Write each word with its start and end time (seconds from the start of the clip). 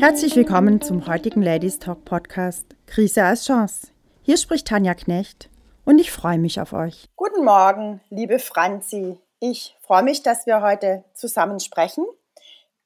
Herzlich 0.00 0.34
willkommen 0.34 0.80
zum 0.80 1.06
heutigen 1.06 1.42
Ladies 1.42 1.78
Talk 1.78 2.06
Podcast 2.06 2.64
Krise 2.86 3.22
als 3.22 3.44
Chance. 3.44 3.88
Hier 4.22 4.38
spricht 4.38 4.66
Tanja 4.66 4.94
Knecht 4.94 5.50
und 5.84 5.98
ich 5.98 6.10
freue 6.10 6.38
mich 6.38 6.58
auf 6.58 6.72
euch. 6.72 7.04
Guten 7.16 7.44
Morgen, 7.44 8.00
liebe 8.08 8.38
Franzi. 8.38 9.18
Ich 9.40 9.76
freue 9.82 10.02
mich, 10.02 10.22
dass 10.22 10.46
wir 10.46 10.62
heute 10.62 11.04
zusammen 11.12 11.60
sprechen 11.60 12.06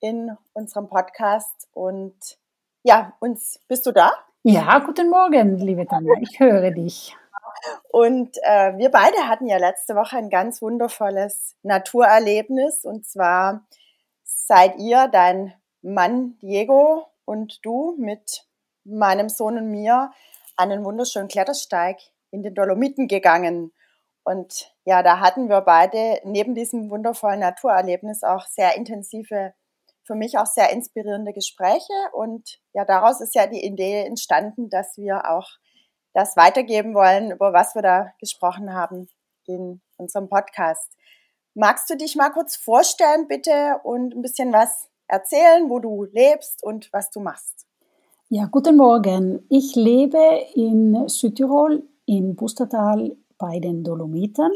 in 0.00 0.36
unserem 0.54 0.88
Podcast 0.88 1.68
und 1.72 2.16
ja, 2.82 3.12
uns 3.20 3.60
bist 3.68 3.86
du 3.86 3.92
da? 3.92 4.10
Ja, 4.42 4.80
guten 4.80 5.08
Morgen, 5.08 5.58
liebe 5.58 5.86
Tanja. 5.86 6.14
Ich 6.20 6.40
höre 6.40 6.72
dich. 6.72 7.16
Und 7.92 8.36
äh, 8.42 8.76
wir 8.76 8.90
beide 8.90 9.28
hatten 9.28 9.46
ja 9.46 9.58
letzte 9.58 9.94
Woche 9.94 10.16
ein 10.16 10.30
ganz 10.30 10.60
wundervolles 10.60 11.54
Naturerlebnis. 11.62 12.84
Und 12.84 13.06
zwar 13.06 13.64
seid 14.24 14.80
ihr, 14.80 15.06
dein 15.06 15.54
Mann 15.84 16.38
Diego 16.40 17.06
und 17.26 17.60
du 17.62 17.94
mit 17.98 18.46
meinem 18.84 19.28
Sohn 19.28 19.58
und 19.58 19.70
mir 19.70 20.10
einen 20.56 20.84
wunderschönen 20.84 21.28
Klettersteig 21.28 21.98
in 22.30 22.42
den 22.42 22.54
Dolomiten 22.54 23.06
gegangen. 23.06 23.72
Und 24.24 24.74
ja, 24.86 25.02
da 25.02 25.20
hatten 25.20 25.50
wir 25.50 25.60
beide 25.60 26.20
neben 26.24 26.54
diesem 26.54 26.90
wundervollen 26.90 27.40
Naturerlebnis 27.40 28.22
auch 28.22 28.46
sehr 28.46 28.76
intensive, 28.76 29.52
für 30.04 30.14
mich 30.14 30.38
auch 30.38 30.46
sehr 30.46 30.70
inspirierende 30.70 31.34
Gespräche. 31.34 31.92
Und 32.14 32.60
ja, 32.72 32.86
daraus 32.86 33.20
ist 33.20 33.34
ja 33.34 33.46
die 33.46 33.64
Idee 33.64 34.06
entstanden, 34.06 34.70
dass 34.70 34.96
wir 34.96 35.30
auch 35.30 35.48
das 36.14 36.34
weitergeben 36.36 36.94
wollen, 36.94 37.30
über 37.32 37.52
was 37.52 37.74
wir 37.74 37.82
da 37.82 38.12
gesprochen 38.20 38.72
haben 38.72 39.08
in 39.46 39.82
unserem 39.98 40.30
Podcast. 40.30 40.96
Magst 41.52 41.90
du 41.90 41.96
dich 41.96 42.16
mal 42.16 42.30
kurz 42.30 42.56
vorstellen, 42.56 43.28
bitte, 43.28 43.80
und 43.82 44.14
ein 44.14 44.22
bisschen 44.22 44.52
was 44.52 44.88
erzählen, 45.08 45.68
wo 45.68 45.78
du 45.78 46.04
lebst 46.12 46.62
und 46.62 46.92
was 46.92 47.10
du 47.10 47.20
machst? 47.20 47.66
Ja, 48.28 48.46
guten 48.50 48.76
Morgen. 48.76 49.44
Ich 49.48 49.76
lebe 49.76 50.18
in 50.54 51.08
Südtirol, 51.08 51.82
im 52.06 52.34
Bustertal 52.34 53.16
bei 53.38 53.60
den 53.60 53.84
Dolomiten. 53.84 54.50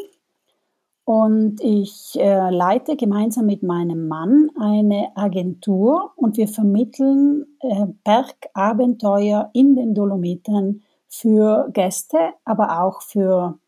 Und 1.04 1.62
ich 1.62 2.18
äh, 2.20 2.50
leite 2.50 2.96
gemeinsam 2.96 3.46
mit 3.46 3.62
meinem 3.62 4.08
Mann 4.08 4.50
eine 4.60 5.16
Agentur 5.16 6.12
und 6.16 6.36
wir 6.36 6.48
vermitteln 6.48 7.46
äh, 7.60 7.86
Bergabenteuer 8.04 9.48
in 9.54 9.74
den 9.74 9.94
Dolomiten 9.94 10.82
für 11.08 11.70
Gäste, 11.72 12.18
aber 12.44 12.82
auch 12.82 13.00
für 13.00 13.58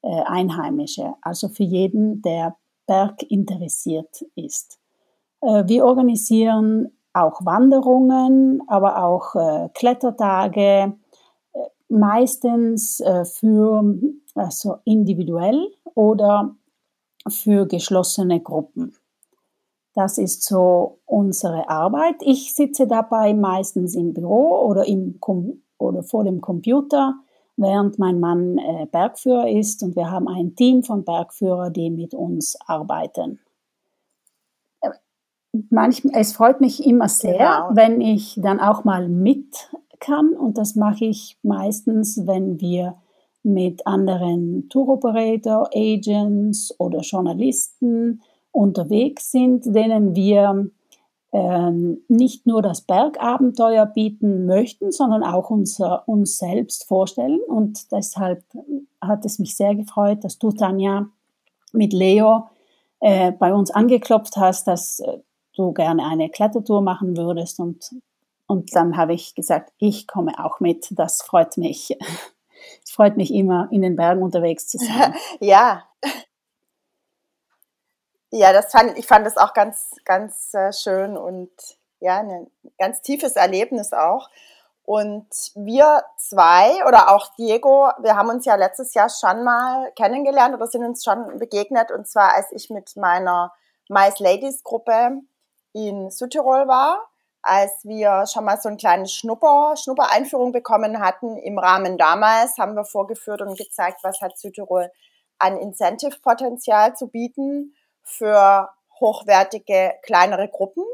äh, 0.00 0.22
Einheimische, 0.24 1.14
also 1.20 1.48
für 1.48 1.64
jeden, 1.64 2.22
der 2.22 2.56
Berg 2.86 3.22
interessiert 3.24 4.24
ist. 4.34 4.78
Äh, 5.40 5.64
wir 5.66 5.84
organisieren 5.84 6.90
auch 7.12 7.44
Wanderungen, 7.44 8.62
aber 8.66 9.02
auch 9.02 9.34
äh, 9.34 9.68
Klettertage, 9.74 10.94
äh, 11.52 11.58
meistens 11.88 13.02
für 13.24 13.94
also 14.34 14.76
individuell 14.84 15.68
oder 15.94 16.56
für 17.28 17.66
geschlossene 17.66 18.40
Gruppen. 18.40 18.94
Das 19.94 20.18
ist 20.18 20.42
so 20.42 20.98
unsere 21.06 21.70
Arbeit. 21.70 22.16
Ich 22.20 22.54
sitze 22.54 22.86
dabei 22.86 23.32
meistens 23.32 23.94
im 23.94 24.12
Büro 24.12 24.66
oder 24.66 24.86
im 24.86 25.18
oder 25.78 26.02
vor 26.02 26.24
dem 26.24 26.40
Computer, 26.42 27.14
während 27.56 27.98
mein 27.98 28.20
Mann 28.20 28.60
Bergführer 28.90 29.48
ist 29.48 29.82
und 29.82 29.96
wir 29.96 30.10
haben 30.10 30.28
ein 30.28 30.54
Team 30.54 30.82
von 30.82 31.04
Bergführern, 31.04 31.72
die 31.72 31.88
mit 31.88 32.12
uns 32.12 32.58
arbeiten. 32.66 33.40
Manchmal, 35.70 36.20
es 36.20 36.32
freut 36.32 36.60
mich 36.60 36.86
immer 36.86 37.08
sehr, 37.08 37.38
genau. 37.38 37.68
wenn 37.72 38.00
ich 38.00 38.38
dann 38.42 38.60
auch 38.60 38.84
mal 38.84 39.08
mit 39.08 39.68
kann 40.00 40.30
und 40.30 40.58
das 40.58 40.74
mache 40.76 41.06
ich 41.06 41.38
meistens, 41.42 42.26
wenn 42.26 42.60
wir 42.60 42.96
mit 43.42 43.86
anderen 43.86 44.68
Tour 44.68 44.88
Operator, 44.88 45.70
Agents 45.72 46.74
oder 46.78 47.00
Journalisten 47.00 48.20
unterwegs 48.50 49.30
sind, 49.30 49.64
denen 49.66 50.16
wir 50.16 50.68
ähm, 51.32 51.98
nicht 52.08 52.46
nur 52.46 52.62
das 52.62 52.80
Bergabenteuer 52.80 53.86
bieten 53.86 54.46
möchten, 54.46 54.90
sondern 54.90 55.22
auch 55.22 55.50
unser, 55.50 56.08
uns 56.08 56.38
selbst 56.38 56.84
vorstellen. 56.88 57.40
Und 57.46 57.92
deshalb 57.92 58.42
hat 59.00 59.24
es 59.24 59.38
mich 59.38 59.56
sehr 59.56 59.74
gefreut, 59.74 60.24
dass 60.24 60.38
du, 60.38 60.50
Tanja, 60.50 61.06
mit 61.72 61.92
Leo 61.92 62.48
äh, 63.00 63.32
bei 63.32 63.52
uns 63.52 63.70
angeklopft 63.70 64.36
hast, 64.36 64.66
dass 64.66 65.00
äh, 65.00 65.18
du 65.56 65.72
gerne 65.72 66.04
eine 66.04 66.30
Klettertour 66.30 66.82
machen 66.82 67.16
würdest. 67.16 67.58
Und, 67.60 67.90
und 68.46 68.74
dann 68.74 68.96
habe 68.96 69.14
ich 69.14 69.34
gesagt, 69.34 69.72
ich 69.78 70.06
komme 70.06 70.32
auch 70.44 70.60
mit. 70.60 70.86
Das 70.90 71.22
freut 71.22 71.56
mich. 71.56 71.96
Es 72.82 72.90
freut 72.90 73.16
mich 73.16 73.32
immer, 73.32 73.68
in 73.70 73.82
den 73.82 73.96
Bergen 73.96 74.22
unterwegs 74.22 74.66
zu 74.66 74.78
sein. 74.78 75.14
Ja, 75.40 75.84
ja, 78.32 78.52
das 78.52 78.70
fand, 78.72 78.98
ich 78.98 79.06
fand 79.06 79.24
das 79.24 79.36
auch 79.36 79.54
ganz, 79.54 79.90
ganz 80.04 80.52
äh, 80.52 80.72
schön 80.72 81.16
und 81.16 81.50
ja, 82.00 82.18
ein 82.18 82.50
ganz 82.78 83.00
tiefes 83.00 83.36
Erlebnis 83.36 83.92
auch. 83.92 84.28
Und 84.82 85.26
wir 85.54 86.04
zwei 86.16 86.84
oder 86.86 87.10
auch 87.10 87.34
Diego, 87.36 87.88
wir 88.00 88.14
haben 88.14 88.28
uns 88.28 88.44
ja 88.44 88.54
letztes 88.54 88.94
Jahr 88.94 89.08
schon 89.08 89.42
mal 89.42 89.90
kennengelernt 89.96 90.54
oder 90.54 90.66
sind 90.66 90.84
uns 90.84 91.02
schon 91.02 91.38
begegnet. 91.38 91.90
Und 91.90 92.06
zwar, 92.06 92.34
als 92.34 92.52
ich 92.52 92.70
mit 92.70 92.94
meiner 92.96 93.52
Mais 93.88 94.18
Ladies 94.20 94.62
Gruppe 94.62 95.22
in 95.76 96.10
Südtirol 96.10 96.66
war, 96.68 97.06
als 97.42 97.84
wir 97.84 98.26
schon 98.26 98.44
mal 98.44 98.58
so 98.60 98.68
eine 98.68 98.78
kleine 98.78 99.06
Schnupper, 99.06 99.74
Schnupper-Einführung 99.76 100.52
bekommen 100.52 101.00
hatten. 101.00 101.36
Im 101.36 101.58
Rahmen 101.58 101.98
damals 101.98 102.58
haben 102.58 102.74
wir 102.74 102.84
vorgeführt 102.84 103.42
und 103.42 103.56
gezeigt, 103.58 104.00
was 104.02 104.20
hat 104.20 104.38
Südtirol 104.38 104.90
an 105.38 105.58
Incentive-Potenzial 105.58 106.96
zu 106.96 107.08
bieten 107.08 107.74
für 108.02 108.68
hochwertige 109.00 109.94
kleinere 110.02 110.48
Gruppen. 110.48 110.84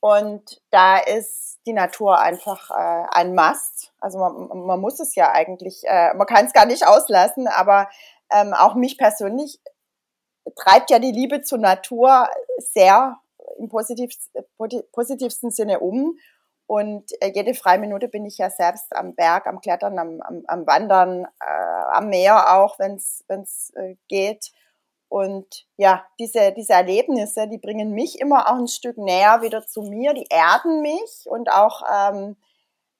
Und 0.00 0.60
da 0.70 0.98
ist 0.98 1.60
die 1.64 1.72
Natur 1.72 2.18
einfach 2.18 2.70
äh, 2.70 3.06
ein 3.12 3.34
Must. 3.34 3.92
Also 4.00 4.18
man, 4.18 4.66
man 4.66 4.80
muss 4.80 5.00
es 5.00 5.14
ja 5.14 5.32
eigentlich, 5.32 5.82
äh, 5.84 6.12
man 6.14 6.26
kann 6.26 6.44
es 6.44 6.52
gar 6.52 6.66
nicht 6.66 6.86
auslassen, 6.86 7.46
aber 7.46 7.88
ähm, 8.30 8.52
auch 8.52 8.74
mich 8.74 8.98
persönlich 8.98 9.60
treibt 10.56 10.90
ja 10.90 10.98
die 10.98 11.12
Liebe 11.12 11.42
zur 11.42 11.58
Natur 11.58 12.28
sehr 12.58 13.18
im 13.58 13.68
positivsten, 13.68 15.50
Sinne 15.50 15.80
um. 15.80 16.18
Und 16.66 17.10
äh, 17.20 17.32
jede 17.34 17.54
freie 17.54 17.78
Minute 17.78 18.08
bin 18.08 18.24
ich 18.24 18.38
ja 18.38 18.48
selbst 18.48 18.94
am 18.96 19.14
Berg, 19.14 19.46
am 19.46 19.60
Klettern, 19.60 19.98
am, 19.98 20.20
am, 20.22 20.42
am 20.46 20.66
Wandern, 20.66 21.26
äh, 21.40 21.82
am 21.92 22.08
Meer 22.08 22.56
auch, 22.56 22.78
wenn 22.78 22.94
es 22.94 23.72
äh, 23.74 23.96
geht. 24.08 24.52
Und 25.08 25.66
ja, 25.76 26.06
diese, 26.18 26.52
diese 26.52 26.72
Erlebnisse, 26.72 27.46
die 27.46 27.58
bringen 27.58 27.90
mich 27.90 28.18
immer 28.18 28.50
auch 28.50 28.56
ein 28.56 28.68
Stück 28.68 28.96
näher 28.96 29.42
wieder 29.42 29.66
zu 29.66 29.82
mir, 29.82 30.14
die 30.14 30.26
erden 30.30 30.80
mich 30.80 31.26
und 31.26 31.50
auch 31.50 31.82
ähm, 31.92 32.36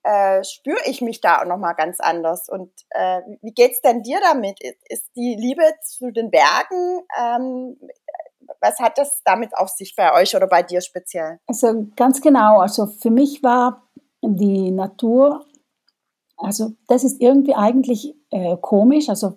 äh, 0.02 0.44
spüre 0.44 0.80
ich 0.84 1.00
mich 1.00 1.22
da 1.22 1.40
auch 1.40 1.46
nochmal 1.46 1.74
ganz 1.74 2.00
anders. 2.00 2.50
Und 2.50 2.70
äh, 2.90 3.22
wie 3.40 3.52
geht's 3.54 3.80
denn 3.80 4.02
dir 4.02 4.20
damit? 4.20 4.58
Ist 4.88 5.10
die 5.16 5.36
Liebe 5.38 5.62
zu 5.82 6.10
den 6.10 6.30
Bergen, 6.30 7.00
ähm, 7.18 7.78
was 8.62 8.78
hat 8.78 8.96
das 8.96 9.20
damit 9.24 9.56
auf 9.56 9.68
sich 9.68 9.94
bei 9.96 10.14
euch 10.14 10.34
oder 10.34 10.46
bei 10.46 10.62
dir 10.62 10.80
speziell? 10.80 11.38
Also 11.46 11.88
ganz 11.96 12.20
genau, 12.20 12.60
also 12.60 12.86
für 12.86 13.10
mich 13.10 13.42
war 13.42 13.88
die 14.22 14.70
Natur, 14.70 15.44
also 16.36 16.70
das 16.86 17.04
ist 17.04 17.20
irgendwie 17.20 17.54
eigentlich 17.54 18.14
äh, 18.30 18.56
komisch, 18.56 19.08
also 19.08 19.36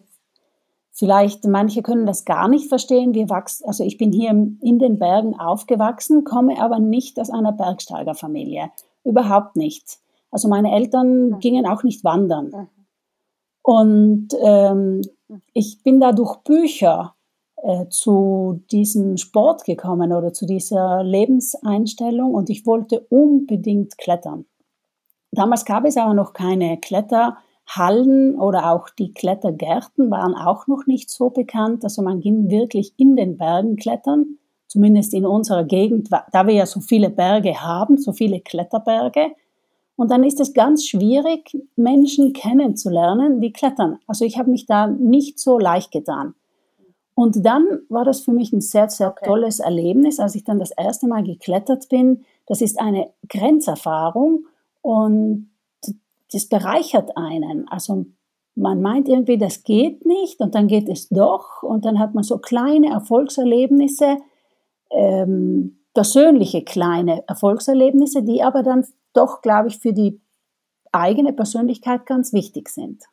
Vielleicht 0.97 1.43
manche 1.43 1.81
können 1.81 2.05
das 2.05 2.23
gar 2.23 2.47
nicht 2.47 2.69
verstehen. 2.69 3.13
Wir 3.13 3.29
wachsen, 3.29 3.67
also 3.67 3.83
ich 3.83 3.97
bin 3.97 4.13
hier 4.13 4.29
in 4.29 4.79
den 4.79 4.97
Bergen 4.97 5.37
aufgewachsen, 5.37 6.23
komme 6.23 6.61
aber 6.61 6.79
nicht 6.79 7.19
aus 7.19 7.29
einer 7.29 7.51
Bergsteigerfamilie. 7.51 8.71
Überhaupt 9.03 9.57
nicht. 9.57 9.99
Also 10.31 10.47
meine 10.47 10.73
Eltern 10.73 11.31
mhm. 11.31 11.39
gingen 11.39 11.67
auch 11.67 11.83
nicht 11.83 12.05
wandern. 12.05 12.45
Mhm. 12.45 12.67
Und 13.61 14.27
ähm, 14.41 15.01
mhm. 15.27 15.41
ich 15.51 15.83
bin 15.83 15.99
da 15.99 16.13
durch 16.13 16.37
Bücher 16.43 17.14
äh, 17.65 17.89
zu 17.89 18.61
diesem 18.71 19.17
Sport 19.17 19.65
gekommen 19.65 20.13
oder 20.13 20.33
zu 20.33 20.45
dieser 20.45 21.03
Lebenseinstellung 21.03 22.35
und 22.35 22.51
ich 22.51 22.67
wollte 22.67 22.99
unbedingt 23.09 23.97
klettern. 23.97 24.45
Damals 25.31 25.65
gab 25.65 25.83
es 25.85 25.97
aber 25.97 26.13
noch 26.13 26.33
keine 26.33 26.77
Kletter. 26.79 27.37
Hallen 27.67 28.35
oder 28.39 28.71
auch 28.71 28.89
die 28.91 29.11
Klettergärten 29.11 30.11
waren 30.11 30.35
auch 30.35 30.67
noch 30.67 30.85
nicht 30.85 31.09
so 31.09 31.31
bekannt. 31.31 31.83
Also 31.83 32.03
man 32.03 32.19
ging 32.19 32.51
wirklich 32.51 32.93
in 32.97 33.15
den 33.15 33.37
Bergen 33.37 33.77
klettern, 33.77 34.37
zumindest 34.67 35.15
in 35.15 35.25
unserer 35.25 35.63
Gegend, 35.63 36.09
da 36.11 36.45
wir 36.45 36.53
ja 36.53 36.67
so 36.67 36.79
viele 36.81 37.09
Berge 37.09 37.59
haben, 37.59 37.97
so 37.97 38.13
viele 38.13 38.41
Kletterberge. 38.41 39.31
Und 39.95 40.11
dann 40.11 40.23
ist 40.23 40.39
es 40.39 40.53
ganz 40.53 40.85
schwierig, 40.85 41.57
Menschen 41.75 42.33
kennenzulernen, 42.33 43.41
die 43.41 43.51
klettern. 43.51 43.97
Also 44.05 44.23
ich 44.23 44.37
habe 44.37 44.51
mich 44.51 44.67
da 44.67 44.85
nicht 44.85 45.39
so 45.39 45.57
leicht 45.57 45.91
getan. 45.91 46.35
Und 47.15 47.45
dann 47.45 47.65
war 47.87 48.03
das 48.03 48.19
für 48.19 48.33
mich 48.33 48.51
ein 48.51 48.61
sehr, 48.61 48.89
sehr 48.89 49.11
Okay. 49.11 49.25
tolles 49.25 49.59
Erlebnis, 49.59 50.19
als 50.19 50.35
ich 50.35 50.43
dann 50.43 50.59
das 50.59 50.71
erste 50.71 51.07
Mal 51.07 51.23
geklettert 51.23 51.87
bin. 51.89 52.25
Das 52.45 52.61
ist 52.61 52.79
eine 52.79 53.09
Grenzerfahrung 53.29 54.45
und 54.81 55.49
das 56.33 56.47
bereichert 56.47 57.15
einen. 57.15 57.67
Also 57.69 58.05
man 58.55 58.81
meint 58.81 59.07
irgendwie, 59.07 59.37
das 59.37 59.63
geht 59.63 60.05
nicht 60.05 60.41
und 60.41 60.55
dann 60.55 60.67
geht 60.67 60.89
es 60.89 61.07
doch 61.09 61.63
und 61.63 61.85
dann 61.85 61.99
hat 61.99 62.13
man 62.13 62.23
so 62.23 62.37
kleine 62.37 62.89
Erfolgserlebnisse, 62.89 64.17
ähm, 64.91 65.79
persönliche 65.93 66.63
kleine 66.63 67.23
Erfolgserlebnisse, 67.27 68.23
die 68.23 68.43
aber 68.43 68.61
dann 68.61 68.85
doch, 69.13 69.41
glaube 69.41 69.69
ich, 69.69 69.79
für 69.79 69.93
die 69.93 70.19
eigene 70.91 71.31
Persönlichkeit 71.33 72.05
ganz 72.05 72.33
wichtig 72.33 72.69
sind. 72.69 73.03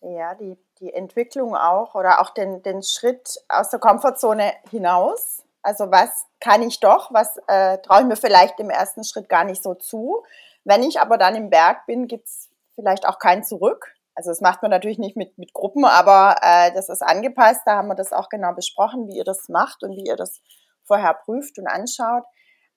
Ja, 0.00 0.34
die, 0.34 0.56
die 0.80 0.92
Entwicklung 0.92 1.56
auch 1.56 1.94
oder 1.94 2.20
auch 2.20 2.30
den, 2.30 2.62
den 2.62 2.82
Schritt 2.82 3.38
aus 3.48 3.70
der 3.70 3.80
Komfortzone 3.80 4.52
hinaus. 4.70 5.42
Also 5.62 5.90
was 5.90 6.26
kann 6.40 6.62
ich 6.62 6.80
doch, 6.80 7.12
was 7.12 7.36
äh, 7.48 7.78
traue 7.78 8.00
ich 8.00 8.06
mir 8.06 8.16
vielleicht 8.16 8.60
im 8.60 8.70
ersten 8.70 9.04
Schritt 9.04 9.28
gar 9.28 9.44
nicht 9.44 9.62
so 9.62 9.74
zu. 9.74 10.22
Wenn 10.64 10.82
ich 10.82 11.00
aber 11.00 11.18
dann 11.18 11.34
im 11.34 11.50
Berg 11.50 11.86
bin, 11.86 12.06
gibt's 12.06 12.50
vielleicht 12.74 13.06
auch 13.08 13.18
kein 13.18 13.42
Zurück. 13.42 13.94
Also 14.14 14.30
das 14.30 14.40
macht 14.40 14.62
man 14.62 14.70
natürlich 14.70 14.98
nicht 14.98 15.16
mit, 15.16 15.36
mit 15.38 15.52
Gruppen, 15.52 15.84
aber 15.84 16.36
äh, 16.40 16.72
das 16.72 16.88
ist 16.88 17.02
angepasst. 17.02 17.60
Da 17.66 17.76
haben 17.76 17.88
wir 17.88 17.94
das 17.94 18.12
auch 18.12 18.28
genau 18.28 18.52
besprochen, 18.52 19.08
wie 19.08 19.16
ihr 19.16 19.24
das 19.24 19.48
macht 19.48 19.82
und 19.82 19.96
wie 19.96 20.06
ihr 20.06 20.16
das 20.16 20.40
vorher 20.84 21.14
prüft 21.14 21.58
und 21.58 21.66
anschaut. 21.66 22.24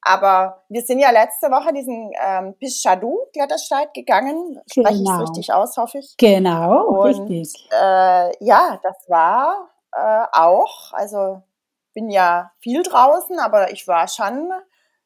Aber 0.02 0.64
wir 0.70 0.82
sind 0.82 1.00
ja 1.00 1.12
letzte 1.12 1.48
Woche 1.52 1.74
diesen 1.74 2.12
ähm, 2.24 2.56
Pischadu 2.58 3.18
Klettersteig 3.34 3.94
gegangen. 3.94 4.60
Spreche 4.72 4.94
ich 4.96 5.02
es 5.02 5.06
Genau. 5.08 5.20
richtig 5.20 5.54
aus, 5.54 5.78
hoffe 5.78 5.98
ich. 6.00 6.16
Genau, 6.18 6.86
Und 6.88 7.30
richtig. 7.30 7.68
äh, 7.72 8.32
ja, 8.44 8.80
das 8.82 8.98
war 9.10 9.70
äh, 9.94 10.26
auch, 10.32 10.94
also 10.94 11.42
bin 11.94 12.10
ja 12.10 12.52
viel 12.60 12.84
draußen, 12.84 13.40
aber 13.40 13.72
ich 13.72 13.88
war 13.88 14.08
schon, 14.08 14.52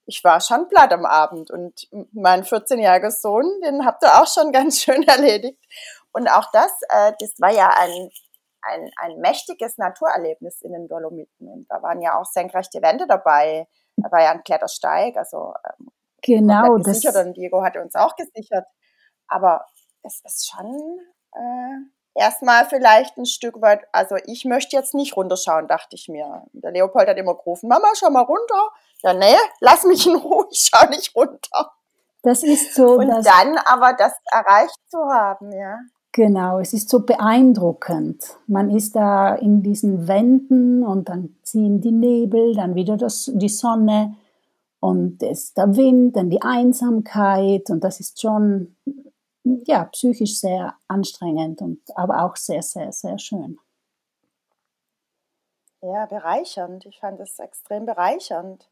ich 0.06 0.24
war 0.24 0.40
schon 0.42 0.68
platt 0.68 0.92
am 0.94 1.06
Abend. 1.06 1.50
Und 1.50 1.88
mein 2.12 2.44
14-jähriger 2.44 3.10
Sohn, 3.12 3.46
den 3.66 3.86
habt 3.86 4.04
ihr 4.04 4.22
auch 4.22 4.28
schon 4.28 4.52
ganz 4.52 4.82
schön 4.82 5.04
erledigt. 5.04 5.60
Und 6.12 6.28
auch 6.28 6.52
das, 6.52 6.72
äh, 6.90 7.14
das 7.20 7.34
war 7.40 7.52
ja 7.52 7.70
ein, 7.76 8.10
ein, 8.62 8.92
ein 8.98 9.18
mächtiges 9.20 9.78
Naturerlebnis 9.80 10.62
in 10.62 10.74
den 10.74 10.88
Dolomiten. 10.88 11.48
Und 11.48 11.66
da 11.70 11.82
waren 11.82 12.02
ja 12.02 12.20
auch 12.20 12.26
senkrechte 12.26 12.82
Wände 12.84 13.08
dabei. 13.08 13.68
War 13.98 14.22
ja 14.22 14.32
ein 14.32 14.44
Klettersteig, 14.44 15.18
also 15.18 15.54
ähm, 15.80 15.90
Genau, 16.24 16.68
komplett 16.68 16.88
das, 16.88 17.02
gesichert 17.02 17.26
und 17.26 17.38
Diego 17.38 17.64
hatte 17.64 17.82
uns 17.82 17.96
auch 17.96 18.16
gesichert. 18.16 18.66
Aber 19.28 19.66
es 20.04 20.22
ist 20.24 20.50
schon 20.50 21.00
äh, 21.34 22.20
erstmal 22.20 22.66
vielleicht 22.66 23.18
ein 23.18 23.26
Stück 23.26 23.62
weit, 23.62 23.82
also 23.92 24.16
ich 24.26 24.46
möchte 24.46 24.76
jetzt 24.76 24.94
nicht 24.94 25.18
runterschauen, 25.18 25.68
dachte 25.68 25.96
ich 25.96 26.08
mir. 26.08 26.46
Der 26.54 26.72
Leopold 26.72 27.10
hat 27.10 27.18
immer 27.18 27.36
gerufen, 27.36 27.68
Mama, 27.68 27.88
schau 27.96 28.10
mal 28.10 28.22
runter. 28.22 28.70
Ja, 29.04 29.14
nee, 29.14 29.36
lass 29.60 29.84
mich 29.84 30.08
in 30.08 30.16
Ruhe, 30.16 30.48
ich 30.50 30.70
schau 30.72 30.88
nicht 30.90 31.14
runter. 31.16 31.74
das 32.24 32.44
ist 32.44 32.74
so, 32.74 32.94
Und 32.94 33.10
dann 33.10 33.58
aber 33.58 33.94
das 33.94 34.14
erreicht 34.32 34.80
zu 34.90 35.00
haben, 35.00 35.52
ja. 35.52 35.78
Genau, 36.14 36.60
es 36.60 36.72
ist 36.74 36.90
so 36.90 37.02
beeindruckend. 37.02 38.38
Man 38.48 38.70
ist 38.70 38.96
da 38.96 39.36
in 39.36 39.62
diesen 39.62 40.08
Wänden 40.08 40.84
und 40.84 41.10
dann 41.10 41.36
ziehen 41.44 41.82
die 41.82 41.92
Nebel, 41.92 42.56
dann 42.56 42.76
wieder 42.76 42.96
das, 42.96 43.30
die 43.34 43.50
Sonne 43.50 44.16
und 44.80 45.22
ist 45.22 45.58
der 45.58 45.76
Wind, 45.76 46.16
dann 46.16 46.30
die 46.30 46.42
Einsamkeit 46.42 47.70
und 47.70 47.84
das 47.84 48.00
ist 48.00 48.22
schon, 48.22 48.78
ja, 49.44 49.86
psychisch 49.86 50.40
sehr 50.40 50.76
anstrengend 50.88 51.62
und 51.62 51.82
aber 51.96 52.24
auch 52.24 52.38
sehr, 52.38 52.62
sehr, 52.62 52.94
sehr 52.94 53.18
schön. 53.18 53.58
Ja, 55.82 56.06
bereichernd. 56.06 56.86
Ich 56.86 57.00
fand 57.00 57.20
es 57.20 57.40
extrem 57.40 57.86
bereichernd. 57.86 58.70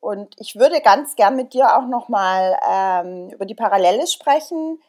Und 0.00 0.34
ich 0.40 0.56
würde 0.56 0.80
ganz 0.80 1.14
gern 1.14 1.36
mit 1.36 1.52
dir 1.52 1.76
auch 1.76 1.86
nochmal 1.86 2.58
ähm, 2.68 3.28
über 3.30 3.46
die 3.46 3.54
Parallele 3.54 4.06
sprechen. 4.08 4.80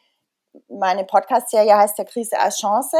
Meine 0.67 1.05
Podcast-Serie 1.05 1.77
heißt 1.77 1.97
ja 1.97 2.03
Krise 2.03 2.39
als 2.39 2.59
Chance. 2.59 2.97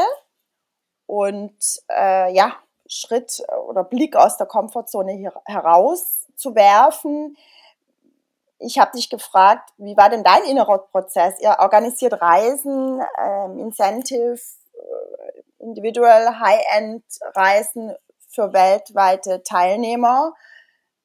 Und 1.06 1.56
äh, 1.90 2.32
ja, 2.32 2.56
Schritt 2.86 3.42
oder 3.68 3.84
Blick 3.84 4.16
aus 4.16 4.36
der 4.36 4.46
Komfortzone 4.46 5.12
hier 5.12 5.32
heraus. 5.46 6.26
Ich 8.58 8.78
habe 8.78 8.92
dich 8.94 9.10
gefragt, 9.10 9.70
wie 9.76 9.96
war 9.96 10.08
denn 10.08 10.22
dein 10.22 10.44
innerer 10.44 10.78
Prozess? 10.78 11.40
Ihr 11.40 11.56
organisiert 11.58 12.20
Reisen, 12.20 13.02
ähm, 13.18 13.58
Incentive, 13.58 14.38
äh, 14.74 15.42
individuell 15.58 16.38
High-End-Reisen 16.38 17.94
für 18.28 18.52
weltweite 18.52 19.42
Teilnehmer. 19.42 20.32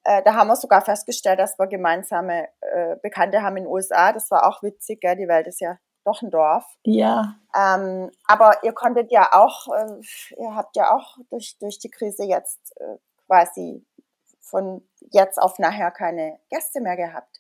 Äh, 0.04 0.24
da 0.24 0.36
haben 0.36 0.48
wir 0.48 0.56
sogar 0.56 0.82
festgestellt, 0.82 1.40
dass 1.40 1.58
wir 1.58 1.68
gemeinsame 1.68 2.48
äh, 2.62 2.96
Bekannte 3.02 3.42
haben 3.42 3.58
in 3.58 3.64
den 3.64 3.72
USA. 3.72 4.14
Das 4.14 4.30
war 4.32 4.48
auch 4.48 4.64
witzig, 4.64 5.02
gell? 5.02 5.16
die 5.16 5.28
Welt 5.28 5.48
ist 5.48 5.60
ja 5.60 5.78
ein 6.22 6.32
Dorf. 6.32 6.66
Ja, 6.84 7.36
Ähm, 7.56 8.12
aber 8.26 8.64
ihr 8.64 8.74
konntet 8.74 9.12
ja 9.12 9.30
auch, 9.34 9.68
äh, 9.74 10.02
ihr 10.38 10.56
habt 10.56 10.76
ja 10.76 10.96
auch 10.96 11.18
durch, 11.30 11.58
durch 11.60 11.80
die 11.80 11.90
Krise 11.90 12.24
jetzt 12.24 12.74
äh, 12.80 12.98
quasi 13.26 13.86
von 14.42 14.88
jetzt 15.12 15.42
auf 15.42 15.60
nachher 15.60 15.92
keine 15.92 16.40
Gäste 16.50 16.82
mehr 16.82 16.96
gehabt. 16.96 17.40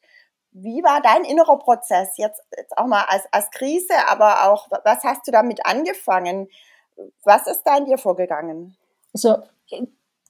Wie 0.51 0.83
war 0.83 1.01
dein 1.01 1.23
innerer 1.23 1.59
Prozess 1.59 2.17
jetzt, 2.17 2.41
jetzt 2.57 2.77
auch 2.77 2.87
mal 2.87 3.05
als, 3.07 3.23
als 3.31 3.51
Krise, 3.51 3.93
aber 4.07 4.49
auch, 4.49 4.67
was 4.83 5.03
hast 5.03 5.27
du 5.27 5.31
damit 5.31 5.65
angefangen? 5.65 6.49
Was 7.23 7.45
ist 7.45 7.63
da 7.63 7.77
in 7.77 7.85
dir 7.85 7.97
vorgegangen? 7.97 8.75
also 9.13 9.43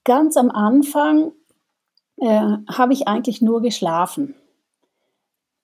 ganz 0.03 0.37
am 0.37 0.49
Anfang 0.49 1.33
äh, 2.17 2.57
habe 2.69 2.93
ich 2.93 3.07
eigentlich 3.07 3.41
nur 3.41 3.61
geschlafen. 3.61 4.35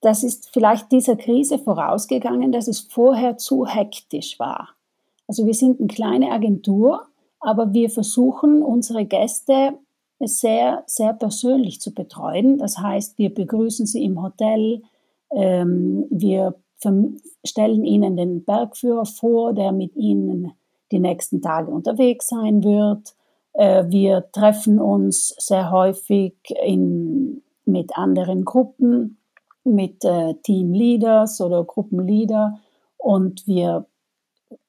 Das 0.03 0.21
ist 0.21 0.49
vielleicht 0.51 0.91
dieser 0.91 1.15
Krise 1.15 1.57
vorausgegangen, 1.57 2.51
dass 2.51 2.67
es 2.67 2.81
vorher 2.81 3.37
zu 3.37 3.65
hektisch 3.65 4.37
war. 4.37 4.71
Also 5.29 5.45
wir 5.45 5.53
sind 5.53 5.79
eine 5.79 5.87
kleine 5.87 6.31
Agentur, 6.31 7.05
aber 7.39 7.71
wir 7.71 7.89
versuchen 7.89 8.63
unsere 8.63 9.05
Gäste 9.05 9.75
sehr, 10.19 10.83
sehr 10.87 11.13
persönlich 11.13 11.79
zu 11.79 11.93
betreuen. 11.93 12.57
Das 12.57 12.77
heißt, 12.79 13.17
wir 13.17 13.33
begrüßen 13.33 13.85
sie 13.85 14.03
im 14.03 14.21
Hotel, 14.21 14.83
ähm, 15.31 16.05
wir 16.09 16.55
stellen 17.45 17.85
ihnen 17.85 18.17
den 18.17 18.43
Bergführer 18.43 19.05
vor, 19.05 19.53
der 19.53 19.71
mit 19.71 19.95
ihnen 19.95 20.51
die 20.91 20.99
nächsten 20.99 21.41
Tage 21.41 21.71
unterwegs 21.71 22.27
sein 22.27 22.61
wird. 22.61 23.15
Äh, 23.53 23.85
wir 23.87 24.29
treffen 24.33 24.79
uns 24.81 25.29
sehr 25.39 25.71
häufig 25.71 26.35
in, 26.61 27.41
mit 27.63 27.97
anderen 27.97 28.43
Gruppen, 28.43 29.17
mit 29.63 30.03
äh, 30.03 30.33
Teamleaders 30.43 31.41
oder 31.41 31.63
Gruppenleader 31.63 32.59
und 32.97 33.45
wir, 33.47 33.85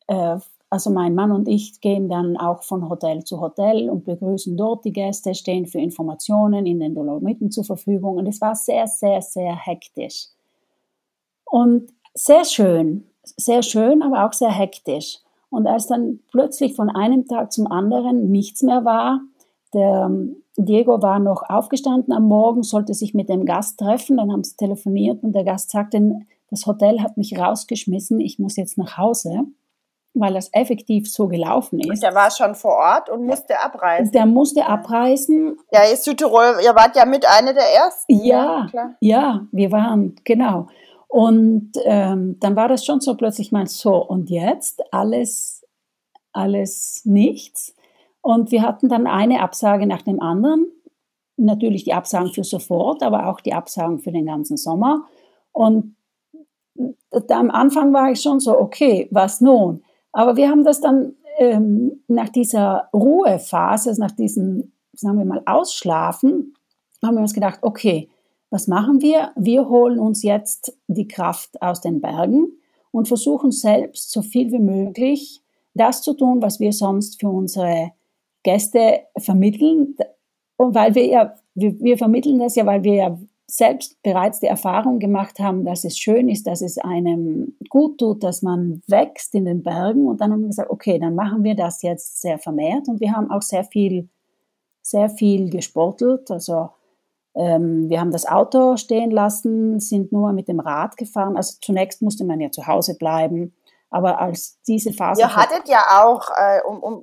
äh, 0.06 0.38
also 0.70 0.90
mein 0.90 1.14
Mann 1.14 1.32
und 1.32 1.48
ich 1.48 1.80
gehen 1.80 2.08
dann 2.08 2.36
auch 2.36 2.62
von 2.62 2.88
Hotel 2.88 3.24
zu 3.24 3.40
Hotel 3.40 3.88
und 3.88 4.04
begrüßen 4.04 4.56
dort 4.56 4.84
die 4.84 4.92
Gäste, 4.92 5.34
stehen 5.34 5.66
für 5.66 5.78
Informationen 5.78 6.66
in 6.66 6.80
den 6.80 6.94
Dolomiten 6.94 7.50
zur 7.50 7.64
Verfügung 7.64 8.16
und 8.16 8.26
es 8.26 8.40
war 8.40 8.54
sehr, 8.54 8.86
sehr, 8.86 9.22
sehr 9.22 9.54
hektisch. 9.54 10.26
Und 11.44 11.92
sehr 12.14 12.44
schön, 12.44 13.04
sehr 13.22 13.62
schön, 13.62 14.02
aber 14.02 14.26
auch 14.26 14.32
sehr 14.32 14.50
hektisch. 14.50 15.18
Und 15.50 15.68
als 15.68 15.86
dann 15.86 16.20
plötzlich 16.32 16.74
von 16.74 16.90
einem 16.90 17.26
Tag 17.26 17.52
zum 17.52 17.68
anderen 17.68 18.30
nichts 18.32 18.62
mehr 18.62 18.84
war, 18.84 19.20
der 19.72 20.10
Diego 20.56 21.02
war 21.02 21.18
noch 21.18 21.42
aufgestanden 21.48 22.12
am 22.12 22.28
Morgen, 22.28 22.62
sollte 22.62 22.94
sich 22.94 23.14
mit 23.14 23.28
dem 23.28 23.44
Gast 23.44 23.78
treffen, 23.80 24.16
dann 24.18 24.30
haben 24.32 24.44
sie 24.44 24.56
telefoniert 24.56 25.22
und 25.22 25.32
der 25.32 25.44
Gast 25.44 25.70
sagte, 25.70 26.20
das 26.50 26.66
Hotel 26.66 27.00
hat 27.02 27.16
mich 27.16 27.36
rausgeschmissen, 27.38 28.20
ich 28.20 28.38
muss 28.38 28.56
jetzt 28.56 28.78
nach 28.78 28.96
Hause, 28.96 29.44
weil 30.14 30.34
das 30.34 30.50
effektiv 30.52 31.10
so 31.12 31.26
gelaufen 31.26 31.80
Und 31.80 31.92
ist. 31.92 32.02
der 32.04 32.14
war 32.14 32.30
schon 32.30 32.54
vor 32.54 32.76
Ort 32.76 33.10
und 33.10 33.26
musste 33.26 33.60
abreisen. 33.60 34.12
Der 34.12 34.26
musste 34.26 34.64
abreisen. 34.64 35.58
Ja, 35.72 35.80
ihr 35.90 35.96
Südtirol, 35.96 36.58
ihr 36.64 36.74
wart 36.76 36.94
ja 36.94 37.04
mit 37.04 37.26
einer 37.26 37.52
der 37.52 37.74
ersten. 37.74 38.24
Ja, 38.24 38.68
klar. 38.70 38.94
ja, 39.00 39.46
wir 39.50 39.72
waren, 39.72 40.14
genau. 40.22 40.68
Und 41.08 41.72
ähm, 41.84 42.38
dann 42.40 42.56
war 42.56 42.68
das 42.68 42.84
schon 42.84 43.00
so 43.00 43.16
plötzlich 43.16 43.50
mal 43.50 43.66
so, 43.66 43.96
und 43.96 44.30
jetzt 44.30 44.82
alles, 44.92 45.64
alles 46.32 47.02
nichts. 47.04 47.74
Und 48.24 48.50
wir 48.52 48.62
hatten 48.62 48.88
dann 48.88 49.06
eine 49.06 49.42
Absage 49.42 49.86
nach 49.86 50.00
dem 50.00 50.18
anderen. 50.18 50.66
Natürlich 51.36 51.84
die 51.84 51.92
Absagen 51.92 52.32
für 52.32 52.42
sofort, 52.42 53.02
aber 53.02 53.28
auch 53.28 53.38
die 53.38 53.52
Absagen 53.52 53.98
für 53.98 54.12
den 54.12 54.24
ganzen 54.24 54.56
Sommer. 54.56 55.04
Und 55.52 55.94
am 57.28 57.50
Anfang 57.50 57.92
war 57.92 58.10
ich 58.10 58.22
schon 58.22 58.40
so, 58.40 58.58
okay, 58.58 59.08
was 59.10 59.42
nun? 59.42 59.84
Aber 60.12 60.36
wir 60.36 60.48
haben 60.48 60.64
das 60.64 60.80
dann 60.80 61.16
ähm, 61.38 62.02
nach 62.08 62.30
dieser 62.30 62.88
Ruhephase, 62.94 63.90
also 63.90 64.00
nach 64.00 64.12
diesem, 64.12 64.72
sagen 64.94 65.18
wir 65.18 65.26
mal, 65.26 65.42
Ausschlafen, 65.44 66.54
haben 67.04 67.16
wir 67.16 67.20
uns 67.20 67.34
gedacht, 67.34 67.58
okay, 67.60 68.08
was 68.48 68.68
machen 68.68 69.02
wir? 69.02 69.32
Wir 69.36 69.68
holen 69.68 69.98
uns 69.98 70.22
jetzt 70.22 70.74
die 70.86 71.08
Kraft 71.08 71.60
aus 71.60 71.82
den 71.82 72.00
Bergen 72.00 72.54
und 72.90 73.06
versuchen 73.06 73.52
selbst 73.52 74.10
so 74.10 74.22
viel 74.22 74.50
wie 74.50 74.60
möglich 74.60 75.42
das 75.74 76.00
zu 76.00 76.14
tun, 76.14 76.40
was 76.40 76.58
wir 76.58 76.72
sonst 76.72 77.20
für 77.20 77.28
unsere 77.28 77.92
Gäste 78.44 79.00
vermitteln. 79.18 79.96
Und 80.56 80.74
weil 80.74 80.94
wir 80.94 81.06
ja, 81.06 81.34
wir, 81.54 81.78
wir 81.80 81.98
vermitteln 81.98 82.38
das 82.38 82.54
ja, 82.54 82.64
weil 82.64 82.84
wir 82.84 82.94
ja 82.94 83.18
selbst 83.46 84.02
bereits 84.02 84.40
die 84.40 84.46
Erfahrung 84.46 84.98
gemacht 84.98 85.38
haben, 85.38 85.64
dass 85.64 85.84
es 85.84 85.98
schön 85.98 86.28
ist, 86.28 86.46
dass 86.46 86.62
es 86.62 86.78
einem 86.78 87.56
gut 87.68 87.98
tut, 87.98 88.22
dass 88.22 88.42
man 88.42 88.82
wächst 88.86 89.34
in 89.34 89.44
den 89.44 89.62
Bergen. 89.62 90.06
Und 90.06 90.20
dann 90.20 90.32
haben 90.32 90.40
wir 90.40 90.48
gesagt, 90.48 90.70
okay, 90.70 90.98
dann 90.98 91.14
machen 91.14 91.44
wir 91.44 91.54
das 91.54 91.82
jetzt 91.82 92.20
sehr 92.20 92.38
vermehrt. 92.38 92.88
Und 92.88 93.00
wir 93.00 93.12
haben 93.12 93.30
auch 93.30 93.42
sehr 93.42 93.64
viel, 93.64 94.08
sehr 94.82 95.10
viel 95.10 95.50
gesportelt. 95.50 96.30
Also 96.30 96.70
ähm, 97.34 97.88
wir 97.90 98.00
haben 98.00 98.12
das 98.12 98.26
Auto 98.26 98.76
stehen 98.76 99.10
lassen, 99.10 99.78
sind 99.78 100.10
nur 100.10 100.32
mit 100.32 100.48
dem 100.48 100.60
Rad 100.60 100.96
gefahren. 100.96 101.36
Also 101.36 101.58
zunächst 101.60 102.00
musste 102.00 102.24
man 102.24 102.40
ja 102.40 102.50
zu 102.50 102.66
Hause 102.66 102.96
bleiben. 102.96 103.54
Aber 103.90 104.20
als 104.20 104.58
diese 104.66 104.92
Phase. 104.92 105.20
Ihr 105.20 105.36
hattet 105.36 105.68
ja 105.68 106.02
auch, 106.02 106.30
äh, 106.30 106.60
um, 106.66 106.82
um 106.82 107.02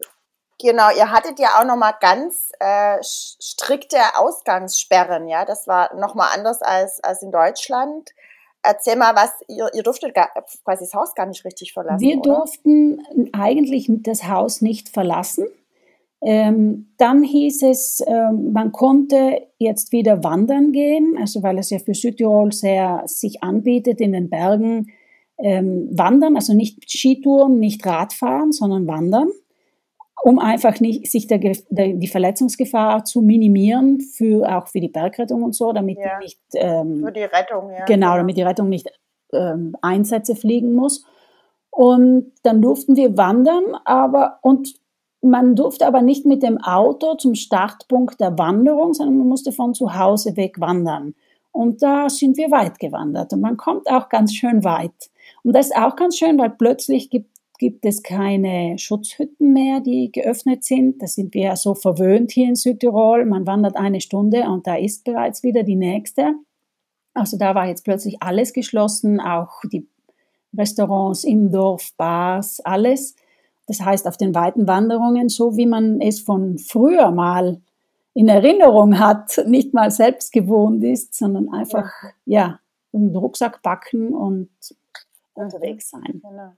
Genau, 0.62 0.89
ihr 0.96 1.12
hattet 1.12 1.39
ja 1.39 1.60
auch 1.60 1.65
nochmal 1.65 1.94
ganz 2.00 2.51
äh, 2.60 2.98
strikte 3.01 3.98
Ausgangssperren, 4.15 5.27
ja. 5.27 5.44
Das 5.44 5.68
war 5.68 5.96
nochmal 5.96 6.30
anders 6.36 6.62
als, 6.62 7.03
als 7.03 7.24
in 7.24 7.32
Deutschland. 7.32 8.12
Erzähl 8.62 8.96
mal, 8.96 9.15
was 9.15 9.32
ihr, 9.48 9.70
ihr 9.74 9.82
durftet 9.82 10.13
gar, 10.13 10.30
quasi 10.63 10.86
das 10.86 10.94
Haus 10.94 11.15
gar 11.15 11.25
nicht 11.25 11.44
richtig 11.46 11.74
verlassen. 11.74 12.01
Wir 12.01 12.20
oder? 12.20 12.36
durften 12.36 13.01
eigentlich 13.34 13.88
das 14.03 14.27
Haus 14.27 14.62
nicht 14.62 14.89
verlassen. 14.89 15.48
Ähm, 16.24 16.94
dann 16.98 17.24
hieß 17.24 17.63
es, 17.63 18.03
ähm, 18.06 18.53
man 18.53 18.72
konnte 18.72 19.48
jetzt 19.58 19.91
wieder 19.91 20.24
wandern 20.24 20.72
gehen, 20.72 21.18
also 21.20 21.41
weil 21.41 21.58
es 21.58 21.72
ja 21.72 21.80
für 21.80 21.96
Südtirol 21.96 22.51
sehr 22.51 23.01
sich 23.08 23.41
anbietet, 23.41 24.00
in 24.00 24.12
den 24.12 24.30
Bergen 24.30 24.91
ähm, 25.39 25.89
wandern, 25.91 26.36
also 26.36 26.53
nicht 26.53 26.88
Skitouren, 26.88 27.60
nicht 27.60 27.84
Radfahren, 27.84 28.51
sondern 28.51 28.86
wandern 28.86 29.32
um 30.23 30.39
einfach 30.39 30.79
nicht, 30.79 31.11
sich 31.11 31.27
der, 31.27 31.39
der, 31.39 31.93
die 31.93 32.07
Verletzungsgefahr 32.07 33.05
zu 33.05 33.21
minimieren, 33.21 33.99
für, 33.99 34.47
auch 34.55 34.67
für 34.67 34.79
die 34.79 34.89
Bergrettung 34.89 35.43
und 35.43 35.55
so, 35.55 35.73
damit 35.73 35.97
Ja. 35.97 36.19
nicht, 36.19 36.39
ähm, 36.53 37.01
Für 37.03 37.11
die 37.11 37.23
Rettung, 37.23 37.71
ja. 37.71 37.85
genau, 37.85 38.15
damit 38.17 38.37
die 38.37 38.43
Rettung 38.43 38.69
nicht 38.69 38.87
ähm, 39.33 39.75
Einsätze 39.81 40.35
fliegen 40.35 40.73
muss. 40.73 41.05
Und 41.71 42.33
dann 42.43 42.61
durften 42.61 42.95
wir 42.95 43.17
wandern, 43.17 43.63
aber 43.85 44.39
und 44.41 44.75
man 45.21 45.55
durfte 45.55 45.87
aber 45.87 46.01
nicht 46.01 46.25
mit 46.25 46.43
dem 46.43 46.57
Auto 46.57 47.15
zum 47.15 47.35
Startpunkt 47.35 48.19
der 48.19 48.37
Wanderung, 48.37 48.93
sondern 48.93 49.17
man 49.19 49.27
musste 49.27 49.51
von 49.51 49.73
zu 49.73 49.95
Hause 49.95 50.35
weg 50.35 50.59
wandern. 50.59 51.15
Und 51.51 51.81
da 51.83 52.09
sind 52.09 52.37
wir 52.37 52.49
weit 52.49 52.79
gewandert 52.79 53.33
und 53.33 53.41
man 53.41 53.57
kommt 53.57 53.89
auch 53.89 54.09
ganz 54.09 54.33
schön 54.33 54.63
weit. 54.63 55.11
Und 55.43 55.53
das 55.55 55.67
ist 55.67 55.75
auch 55.75 55.95
ganz 55.95 56.17
schön, 56.17 56.39
weil 56.39 56.49
plötzlich 56.49 57.09
gibt, 57.09 57.30
gibt 57.62 57.86
es 57.86 58.01
keine 58.01 58.80
Schutzhütten 58.80 59.53
mehr, 59.53 59.82
die 59.82 60.12
geöffnet 60.12 60.63
sind. 60.63 61.00
Da 61.00 61.06
sind 61.06 61.36
wir 61.36 61.44
ja 61.44 61.56
so 61.56 61.75
verwöhnt 61.75 62.32
hier 62.32 62.48
in 62.48 62.56
Südtirol. 62.56 63.24
Man 63.24 63.46
wandert 63.46 63.75
eine 63.75 64.01
Stunde 64.01 64.50
und 64.50 64.65
da 64.65 64.77
ist 64.77 65.03
bereits 65.03 65.44
wieder 65.44 65.62
die 65.62 65.75
nächste. 65.75 66.34
Also 67.13 67.38
da 67.38 67.53
war 67.53 67.68
jetzt 67.68 67.84
plötzlich 67.84 68.18
alles 68.20 68.53
geschlossen, 68.53 69.20
auch 69.20 69.62
die 69.72 69.88
Restaurants 70.58 71.24
im 71.24 71.51
Dorf, 71.51 71.94
Bars, 71.98 72.62
alles. 72.62 73.15
Das 73.68 73.80
heißt, 73.80 74.08
auf 74.08 74.18
den 74.18 74.34
weiten 74.34 74.65
Wanderungen, 74.65 75.30
so 75.30 75.56
wie 75.56 75.68
man 75.68 76.01
es 76.01 76.20
von 76.20 76.58
früher 76.58 77.12
mal 77.12 77.62
in 78.15 78.27
Erinnerung 78.27 78.98
hat, 78.98 79.39
nicht 79.46 79.72
mal 79.72 79.91
selbst 79.91 80.34
gewohnt 80.34 80.84
ist, 80.84 81.13
sondern 81.13 81.53
einfach, 81.53 81.91
ja, 82.25 82.60
einen 82.91 83.15
Rucksack 83.15 83.62
packen 83.62 84.15
und 84.15 84.50
unterwegs 85.36 85.91
sein. 85.91 86.24
Genau. 86.24 86.53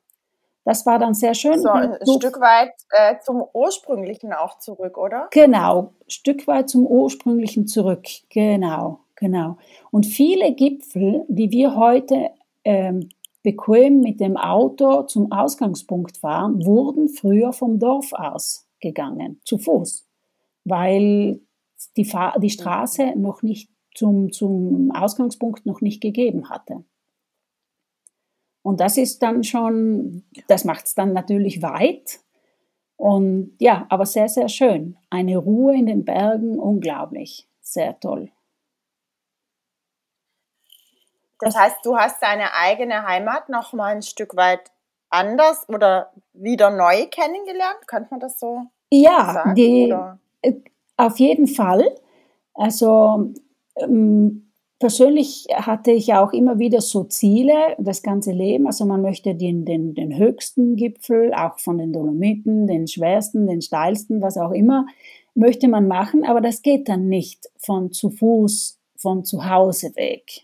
Das 0.66 0.86
war 0.86 0.98
dann 0.98 1.14
sehr 1.14 1.34
schön. 1.34 1.60
So, 1.60 1.70
ein 1.70 1.98
Du- 2.06 2.14
Stück 2.14 2.40
weit 2.40 2.72
äh, 2.92 3.16
zum 3.22 3.44
Ursprünglichen 3.54 4.32
auch 4.34 4.60
zurück, 4.60 4.98
oder? 4.98 5.28
Genau, 5.32 5.92
Stück 6.08 6.48
weit 6.48 6.70
zum 6.70 6.86
ursprünglichen 6.88 7.68
zurück. 7.68 8.06
Genau, 8.30 9.00
genau. 9.16 9.58
Und 9.92 10.06
viele 10.06 10.54
Gipfel, 10.54 11.26
die 11.28 11.52
wir 11.52 11.76
heute 11.76 12.30
ähm, 12.64 13.10
bequem 13.44 14.00
mit 14.00 14.22
dem 14.22 14.38
Auto 14.38 15.04
zum 15.04 15.32
Ausgangspunkt 15.34 16.18
fahren, 16.18 16.66
wurden 16.66 17.10
früher 17.10 17.52
vom 17.52 17.78
Dorf 17.78 18.14
aus 18.14 18.66
gegangen, 18.80 19.42
zu 19.44 19.58
Fuß, 19.58 20.06
weil 20.64 21.42
die, 21.98 22.06
Fahr 22.06 22.40
die 22.40 22.50
Straße 22.50 23.14
noch 23.18 23.42
nicht 23.44 23.70
zum, 23.96 24.32
zum 24.32 24.92
Ausgangspunkt 24.92 25.66
noch 25.66 25.82
nicht 25.82 26.02
gegeben 26.02 26.50
hatte. 26.50 26.84
Und 28.64 28.80
das 28.80 28.98
ist 28.98 29.22
dann 29.22 29.44
schon, 29.44 30.24
das 30.48 30.66
macht 30.66 30.86
es 30.86 30.96
dann 30.96 31.14
natürlich 31.14 31.62
weit, 31.62 32.20
und 33.04 33.58
ja, 33.60 33.86
aber 33.90 34.06
sehr, 34.06 34.30
sehr 34.30 34.48
schön. 34.48 34.98
Eine 35.10 35.38
Ruhe 35.38 35.76
in 35.76 35.88
den 35.88 36.06
Bergen, 36.06 36.58
unglaublich. 36.58 37.50
Sehr 37.60 38.00
toll. 38.00 38.32
Das 41.40 41.54
heißt, 41.58 41.78
du 41.84 41.98
hast 41.98 42.22
deine 42.24 42.54
eigene 42.54 43.06
Heimat 43.06 43.50
noch 43.50 43.74
mal 43.74 43.96
ein 43.96 44.02
Stück 44.04 44.38
weit 44.38 44.72
anders 45.10 45.68
oder 45.68 46.14
wieder 46.32 46.70
neu 46.70 47.08
kennengelernt? 47.08 47.88
Könnte 47.88 48.08
man 48.12 48.22
das 48.22 48.40
so 48.40 48.68
Ja, 48.90 49.34
sagen? 49.34 49.56
die, 49.56 49.88
oder? 49.88 50.20
auf 50.96 51.20
jeden 51.20 51.48
Fall. 51.48 51.94
Also 52.54 53.34
ähm, 53.76 54.53
persönlich 54.84 55.46
hatte 55.54 55.92
ich 55.92 56.14
auch 56.14 56.34
immer 56.34 56.60
wieder 56.60 56.82
so 56.82 57.06
Ziele, 57.06 57.54
das 57.78 58.04
ganze 58.04 58.34
Leben. 58.34 58.68
Also 58.68 58.84
man 58.84 59.02
möchte 59.02 59.34
den, 59.34 59.64
den, 59.64 59.94
den 59.94 60.18
höchsten 60.18 60.76
Gipfel, 60.76 61.34
auch 61.34 61.58
von 61.58 61.78
den 61.78 61.94
Dolomiten, 61.94 62.68
den 62.68 62.86
schwersten, 62.90 63.48
den 63.48 63.62
steilsten, 63.62 64.22
was 64.22 64.36
auch 64.36 64.52
immer, 64.52 64.86
möchte 65.36 65.70
man 65.70 65.88
machen, 65.88 66.26
aber 66.26 66.42
das 66.42 66.62
geht 66.62 66.90
dann 66.90 67.08
nicht 67.08 67.50
von 67.56 67.94
zu 67.94 68.10
Fuß, 68.10 68.78
von 68.98 69.24
zu 69.24 69.50
Hause 69.50 69.96
weg. 69.96 70.42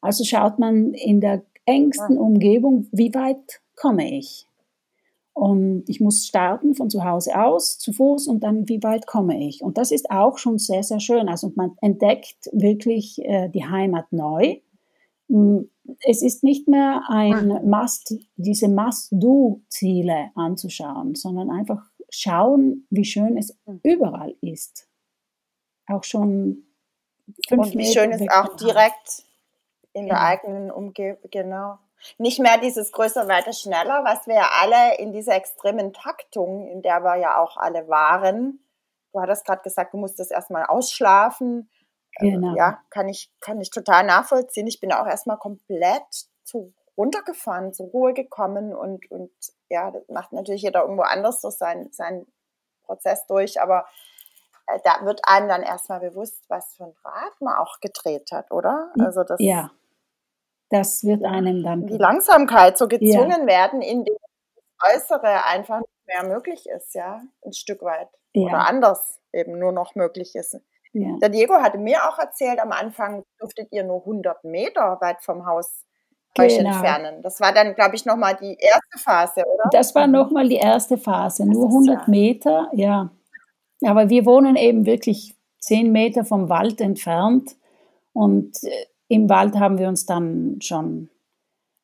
Also 0.00 0.22
schaut 0.22 0.60
man 0.60 0.94
in 0.94 1.20
der 1.20 1.42
engsten 1.64 2.16
Umgebung, 2.16 2.86
wie 2.92 3.12
weit 3.12 3.60
komme 3.74 4.16
ich? 4.16 4.46
Und 5.40 5.84
ich 5.88 6.00
muss 6.02 6.26
starten 6.26 6.74
von 6.74 6.90
zu 6.90 7.02
Hause 7.02 7.42
aus, 7.42 7.78
zu 7.78 7.94
Fuß 7.94 8.26
und 8.26 8.40
dann, 8.40 8.68
wie 8.68 8.82
weit 8.82 9.06
komme 9.06 9.42
ich? 9.48 9.62
Und 9.62 9.78
das 9.78 9.90
ist 9.90 10.10
auch 10.10 10.36
schon 10.36 10.58
sehr, 10.58 10.82
sehr 10.82 11.00
schön. 11.00 11.30
Also 11.30 11.50
man 11.56 11.78
entdeckt 11.80 12.50
wirklich 12.52 13.18
äh, 13.24 13.48
die 13.48 13.64
Heimat 13.64 14.12
neu. 14.12 14.58
Mm, 15.28 15.60
Es 16.06 16.20
ist 16.20 16.44
nicht 16.44 16.68
mehr 16.68 17.04
ein 17.08 17.48
Must, 17.66 18.14
diese 18.36 18.68
Must-Do-Ziele 18.68 20.30
anzuschauen, 20.34 21.14
sondern 21.14 21.50
einfach 21.50 21.86
schauen, 22.10 22.86
wie 22.90 23.06
schön 23.06 23.38
es 23.38 23.56
überall 23.82 24.34
ist. 24.42 24.88
Auch 25.86 26.04
schon 26.04 26.64
fünf 27.48 27.62
Und 27.62 27.72
wie 27.72 27.76
Meter 27.78 27.92
schön 27.92 28.20
weg 28.20 28.30
auch 28.30 28.56
direkt 28.56 29.24
in 29.94 30.04
der 30.04 30.16
Genau. 30.16 30.26
eigenen 30.26 30.70
Umgebung, 30.70 31.30
genau. 31.30 31.78
Nicht 32.18 32.38
mehr 32.38 32.58
dieses 32.58 32.92
größer, 32.92 33.28
weiter, 33.28 33.52
schneller, 33.52 34.04
was 34.04 34.26
wir 34.26 34.36
ja 34.36 34.50
alle 34.60 34.96
in 34.98 35.12
dieser 35.12 35.34
extremen 35.34 35.92
Taktung, 35.92 36.68
in 36.68 36.82
der 36.82 37.02
wir 37.02 37.16
ja 37.16 37.38
auch 37.38 37.56
alle 37.56 37.88
waren. 37.88 38.64
Du 39.12 39.20
hattest 39.20 39.44
gerade 39.44 39.62
gesagt, 39.62 39.92
du 39.94 39.98
musstest 39.98 40.30
erstmal 40.30 40.66
ausschlafen. 40.66 41.70
Äh, 42.14 42.30
Genau. 42.30 42.54
Ja, 42.56 42.80
kann 42.90 43.08
ich, 43.08 43.32
kann 43.40 43.60
ich 43.60 43.70
total 43.70 44.04
nachvollziehen. 44.04 44.66
Ich 44.66 44.80
bin 44.80 44.92
auch 44.92 45.06
erstmal 45.06 45.38
komplett 45.38 46.26
zu, 46.44 46.72
runtergefahren, 46.96 47.72
zur 47.72 47.86
Ruhe 47.86 48.12
gekommen 48.12 48.74
und, 48.74 49.10
und 49.10 49.30
ja, 49.70 49.90
das 49.90 50.06
macht 50.08 50.32
natürlich 50.32 50.62
jeder 50.62 50.82
irgendwo 50.82 51.02
anders 51.02 51.40
so 51.40 51.48
seinen, 51.50 51.90
seinen 51.92 52.26
Prozess 52.82 53.26
durch, 53.26 53.60
aber 53.60 53.86
äh, 54.66 54.78
da 54.84 55.04
wird 55.04 55.20
einem 55.24 55.48
dann 55.48 55.62
erstmal 55.62 56.00
bewusst, 56.00 56.44
was 56.48 56.74
für 56.76 56.84
ein 56.84 56.94
Rad 57.02 57.40
man 57.40 57.56
auch 57.56 57.80
gedreht 57.80 58.32
hat, 58.32 58.50
oder? 58.50 58.92
Also 58.98 59.24
das, 59.24 59.40
Ja, 59.40 59.70
das 60.70 61.04
wird 61.04 61.24
einem 61.24 61.62
dann 61.62 61.86
die 61.86 61.96
Langsamkeit 61.98 62.78
so 62.78 62.88
gezwungen 62.88 63.46
werden, 63.46 63.82
in 63.82 64.04
dem 64.04 64.14
das 64.80 64.94
Äußere 64.96 65.44
einfach 65.46 65.80
nicht 65.80 66.06
mehr 66.06 66.24
möglich 66.24 66.66
ist, 66.74 66.94
ja, 66.94 67.20
ein 67.44 67.52
Stück 67.52 67.82
weit. 67.82 68.08
Ja. 68.34 68.46
Oder 68.48 68.66
anders 68.68 69.20
eben 69.32 69.58
nur 69.58 69.72
noch 69.72 69.94
möglich 69.94 70.34
ist. 70.34 70.56
ja. 70.92 71.16
Der 71.20 71.28
Diego 71.28 71.54
hatte 71.54 71.78
mir 71.78 72.08
auch 72.08 72.18
erzählt, 72.18 72.58
am 72.60 72.72
Anfang 72.72 73.22
durftet 73.38 73.68
ihr 73.72 73.84
nur 73.84 74.00
100 74.00 74.42
Meter 74.44 74.98
weit 75.00 75.22
vom 75.22 75.46
Haus 75.46 75.84
euch 76.38 76.56
Genau. 76.58 76.70
entfernen. 76.70 77.22
Das 77.22 77.40
war 77.40 77.52
dann, 77.52 77.74
glaube 77.74 77.96
ich, 77.96 78.06
nochmal 78.06 78.36
die 78.40 78.56
erste 78.58 78.98
Phase, 78.98 79.44
oder? 79.44 79.68
Das 79.72 79.94
war 79.96 80.06
nochmal 80.06 80.48
die 80.48 80.56
erste 80.56 80.96
Phase, 80.96 81.44
nur 81.44 81.66
ist 81.68 81.72
100 81.74 82.00
ja- 82.02 82.04
Meter, 82.08 82.70
ja. 82.72 83.10
Aber 83.84 84.08
wir 84.08 84.24
wohnen 84.26 84.56
eben 84.56 84.86
wirklich 84.86 85.34
10 85.58 85.90
Meter 85.92 86.24
vom 86.24 86.48
Wald 86.48 86.80
entfernt 86.80 87.56
und 88.12 88.62
äh, 88.64 88.86
im 89.10 89.28
Wald 89.28 89.56
haben 89.56 89.78
wir 89.78 89.88
uns 89.88 90.06
dann 90.06 90.56
schon 90.62 91.10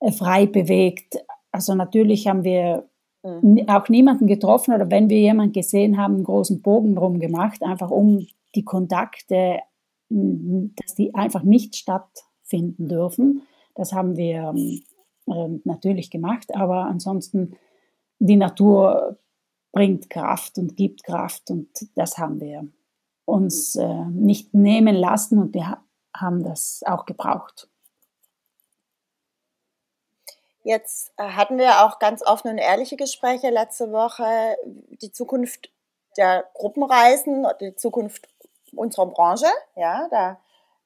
äh, 0.00 0.12
frei 0.12 0.47
bewegt. 0.47 1.18
Also 1.52 1.75
natürlich 1.75 2.26
haben 2.26 2.45
wir 2.45 2.88
Mhm. 3.26 3.68
auch 3.68 3.88
niemanden 3.88 4.26
getroffen 4.26 4.75
oder 4.75 4.90
wenn 4.90 5.11
wir 5.11 5.18
jemanden 5.18 5.52
gesehen 5.52 5.97
haben, 5.97 6.14
einen 6.14 6.25
großen 6.25 6.62
Bogen 6.62 6.95
drum 6.95 7.18
gemacht, 7.18 7.62
einfach 7.62 7.90
um 7.90 8.26
die 8.54 8.64
Kontakte, 8.64 9.59
dass 10.09 10.95
die 10.95 11.14
einfach 11.14 11.42
nicht 11.42 11.75
stattfinden 11.75 12.88
dürfen. 12.88 13.42
Das 13.75 13.92
haben 13.92 14.16
wir 14.16 14.54
ähm, 14.56 14.83
ähm, 15.28 15.61
natürlich 15.64 16.11
gemacht, 16.11 16.54
aber 16.54 16.87
ansonsten 16.87 17.56
die 18.21 18.37
Natur 18.37 19.18
bringt 19.73 20.09
Kraft 20.09 20.56
und 20.59 20.76
gibt 20.76 21.02
Kraft 21.02 21.50
und 21.50 21.68
das 21.97 22.18
haben 22.18 22.40
wir 22.40 22.68
uns 23.25 23.75
äh, 23.75 24.04
nicht 24.06 24.54
nehmen 24.54 24.95
lassen 24.95 25.38
und 25.38 25.52
wir 25.52 25.78
haben 26.20 26.44
das 26.44 26.82
auch 26.87 27.06
gebraucht. 27.06 27.68
Jetzt 30.62 31.12
äh, 31.16 31.23
hatten 31.23 31.58
wir 31.58 31.85
auch 31.85 32.00
ganz 32.00 32.23
offene 32.26 32.54
und 32.54 32.58
ehrliche 32.58 32.96
Gespräche 32.96 33.50
letzte 33.50 33.92
Woche. 33.92 34.56
Die 34.64 35.12
Zukunft 35.12 35.70
der 36.16 36.44
Gruppenreisen, 36.54 37.46
die 37.61 37.76
Zukunft 37.76 38.28
unserer 38.73 39.06
Branche, 39.06 39.46
ja, 39.76 40.08
da 40.11 40.40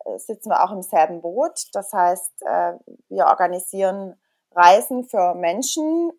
äh, 0.04 0.18
sitzen 0.18 0.50
wir 0.50 0.62
auch 0.62 0.72
im 0.72 0.82
selben 0.82 1.22
Boot. 1.22 1.68
Das 1.72 1.92
heißt, 1.92 2.42
äh, 2.42 2.72
wir 3.08 3.26
organisieren 3.26 4.16
Reisen 4.54 5.04
für 5.04 5.34
Menschen 5.34 6.12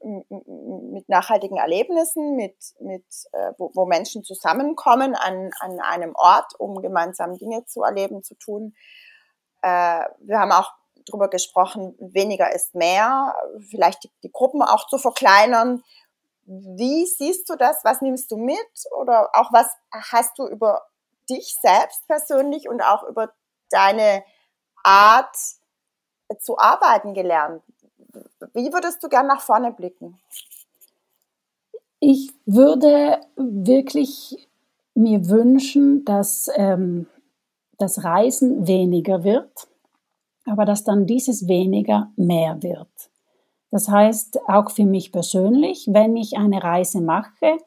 mit 0.93 1.09
nachhaltigen 1.09 1.57
Erlebnissen, 1.57 2.35
mit, 2.35 2.55
mit, 2.79 3.05
wo, 3.57 3.71
wo 3.73 3.85
Menschen 3.85 4.23
zusammenkommen 4.23 5.15
an, 5.15 5.51
an 5.59 5.79
einem 5.81 6.15
Ort, 6.15 6.57
um 6.57 6.81
gemeinsam 6.81 7.37
Dinge 7.37 7.65
zu 7.65 7.83
erleben, 7.83 8.23
zu 8.23 8.35
tun. 8.35 8.73
Wir 9.61 10.39
haben 10.39 10.51
auch 10.51 10.71
drüber 11.05 11.29
gesprochen, 11.29 11.95
weniger 11.99 12.53
ist 12.53 12.73
mehr, 12.73 13.35
vielleicht 13.69 14.03
die, 14.05 14.11
die 14.23 14.31
Gruppen 14.31 14.61
auch 14.61 14.87
zu 14.87 14.97
verkleinern. 14.97 15.83
Wie 16.45 17.05
siehst 17.05 17.49
du 17.49 17.55
das? 17.55 17.83
Was 17.83 18.01
nimmst 18.01 18.31
du 18.31 18.37
mit? 18.37 18.57
Oder 18.97 19.29
auch 19.33 19.51
was 19.51 19.67
hast 20.11 20.37
du 20.37 20.47
über 20.47 20.83
dich 21.29 21.57
selbst 21.61 22.07
persönlich 22.07 22.69
und 22.69 22.81
auch 22.81 23.03
über 23.03 23.33
deine 23.69 24.23
Art 24.83 25.35
zu 26.39 26.57
arbeiten 26.57 27.13
gelernt? 27.13 27.63
Wie 28.53 28.71
würdest 28.73 29.03
du 29.03 29.09
gern 29.09 29.27
nach 29.27 29.41
vorne 29.41 29.71
blicken? 29.71 30.19
Ich 31.99 32.31
würde 32.45 33.21
wirklich 33.35 34.49
mir 34.95 35.29
wünschen, 35.29 36.03
dass 36.05 36.49
ähm, 36.55 37.07
das 37.77 38.03
Reisen 38.03 38.67
weniger 38.67 39.23
wird 39.23 39.67
aber 40.45 40.65
dass 40.65 40.83
dann 40.83 41.05
dieses 41.05 41.47
weniger 41.47 42.11
mehr 42.15 42.61
wird. 42.61 42.87
Das 43.69 43.87
heißt, 43.87 44.39
auch 44.47 44.71
für 44.71 44.85
mich 44.85 45.11
persönlich, 45.11 45.87
wenn 45.89 46.17
ich 46.17 46.37
eine 46.37 46.61
Reise 46.61 47.01
mache, 47.01 47.57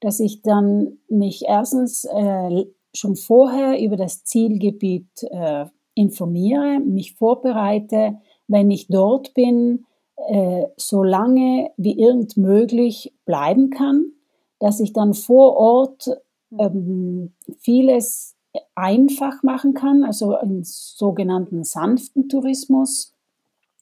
dass 0.00 0.18
ich 0.18 0.42
dann 0.42 0.98
mich 1.08 1.44
erstens 1.46 2.04
äh, 2.04 2.64
schon 2.92 3.16
vorher 3.16 3.80
über 3.80 3.96
das 3.96 4.24
Zielgebiet 4.24 5.22
äh, 5.30 5.66
informiere, 5.94 6.80
mich 6.80 7.14
vorbereite, 7.14 8.18
wenn 8.48 8.70
ich 8.70 8.88
dort 8.88 9.34
bin, 9.34 9.86
äh, 10.28 10.66
so 10.76 11.02
lange 11.02 11.70
wie 11.76 11.98
irgend 11.98 12.36
möglich 12.36 13.12
bleiben 13.24 13.70
kann, 13.70 14.12
dass 14.58 14.80
ich 14.80 14.92
dann 14.92 15.14
vor 15.14 15.56
Ort 15.56 16.10
ähm, 16.58 17.32
vieles 17.58 18.36
einfach 18.74 19.42
machen 19.42 19.74
kann, 19.74 20.04
also 20.04 20.36
einen 20.36 20.64
sogenannten 20.64 21.64
sanften 21.64 22.28
Tourismus. 22.28 23.14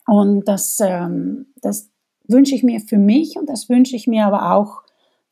Und 0.06 0.48
das, 0.48 0.78
ähm, 0.80 1.46
das 1.60 1.90
wünsche 2.26 2.54
ich 2.54 2.62
mir 2.62 2.80
für 2.80 2.98
mich 2.98 3.36
und 3.36 3.48
das 3.48 3.68
wünsche 3.68 3.96
ich 3.96 4.06
mir 4.06 4.26
aber 4.26 4.54
auch 4.54 4.82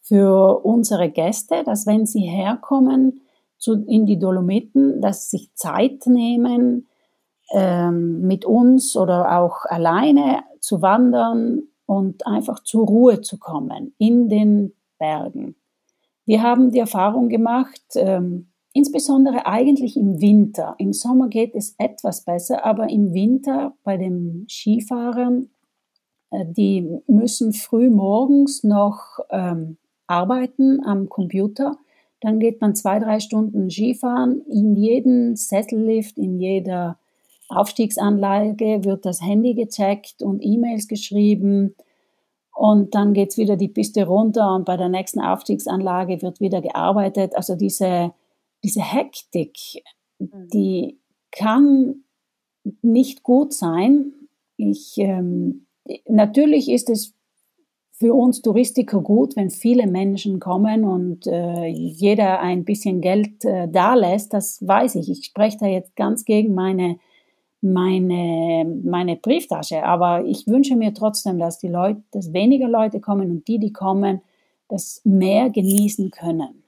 für 0.00 0.64
unsere 0.64 1.10
Gäste, 1.10 1.62
dass 1.64 1.86
wenn 1.86 2.06
sie 2.06 2.20
herkommen 2.22 3.20
zu, 3.58 3.84
in 3.86 4.06
die 4.06 4.18
Dolomiten, 4.18 5.00
dass 5.00 5.30
sie 5.30 5.38
sich 5.38 5.54
Zeit 5.54 6.06
nehmen, 6.06 6.86
ähm, 7.52 8.22
mit 8.22 8.44
uns 8.44 8.96
oder 8.96 9.38
auch 9.38 9.64
alleine 9.64 10.42
zu 10.60 10.82
wandern 10.82 11.62
und 11.86 12.26
einfach 12.26 12.62
zur 12.62 12.86
Ruhe 12.86 13.20
zu 13.20 13.38
kommen 13.38 13.94
in 13.98 14.28
den 14.28 14.74
Bergen. 14.98 15.56
Wir 16.26 16.42
haben 16.42 16.70
die 16.70 16.78
Erfahrung 16.78 17.28
gemacht, 17.28 17.82
ähm, 17.94 18.48
Insbesondere 18.78 19.44
eigentlich 19.46 19.96
im 19.96 20.20
Winter. 20.20 20.76
Im 20.78 20.92
Sommer 20.92 21.28
geht 21.28 21.56
es 21.56 21.74
etwas 21.78 22.24
besser, 22.24 22.64
aber 22.64 22.88
im 22.90 23.12
Winter 23.12 23.74
bei 23.82 23.96
den 23.96 24.46
Skifahrern, 24.48 25.50
äh, 26.30 26.44
die 26.46 27.00
müssen 27.08 27.52
früh 27.52 27.90
morgens 27.90 28.62
noch 28.62 29.18
ähm, 29.30 29.78
arbeiten 30.06 30.84
am 30.84 31.08
Computer. 31.08 31.76
Dann 32.20 32.38
geht 32.38 32.60
man 32.60 32.76
zwei, 32.76 33.00
drei 33.00 33.18
Stunden 33.20 33.68
Skifahren. 33.68 34.42
In 34.42 34.76
jedem 34.76 35.34
Sessellift, 35.34 36.16
in 36.16 36.38
jeder 36.38 37.00
Aufstiegsanlage 37.48 38.84
wird 38.84 39.04
das 39.04 39.22
Handy 39.22 39.54
gecheckt 39.54 40.22
und 40.22 40.40
E-Mails 40.40 40.88
geschrieben. 40.88 41.74
Und 42.54 42.94
dann 42.94 43.14
geht 43.14 43.30
es 43.30 43.38
wieder 43.38 43.56
die 43.56 43.68
Piste 43.68 44.06
runter 44.06 44.54
und 44.54 44.64
bei 44.64 44.76
der 44.76 44.88
nächsten 44.88 45.20
Aufstiegsanlage 45.20 46.22
wird 46.22 46.40
wieder 46.40 46.60
gearbeitet. 46.60 47.36
Also 47.36 47.54
diese 47.54 48.12
diese 48.62 48.82
Hektik, 48.82 49.82
mhm. 50.18 50.48
die 50.52 50.98
kann 51.30 52.04
nicht 52.82 53.22
gut 53.22 53.52
sein. 53.52 54.12
Ich, 54.56 54.94
ähm, 54.98 55.66
natürlich 56.08 56.70
ist 56.70 56.90
es 56.90 57.14
für 57.92 58.14
uns 58.14 58.42
Touristiker 58.42 59.00
gut, 59.00 59.34
wenn 59.36 59.50
viele 59.50 59.86
Menschen 59.88 60.38
kommen 60.38 60.84
und 60.84 61.26
äh, 61.26 61.66
jeder 61.66 62.40
ein 62.40 62.64
bisschen 62.64 63.00
Geld 63.00 63.44
äh, 63.44 63.68
da 63.68 63.94
lässt. 63.94 64.32
Das 64.32 64.64
weiß 64.66 64.96
ich. 64.96 65.10
Ich 65.10 65.24
spreche 65.24 65.58
da 65.58 65.66
jetzt 65.66 65.96
ganz 65.96 66.24
gegen 66.24 66.54
meine, 66.54 66.98
meine, 67.60 68.64
meine 68.84 69.16
Brieftasche. 69.16 69.82
Aber 69.82 70.24
ich 70.24 70.46
wünsche 70.46 70.76
mir 70.76 70.94
trotzdem, 70.94 71.38
dass 71.38 71.58
die 71.58 71.68
Leute, 71.68 72.02
dass 72.12 72.32
weniger 72.32 72.68
Leute 72.68 73.00
kommen 73.00 73.30
und 73.30 73.48
die, 73.48 73.58
die 73.58 73.72
kommen, 73.72 74.20
das 74.68 75.00
mehr 75.04 75.50
genießen 75.50 76.10
können. 76.10 76.62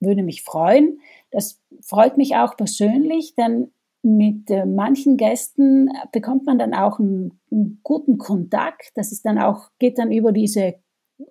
würde 0.00 0.22
mich 0.22 0.42
freuen. 0.42 1.00
Das 1.30 1.60
freut 1.80 2.16
mich 2.16 2.36
auch 2.36 2.56
persönlich, 2.56 3.34
denn 3.34 3.72
mit 4.02 4.50
äh, 4.50 4.66
manchen 4.66 5.16
Gästen 5.16 5.90
bekommt 6.12 6.46
man 6.46 6.58
dann 6.58 6.74
auch 6.74 7.00
einen, 7.00 7.40
einen, 7.50 7.80
guten 7.82 8.18
Kontakt. 8.18 8.92
Das 8.94 9.10
ist 9.10 9.26
dann 9.26 9.38
auch, 9.38 9.70
geht 9.78 9.98
dann 9.98 10.12
über 10.12 10.30
diese 10.32 10.74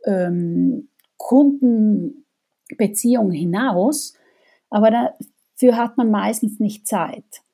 ähm, 0.06 0.90
Kundenbeziehung 1.18 3.32
hinaus. 3.32 4.14
Aber 4.70 4.92
dafür 4.92 5.78
hat 5.78 5.96
man 5.98 6.12
meistens 6.12 6.60
nicht 6.60 6.86
Zeit. 6.86 7.45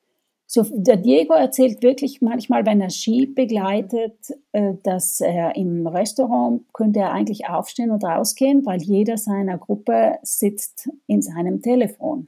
So, 0.54 0.66
der 0.70 0.98
Diego 0.98 1.34
erzählt 1.34 1.82
wirklich 1.82 2.22
manchmal, 2.22 2.66
wenn 2.66 2.82
er 2.82 2.90
Ski 2.90 3.26
begleitet, 3.26 4.18
äh, 4.52 4.74
dass 4.84 5.22
er 5.22 5.56
im 5.56 5.88
Restaurant 5.88 6.66
könnte 6.74 7.00
er 7.00 7.14
eigentlich 7.14 7.48
aufstehen 7.48 7.90
und 7.90 8.04
rausgehen, 8.04 8.66
weil 8.66 8.82
jeder 8.82 9.16
seiner 9.18 9.58
Gruppe 9.58 10.20
sitzt 10.24 10.90
in 11.08 11.22
seinem 11.22 11.62
Telefon. 11.62 12.28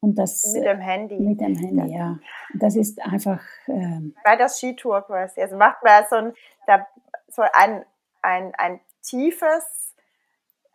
Und 0.00 0.18
das, 0.18 0.54
mit 0.54 0.64
dem 0.64 0.80
Handy. 0.80 1.20
Mit 1.20 1.38
dem 1.42 1.54
Handy, 1.54 1.92
ja. 1.92 2.18
Das 2.54 2.76
ist 2.76 2.98
einfach. 3.02 3.42
Ähm, 3.66 4.14
Bei 4.24 4.36
der 4.36 4.48
Skitour 4.48 5.02
quasi. 5.02 5.42
Also 5.42 5.56
macht 5.56 5.84
man 5.84 6.04
so 6.08 6.16
ein, 6.16 6.32
da, 6.66 6.86
so 7.28 7.42
ein, 7.52 7.84
ein, 8.22 8.54
ein 8.56 8.80
tiefes 9.02 9.94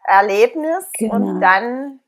Erlebnis 0.06 0.88
Genau. 1.00 1.16
und 1.16 1.42
dann 1.42 2.00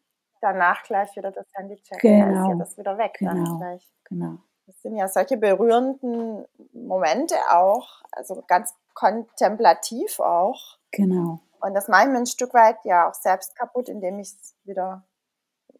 danach 0.42 0.84
gleich 0.84 1.16
wieder 1.16 1.32
das 1.32 1.46
Handy 1.54 1.76
checken. 1.78 2.20
Da 2.20 2.28
ist 2.28 2.34
Genau. 2.34 2.50
ja 2.50 2.56
das 2.56 2.78
wieder 2.78 2.98
weg 2.98 3.18
dann 3.22 3.44
Genau. 3.44 3.58
gleich. 3.58 3.88
Genau. 4.06 4.38
Das 4.68 4.82
sind 4.82 4.96
ja 4.96 5.08
solche 5.08 5.38
berührenden 5.38 6.46
Momente 6.74 7.36
auch, 7.52 8.02
also 8.12 8.44
ganz 8.48 8.74
kontemplativ 8.96 10.20
auch. 10.20 10.78
Genau. 10.92 11.40
Und 11.62 11.74
das 11.74 11.88
mache 11.88 12.04
ich 12.04 12.10
mir 12.10 12.18
ein 12.18 12.26
Stück 12.26 12.54
weit 12.54 12.78
ja 12.84 13.10
auch 13.10 13.14
selbst 13.14 13.56
kaputt, 13.56 13.90
indem 13.90 14.20
ich 14.20 14.34
wieder 14.64 15.04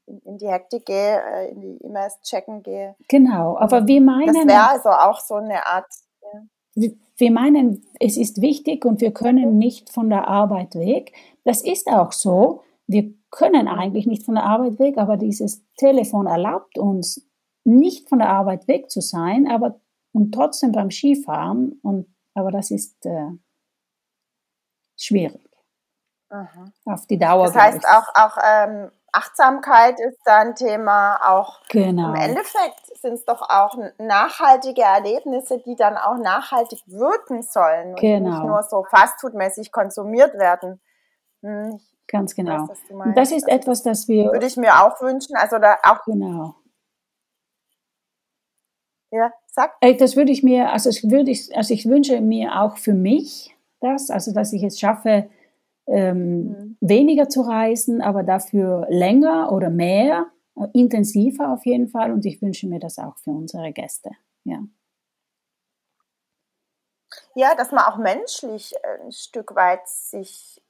in, 0.06 0.20
in 0.20 0.38
die 0.38 0.48
Hektik 0.48 0.86
gehe, 0.86 1.22
äh, 1.22 1.50
in 1.52 1.62
die 1.62 1.84
E-Mails 1.84 2.22
checken 2.22 2.62
gehe. 2.64 2.96
Genau. 3.08 3.58
Aber 3.58 3.88
wir 3.88 4.00
Das 4.00 4.06
meinen, 4.06 4.48
wäre 4.48 4.70
also 4.70 4.90
auch 4.90 5.20
so 5.20 5.36
eine 5.36 5.66
Art, 5.66 5.88
ja. 6.22 6.42
wir 6.76 6.94
wir 7.18 7.32
meinen, 7.32 7.86
es 8.02 8.18
ist 8.18 8.42
wichtig 8.42 8.84
und 8.84 9.00
wir 9.00 9.14
können 9.14 9.58
nicht 9.58 9.90
von 9.90 10.10
der 10.10 10.28
Arbeit 10.28 10.76
weg. 10.76 11.14
Das 11.46 11.62
ist 11.64 11.88
auch 11.88 12.12
so. 12.12 12.62
Wir 12.88 13.14
können 13.32 13.68
eigentlich 13.68 14.06
nicht 14.06 14.24
von 14.26 14.36
der 14.36 14.44
Arbeit 14.44 14.80
weg, 14.80 14.98
aber 14.98 15.18
dieses 15.18 15.64
Telefon 15.76 16.28
erlaubt 16.28 16.78
uns, 16.78 17.28
nicht 17.64 18.08
von 18.10 18.20
der 18.20 18.30
Arbeit 18.30 18.68
weg 18.68 18.92
zu 18.92 19.02
sein, 19.02 19.48
aber 19.50 19.80
und 20.14 20.32
trotzdem 20.34 20.72
beim 20.72 20.92
Skifahren. 20.92 21.80
Und, 21.84 22.08
aber 22.34 22.52
das 22.52 22.72
ist 22.72 23.06
äh, 23.06 23.32
schwierig. 24.98 25.42
Aha. 26.30 26.66
Auf 26.86 27.06
die 27.06 27.18
Dauer. 27.18 27.46
Das 27.48 27.56
heißt 27.56 27.86
auch, 27.86 28.08
auch 28.16 28.38
ähm, 28.42 28.92
Achtsamkeit 29.12 30.00
ist 30.00 30.20
da 30.26 30.40
ein 30.40 30.56
Thema, 30.56 31.20
auch 31.26 31.62
Genau. 31.70 32.10
im 32.10 32.16
Endeffekt 32.16 32.98
sind 33.02 33.14
es 33.14 33.26
doch 33.26 33.42
auch 33.42 33.78
nachhaltige 33.98 34.82
Erlebnisse, 34.82 35.60
die 35.60 35.76
dann 35.76 35.98
auch 35.98 36.18
nachhaltig 36.18 36.82
wirken 36.88 37.42
sollen 37.42 37.90
und 37.92 38.00
Genau. 38.00 38.30
nicht 38.30 38.44
nur 38.44 38.64
so 38.64 38.84
fastfoodmäßig 38.90 39.72
konsumiert 39.72 40.34
werden. 40.38 40.82
Hm, 41.42 41.76
ich 41.78 41.95
Ganz 42.08 42.36
genau. 42.36 42.68
Und 42.90 42.98
meinst. 42.98 43.18
das 43.18 43.32
ist 43.32 43.46
Also 43.46 43.56
etwas, 43.58 43.84
das 43.84 44.08
wir. 44.08 44.26
würde 44.32 44.46
ich 44.46 44.58
mir 44.58 44.84
auch 44.84 45.02
wünschen, 45.02 45.36
also 45.36 45.58
da 45.58 45.78
auch, 45.84 46.04
Genau. 46.06 46.56
ja, 49.12 49.32
sag, 49.48 49.76
Äh, 49.82 49.96
Das 49.96 50.16
würde 50.16 50.32
ich 50.32 50.44
mir, 50.44 50.72
also 50.72 50.90
ich 50.90 51.10
würde 51.10 51.32
ich, 51.32 51.56
also 51.56 51.74
ich 51.74 51.88
wünsche 51.88 52.22
mir 52.22 52.62
auch 52.62 52.78
für 52.78 52.94
mich 52.94 53.56
das, 53.80 54.10
also 54.10 54.34
dass 54.34 54.54
ich 54.54 54.64
es 54.64 54.80
schaffe, 54.80 55.30
ähm, 55.88 56.48
Mhm. 56.50 56.78
weniger 56.82 57.30
zu 57.30 57.42
reisen, 57.42 58.02
aber 58.02 58.24
dafür 58.24 58.88
länger 58.90 59.52
oder 59.52 59.70
mehr, 59.70 60.28
intensiver 60.74 61.52
auf 61.54 61.66
jeden 61.66 61.88
Fall. 61.90 62.12
Und 62.12 62.26
ich 62.26 62.42
wünsche 62.42 62.68
mir 62.68 62.80
das 62.80 62.98
auch 62.98 63.18
für 63.18 63.32
unsere 63.32 63.72
Gäste. 63.74 64.12
Ja, 64.46 64.60
ja, 67.36 67.56
dass 67.56 67.72
man 67.72 67.84
auch 67.86 67.98
menschlich 67.98 68.74
äh, 68.84 69.04
ein 69.04 69.12
Stück 69.12 69.56
weit 69.56 69.88
sich 69.88 70.62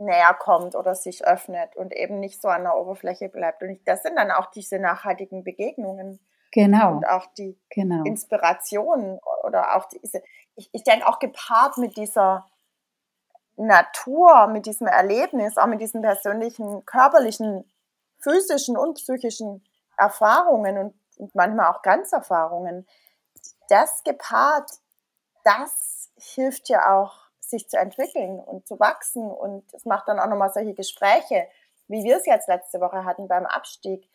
näher 0.00 0.34
kommt 0.34 0.74
oder 0.74 0.94
sich 0.94 1.26
öffnet 1.26 1.76
und 1.76 1.94
eben 1.94 2.20
nicht 2.20 2.40
so 2.40 2.48
an 2.48 2.64
der 2.64 2.76
Oberfläche 2.76 3.28
bleibt. 3.28 3.62
Und 3.62 3.80
das 3.86 4.02
sind 4.02 4.16
dann 4.16 4.30
auch 4.30 4.50
diese 4.50 4.78
nachhaltigen 4.78 5.44
Begegnungen 5.44 6.20
genau, 6.52 6.92
und 6.92 7.06
auch 7.06 7.26
die 7.38 7.58
genau, 7.70 8.04
Inspiration 8.04 9.20
oder 9.44 9.76
auch 9.76 9.86
diese, 9.86 10.22
ich, 10.56 10.68
ich 10.72 10.84
denke 10.84 11.06
auch 11.06 11.18
gepaart 11.18 11.78
mit 11.78 11.96
dieser 11.96 12.46
Natur, 13.56 14.46
mit 14.46 14.66
diesem 14.66 14.86
Erlebnis, 14.86 15.58
auch 15.58 15.66
mit 15.66 15.80
diesen 15.80 16.02
persönlichen, 16.02 16.84
körperlichen, 16.86 17.70
physischen 18.18 18.76
und 18.76 18.94
psychischen 18.94 19.64
Erfahrungen 19.96 20.78
und, 20.78 20.94
und 21.18 21.34
manchmal 21.34 21.72
auch 21.72 21.82
Ganzerfahrungen, 21.82 22.86
das 23.68 24.02
gepaart, 24.02 24.70
das 25.44 26.10
hilft 26.16 26.68
ja 26.68 26.94
auch, 26.94 27.29
sich 27.50 27.68
zu 27.68 27.76
entwickeln 27.78 28.38
und 28.40 28.66
zu 28.66 28.78
wachsen 28.80 29.30
und 29.30 29.64
es 29.74 29.84
macht 29.84 30.08
dann 30.08 30.18
auch 30.20 30.28
nochmal 30.28 30.52
solche 30.52 30.74
Gespräche, 30.74 31.46
wie 31.88 32.04
wir 32.04 32.16
es 32.16 32.26
jetzt 32.26 32.48
letzte 32.48 32.80
Woche 32.80 33.04
hatten 33.04 33.28
beim 33.28 33.46
Abstieg. 33.46 34.08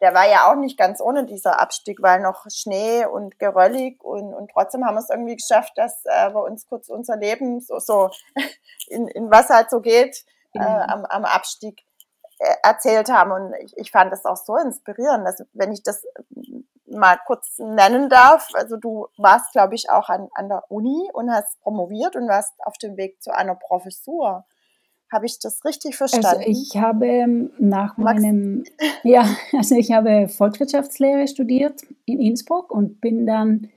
Der 0.00 0.12
war 0.14 0.28
ja 0.28 0.50
auch 0.50 0.56
nicht 0.56 0.76
ganz 0.76 1.00
ohne 1.00 1.24
dieser 1.26 1.60
Abstieg, 1.60 2.02
weil 2.02 2.20
noch 2.20 2.44
Schnee 2.50 3.06
und 3.06 3.38
geröllig 3.38 4.02
und, 4.02 4.34
und 4.34 4.50
trotzdem 4.50 4.84
haben 4.84 4.96
wir 4.96 5.00
es 5.00 5.10
irgendwie 5.10 5.36
geschafft, 5.36 5.72
dass 5.76 6.04
äh, 6.06 6.34
wir 6.34 6.42
uns 6.42 6.66
kurz 6.66 6.88
unser 6.88 7.16
Leben 7.16 7.60
so, 7.60 7.78
so 7.78 8.10
in, 8.88 9.06
in 9.08 9.30
was 9.30 9.48
halt 9.48 9.70
so 9.70 9.80
geht 9.80 10.24
äh, 10.54 10.58
Ja. 10.58 10.86
am, 10.88 11.04
am 11.04 11.24
Abstieg 11.24 11.84
äh, 12.40 12.54
erzählt 12.64 13.08
haben. 13.10 13.30
Und 13.30 13.54
ich, 13.62 13.76
ich 13.76 13.90
fand 13.92 14.10
das 14.12 14.24
auch 14.24 14.36
so 14.36 14.56
inspirierend, 14.56 15.24
dass 15.26 15.44
wenn 15.52 15.72
ich 15.72 15.84
das 15.84 16.04
mal 16.88 17.18
kurz 17.26 17.58
nennen 17.58 18.08
darf, 18.08 18.48
also 18.54 18.76
du 18.76 19.06
warst, 19.16 19.52
glaube 19.52 19.74
ich, 19.74 19.90
auch 19.90 20.08
an, 20.08 20.28
an 20.34 20.48
der 20.48 20.64
Uni 20.68 21.08
und 21.12 21.30
hast 21.30 21.60
promoviert 21.60 22.16
und 22.16 22.28
warst 22.28 22.54
auf 22.64 22.78
dem 22.78 22.96
Weg 22.96 23.22
zu 23.22 23.34
einer 23.34 23.54
Professur. 23.54 24.44
Habe 25.12 25.26
ich 25.26 25.38
das 25.38 25.64
richtig 25.64 25.96
verstanden? 25.96 26.26
Also 26.26 26.40
ich 26.46 26.76
habe 26.76 27.06
ähm, 27.06 27.52
nach 27.58 27.96
Magst- 27.96 28.22
meinem, 28.22 28.64
ja, 29.04 29.24
also 29.56 29.76
ich 29.76 29.92
habe 29.92 30.28
Volkswirtschaftslehre 30.28 31.28
studiert 31.28 31.82
in 32.06 32.20
Innsbruck 32.20 32.72
und 32.72 33.00
bin 33.00 33.26
dann 33.26 33.68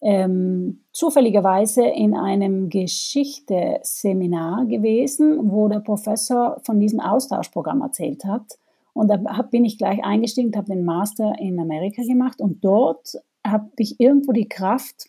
ähm, 0.00 0.84
zufälligerweise 0.92 1.84
in 1.84 2.16
einem 2.16 2.68
Geschichte-Seminar 2.70 4.66
gewesen, 4.66 5.50
wo 5.50 5.68
der 5.68 5.80
Professor 5.80 6.60
von 6.64 6.78
diesem 6.78 7.00
Austauschprogramm 7.00 7.82
erzählt 7.82 8.24
hat. 8.24 8.58
Und 8.92 9.08
da 9.08 9.18
hab, 9.36 9.50
bin 9.50 9.64
ich 9.64 9.78
gleich 9.78 10.04
eingestiegen, 10.04 10.54
habe 10.56 10.74
den 10.74 10.84
Master 10.84 11.34
in 11.38 11.60
Amerika 11.60 12.02
gemacht 12.02 12.40
und 12.40 12.64
dort 12.64 13.14
habe 13.46 13.70
ich 13.78 14.00
irgendwo 14.00 14.32
die 14.32 14.48
Kraft 14.48 15.08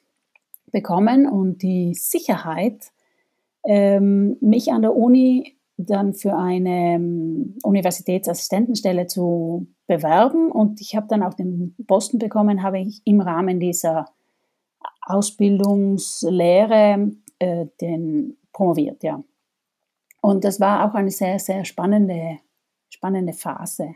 bekommen 0.71 1.27
und 1.27 1.61
die 1.61 1.93
Sicherheit, 1.95 2.91
ähm, 3.65 4.37
mich 4.39 4.71
an 4.71 4.83
der 4.83 4.95
Uni 4.95 5.57
dann 5.77 6.13
für 6.13 6.35
eine 6.35 6.95
ähm, 6.95 7.57
Universitätsassistentenstelle 7.63 9.07
zu 9.07 9.67
bewerben. 9.87 10.51
Und 10.51 10.79
ich 10.81 10.95
habe 10.95 11.07
dann 11.09 11.23
auch 11.23 11.33
den 11.33 11.75
Posten 11.87 12.19
bekommen, 12.19 12.61
habe 12.63 12.79
ich 12.79 13.01
im 13.05 13.21
Rahmen 13.21 13.59
dieser 13.59 14.05
Ausbildungslehre 15.01 17.11
äh, 17.39 17.65
den 17.81 18.37
promoviert, 18.53 19.03
ja. 19.03 19.23
Und 20.21 20.43
das 20.43 20.59
war 20.59 20.85
auch 20.85 20.95
eine 20.95 21.11
sehr, 21.11 21.39
sehr 21.39 21.63
spannende, 21.63 22.39
spannende 22.89 23.33
Phase. 23.33 23.95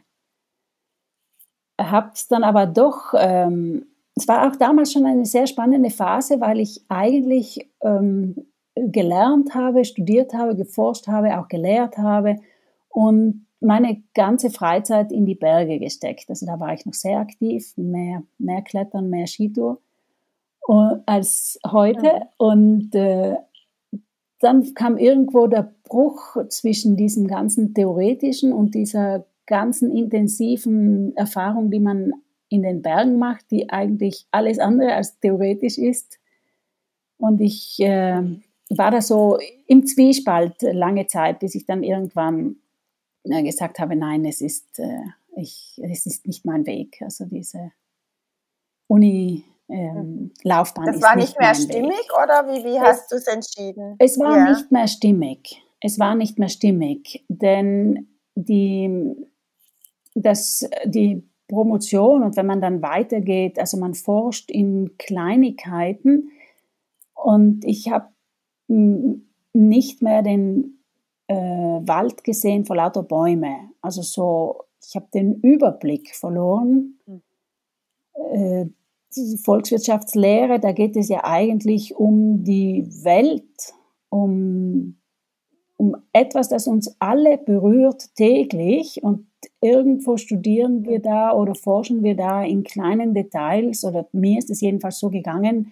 Hab's 1.79 2.27
dann 2.27 2.43
aber 2.43 2.65
doch, 2.67 3.13
ähm, 3.17 3.87
es 4.15 4.27
war 4.27 4.47
auch 4.47 4.55
damals 4.55 4.91
schon 4.91 5.05
eine 5.05 5.25
sehr 5.25 5.47
spannende 5.47 5.89
Phase, 5.89 6.39
weil 6.39 6.59
ich 6.59 6.83
eigentlich 6.87 7.67
ähm, 7.81 8.35
gelernt 8.75 9.55
habe, 9.55 9.85
studiert 9.85 10.33
habe, 10.33 10.55
geforscht 10.55 11.07
habe, 11.07 11.39
auch 11.39 11.47
gelehrt 11.47 11.97
habe 11.97 12.37
und 12.89 13.47
meine 13.59 14.03
ganze 14.13 14.49
Freizeit 14.49 15.11
in 15.11 15.25
die 15.25 15.35
Berge 15.35 15.79
gesteckt. 15.79 16.29
Also 16.29 16.45
da 16.45 16.59
war 16.59 16.73
ich 16.73 16.85
noch 16.85 16.93
sehr 16.93 17.19
aktiv, 17.19 17.73
mehr, 17.77 18.23
mehr 18.37 18.61
Klettern, 18.61 19.09
mehr 19.09 19.25
Skitour 19.25 19.79
und, 20.61 21.01
als 21.05 21.59
heute. 21.65 22.13
Mhm. 22.13 22.21
Und 22.37 22.95
äh, 22.95 23.35
dann 24.43 24.73
kam 24.73 24.97
irgendwo 24.97 25.47
der 25.47 25.73
Bruch 25.83 26.37
zwischen 26.49 26.95
diesem 26.95 27.27
ganzen 27.27 27.73
theoretischen 27.73 28.53
und 28.53 28.75
dieser 28.75 29.25
ganzen 29.45 29.95
intensiven 29.95 31.15
Erfahrung, 31.15 31.71
die 31.71 31.79
man 31.79 32.13
in 32.49 32.61
den 32.61 32.81
Bergen 32.81 33.17
macht, 33.17 33.49
die 33.51 33.69
eigentlich 33.69 34.27
alles 34.31 34.59
andere 34.59 34.93
als 34.93 35.19
theoretisch 35.19 35.77
ist. 35.77 36.19
Und 37.17 37.41
ich 37.41 37.79
äh, 37.79 38.21
war 38.69 38.91
da 38.91 39.01
so 39.01 39.39
im 39.67 39.85
Zwiespalt 39.85 40.61
lange 40.61 41.07
Zeit, 41.07 41.39
bis 41.39 41.55
ich 41.55 41.65
dann 41.65 41.83
irgendwann 41.83 42.57
äh, 43.23 43.43
gesagt 43.43 43.79
habe, 43.79 43.95
nein, 43.95 44.25
es 44.25 44.41
ist, 44.41 44.79
äh, 44.79 45.03
ich, 45.35 45.79
es 45.83 46.05
ist 46.05 46.27
nicht 46.27 46.45
mein 46.45 46.65
Weg. 46.65 47.01
Also 47.01 47.25
diese 47.25 47.71
Uni-Laufbahn 49.73 50.85
das 50.85 50.95
ist 50.97 51.01
war 51.03 51.15
nicht 51.15 51.29
nicht 51.29 51.39
mehr 51.39 51.55
stimmig 51.55 51.89
Weg. 51.97 52.11
oder 52.23 52.47
wie, 52.47 52.63
wie 52.63 52.79
hast 52.79 53.11
du 53.11 53.15
es 53.15 53.27
entschieden? 53.27 53.95
Es 53.99 54.19
war 54.19 54.37
Ja. 54.37 54.49
nicht 54.51 54.71
mehr 54.71 54.87
stimmig. 54.87 55.61
Es 55.81 55.99
war 55.99 56.15
nicht 56.15 56.39
mehr 56.39 56.49
stimmig, 56.49 57.25
denn 57.27 58.07
die, 58.35 59.15
das, 60.15 60.67
die 60.85 61.27
Promotion 61.47 62.23
und 62.23 62.37
wenn 62.37 62.45
man 62.45 62.61
dann 62.61 62.81
weitergeht, 62.81 63.59
also 63.59 63.77
man 63.77 63.93
forscht 63.93 64.49
in 64.49 64.97
Kleinigkeiten 64.97 66.31
und 67.15 67.65
ich 67.65 67.89
habe 67.91 68.09
nicht 69.53 70.01
mehr 70.01 70.21
den 70.23 70.79
äh, 71.27 71.35
Wald 71.35 72.23
gesehen 72.23 72.65
vor 72.65 72.75
lauter 72.77 73.03
Bäume. 73.03 73.69
Also 73.81 74.01
so, 74.01 74.63
ich 74.87 74.95
habe 74.95 75.07
den 75.13 75.35
Überblick 75.41 76.15
verloren. 76.15 76.97
Äh, 78.31 78.65
die 79.15 79.37
Volkswirtschaftslehre, 79.37 80.59
da 80.59 80.71
geht 80.71 80.95
es 80.95 81.09
ja 81.09 81.23
eigentlich 81.23 81.95
um 81.95 82.43
die 82.43 82.85
Welt, 83.03 83.73
um, 84.09 84.95
um 85.77 85.95
etwas, 86.11 86.49
das 86.49 86.67
uns 86.67 86.95
alle 86.99 87.37
berührt 87.37 88.15
täglich 88.15 89.03
und 89.03 89.27
irgendwo 89.61 90.17
studieren 90.17 90.85
wir 90.85 90.99
da 90.99 91.33
oder 91.33 91.55
forschen 91.55 92.03
wir 92.03 92.15
da 92.15 92.43
in 92.43 92.63
kleinen 92.63 93.13
Details 93.13 93.83
oder 93.83 94.07
mir 94.11 94.39
ist 94.39 94.49
es 94.49 94.61
jedenfalls 94.61 94.99
so 94.99 95.09
gegangen. 95.09 95.71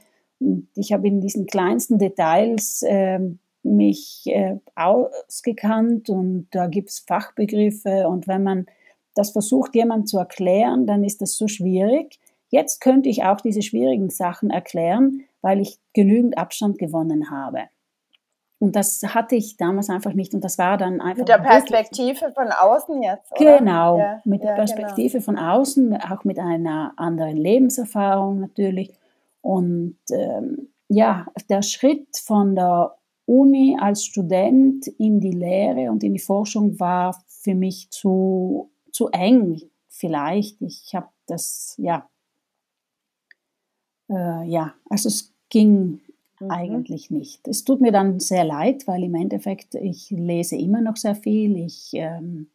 Ich 0.75 0.91
habe 0.91 1.07
in 1.07 1.21
diesen 1.21 1.45
kleinsten 1.45 1.99
Details 1.99 2.83
ähm, 2.87 3.39
mich 3.63 4.23
äh, 4.25 4.57
ausgekannt 4.75 6.09
und 6.09 6.47
da 6.51 6.67
gibt 6.67 6.89
es 6.89 6.99
Fachbegriffe 6.99 8.07
und 8.07 8.27
wenn 8.27 8.43
man 8.43 8.65
das 9.13 9.31
versucht, 9.31 9.75
jemand 9.75 10.07
zu 10.09 10.17
erklären, 10.17 10.87
dann 10.87 11.03
ist 11.03 11.21
das 11.21 11.35
so 11.35 11.47
schwierig. 11.47 12.19
Jetzt 12.51 12.81
könnte 12.81 13.09
ich 13.09 13.23
auch 13.23 13.41
diese 13.41 13.61
schwierigen 13.61 14.09
Sachen 14.09 14.49
erklären, 14.49 15.23
weil 15.41 15.61
ich 15.61 15.79
genügend 15.93 16.37
Abstand 16.37 16.77
gewonnen 16.77 17.31
habe. 17.31 17.63
Und 18.59 18.75
das 18.75 19.01
hatte 19.03 19.35
ich 19.35 19.57
damals 19.57 19.89
einfach 19.89 20.13
nicht. 20.13 20.35
Und 20.35 20.43
das 20.43 20.59
war 20.59 20.77
dann 20.77 21.01
einfach. 21.01 21.19
Mit 21.19 21.29
der 21.29 21.39
Perspektive 21.39 22.31
von 22.31 22.49
außen 22.49 23.01
jetzt. 23.01 23.31
Oder? 23.31 23.57
Genau, 23.57 23.97
ja, 23.97 24.21
mit 24.23 24.43
der 24.43 24.51
ja, 24.51 24.55
genau. 24.55 24.65
Perspektive 24.65 25.13
genau. 25.13 25.23
von 25.23 25.37
außen, 25.39 25.97
auch 25.97 26.23
mit 26.25 26.37
einer 26.37 26.93
anderen 26.97 27.37
Lebenserfahrung 27.37 28.39
natürlich. 28.39 28.91
Und 29.41 29.97
ähm, 30.11 30.69
ja, 30.89 31.25
der 31.49 31.63
Schritt 31.63 32.17
von 32.17 32.55
der 32.55 32.95
Uni 33.25 33.77
als 33.79 34.05
Student 34.05 34.87
in 34.99 35.19
die 35.19 35.31
Lehre 35.31 35.89
und 35.89 36.03
in 36.03 36.13
die 36.13 36.19
Forschung 36.19 36.79
war 36.79 37.19
für 37.27 37.55
mich 37.55 37.89
zu, 37.89 38.69
zu 38.91 39.07
eng, 39.07 39.61
vielleicht. 39.87 40.61
Ich 40.61 40.93
habe 40.93 41.07
das, 41.25 41.75
ja, 41.77 42.07
äh, 44.11 44.43
ja, 44.45 44.73
also 44.89 45.07
es 45.07 45.33
ging 45.49 46.01
mhm. 46.39 46.51
eigentlich 46.51 47.09
nicht. 47.09 47.47
Es 47.47 47.63
tut 47.63 47.81
mir 47.81 47.91
dann 47.91 48.19
sehr 48.19 48.43
leid, 48.43 48.87
weil 48.87 49.03
im 49.03 49.15
Endeffekt 49.15 49.75
ich 49.75 50.11
lese 50.11 50.57
immer 50.57 50.81
noch 50.81 50.97
sehr 50.97 51.15
viel. 51.15 51.57
Ich 51.57 51.91
ähm, 51.93 52.47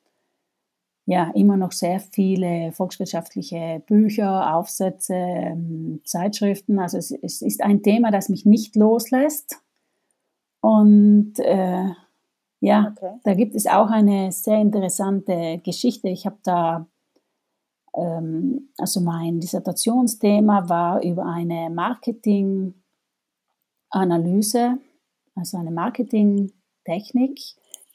ja 1.06 1.30
immer 1.34 1.56
noch 1.56 1.72
sehr 1.72 2.00
viele 2.00 2.72
volkswirtschaftliche 2.72 3.82
Bücher, 3.86 4.54
Aufsätze, 4.56 5.14
ähm, 5.14 6.00
Zeitschriften. 6.04 6.78
Also 6.78 6.98
es, 6.98 7.12
es, 7.12 7.42
ist 7.42 7.62
ein 7.62 7.82
Thema, 7.82 8.10
das 8.10 8.28
mich 8.28 8.44
nicht 8.44 8.74
loslässt. 8.76 9.62
Und 10.60 11.34
äh, 11.38 11.86
ja, 12.60 12.92
okay. 12.96 13.14
da 13.22 13.34
gibt 13.34 13.54
es 13.54 13.66
auch 13.66 13.90
eine 13.90 14.32
sehr 14.32 14.60
interessante 14.60 15.60
Geschichte. 15.62 16.08
Ich 16.08 16.26
habe 16.26 16.38
da 16.42 16.86
ähm, 17.96 18.68
also 18.78 19.00
mein 19.00 19.40
Dissertationsthema 19.40 20.68
war 20.68 21.02
über 21.02 21.26
eine 21.26 21.70
Marketing 21.70 22.74
Analyse, 23.90 24.78
also 25.34 25.56
eine 25.56 25.70
Marketingtechnik, 25.70 27.40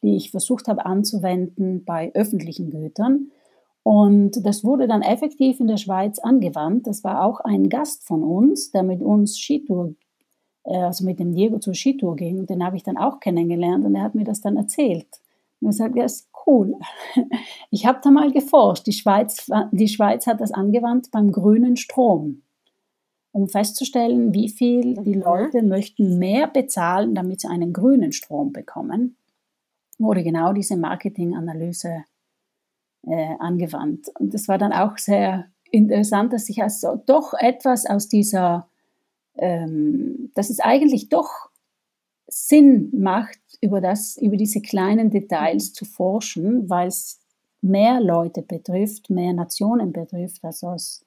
die 0.01 0.15
ich 0.15 0.31
versucht 0.31 0.67
habe 0.67 0.85
anzuwenden 0.85 1.85
bei 1.85 2.11
öffentlichen 2.15 2.71
Gütern. 2.71 3.31
Und 3.83 4.45
das 4.45 4.63
wurde 4.63 4.87
dann 4.87 5.01
effektiv 5.01 5.59
in 5.59 5.67
der 5.67 5.77
Schweiz 5.77 6.19
angewandt. 6.19 6.87
Das 6.87 7.03
war 7.03 7.23
auch 7.23 7.39
ein 7.39 7.69
Gast 7.69 8.05
von 8.05 8.23
uns, 8.23 8.71
der 8.71 8.83
mit 8.83 9.01
uns 9.01 9.39
Skitour, 9.39 9.95
äh, 10.63 10.77
also 10.77 11.03
mit 11.03 11.19
dem 11.19 11.33
Diego 11.33 11.59
zur 11.59 11.73
Skitour 11.73 12.15
ging. 12.15 12.39
Und 12.39 12.49
den 12.49 12.63
habe 12.63 12.77
ich 12.77 12.83
dann 12.83 12.97
auch 12.97 13.19
kennengelernt 13.19 13.85
und 13.85 13.95
er 13.95 14.03
hat 14.03 14.15
mir 14.15 14.23
das 14.23 14.41
dann 14.41 14.57
erzählt. 14.57 15.20
Und 15.61 15.67
er 15.67 15.73
sagt, 15.73 15.95
ja, 15.95 16.03
ist 16.05 16.29
cool. 16.45 16.75
Ich 17.69 17.85
habe 17.85 17.99
da 18.03 18.11
mal 18.11 18.31
geforscht. 18.31 18.85
Die 18.87 18.93
Schweiz, 18.93 19.49
die 19.71 19.87
Schweiz 19.87 20.27
hat 20.27 20.41
das 20.41 20.51
angewandt 20.51 21.09
beim 21.11 21.31
grünen 21.31 21.77
Strom 21.77 22.41
um 23.31 23.47
festzustellen, 23.47 24.33
wie 24.33 24.49
viel 24.49 24.95
die 24.95 25.15
mhm. 25.15 25.21
Leute 25.21 25.63
möchten 25.63 26.19
mehr 26.19 26.47
bezahlen, 26.47 27.15
damit 27.15 27.41
sie 27.41 27.47
einen 27.47 27.73
grünen 27.73 28.11
Strom 28.11 28.51
bekommen, 28.51 29.15
wurde 29.97 30.23
genau 30.23 30.53
diese 30.53 30.75
Marketinganalyse 30.75 32.03
äh, 33.07 33.35
angewandt. 33.39 34.09
Und 34.19 34.33
das 34.33 34.47
war 34.47 34.57
dann 34.57 34.73
auch 34.73 34.97
sehr 34.97 35.45
interessant, 35.71 36.33
dass 36.33 36.47
sich 36.47 36.61
also 36.61 37.01
doch 37.05 37.33
etwas 37.33 37.85
aus 37.85 38.07
dieser, 38.07 38.67
ähm, 39.35 40.31
dass 40.33 40.49
es 40.49 40.59
eigentlich 40.59 41.09
doch 41.09 41.49
Sinn 42.33 42.89
macht, 42.93 43.39
über, 43.59 43.81
das, 43.81 44.17
über 44.17 44.37
diese 44.37 44.61
kleinen 44.61 45.09
Details 45.11 45.69
mhm. 45.69 45.73
zu 45.73 45.85
forschen, 45.85 46.69
weil 46.69 46.87
es 46.87 47.19
mehr 47.61 47.99
Leute 47.99 48.41
betrifft, 48.41 49.09
mehr 49.09 49.33
Nationen 49.33 49.91
betrifft, 49.91 50.43
also 50.43 50.71
es 50.71 51.05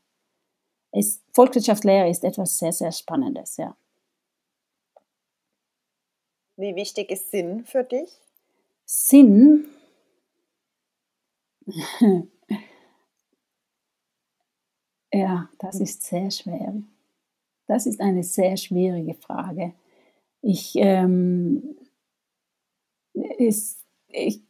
ist, 0.93 1.25
Volkswirtschaftslehre 1.33 2.09
ist 2.09 2.23
etwas 2.25 2.59
sehr, 2.59 2.73
sehr 2.73 2.93
Spannendes, 2.93 3.57
ja. 3.57 3.77
Wie 6.57 6.77
wichtig 6.77 7.11
ist 7.11 7.33
Sinn 7.33 7.65
für 7.65 7.83
dich? 7.83 8.21
Sinn? 8.85 9.67
ja, 15.13 15.49
das 15.59 15.81
ist 15.81 16.05
sehr 16.05 16.31
schwer. 16.31 16.75
Das 17.67 17.87
ist 17.87 18.01
eine 18.01 18.23
sehr 18.23 18.57
schwierige 18.57 19.15
Frage. 19.15 19.75
Ich, 20.47 20.75
ähm, 20.77 21.75
ist, 23.39 23.83
ich, 24.09 24.43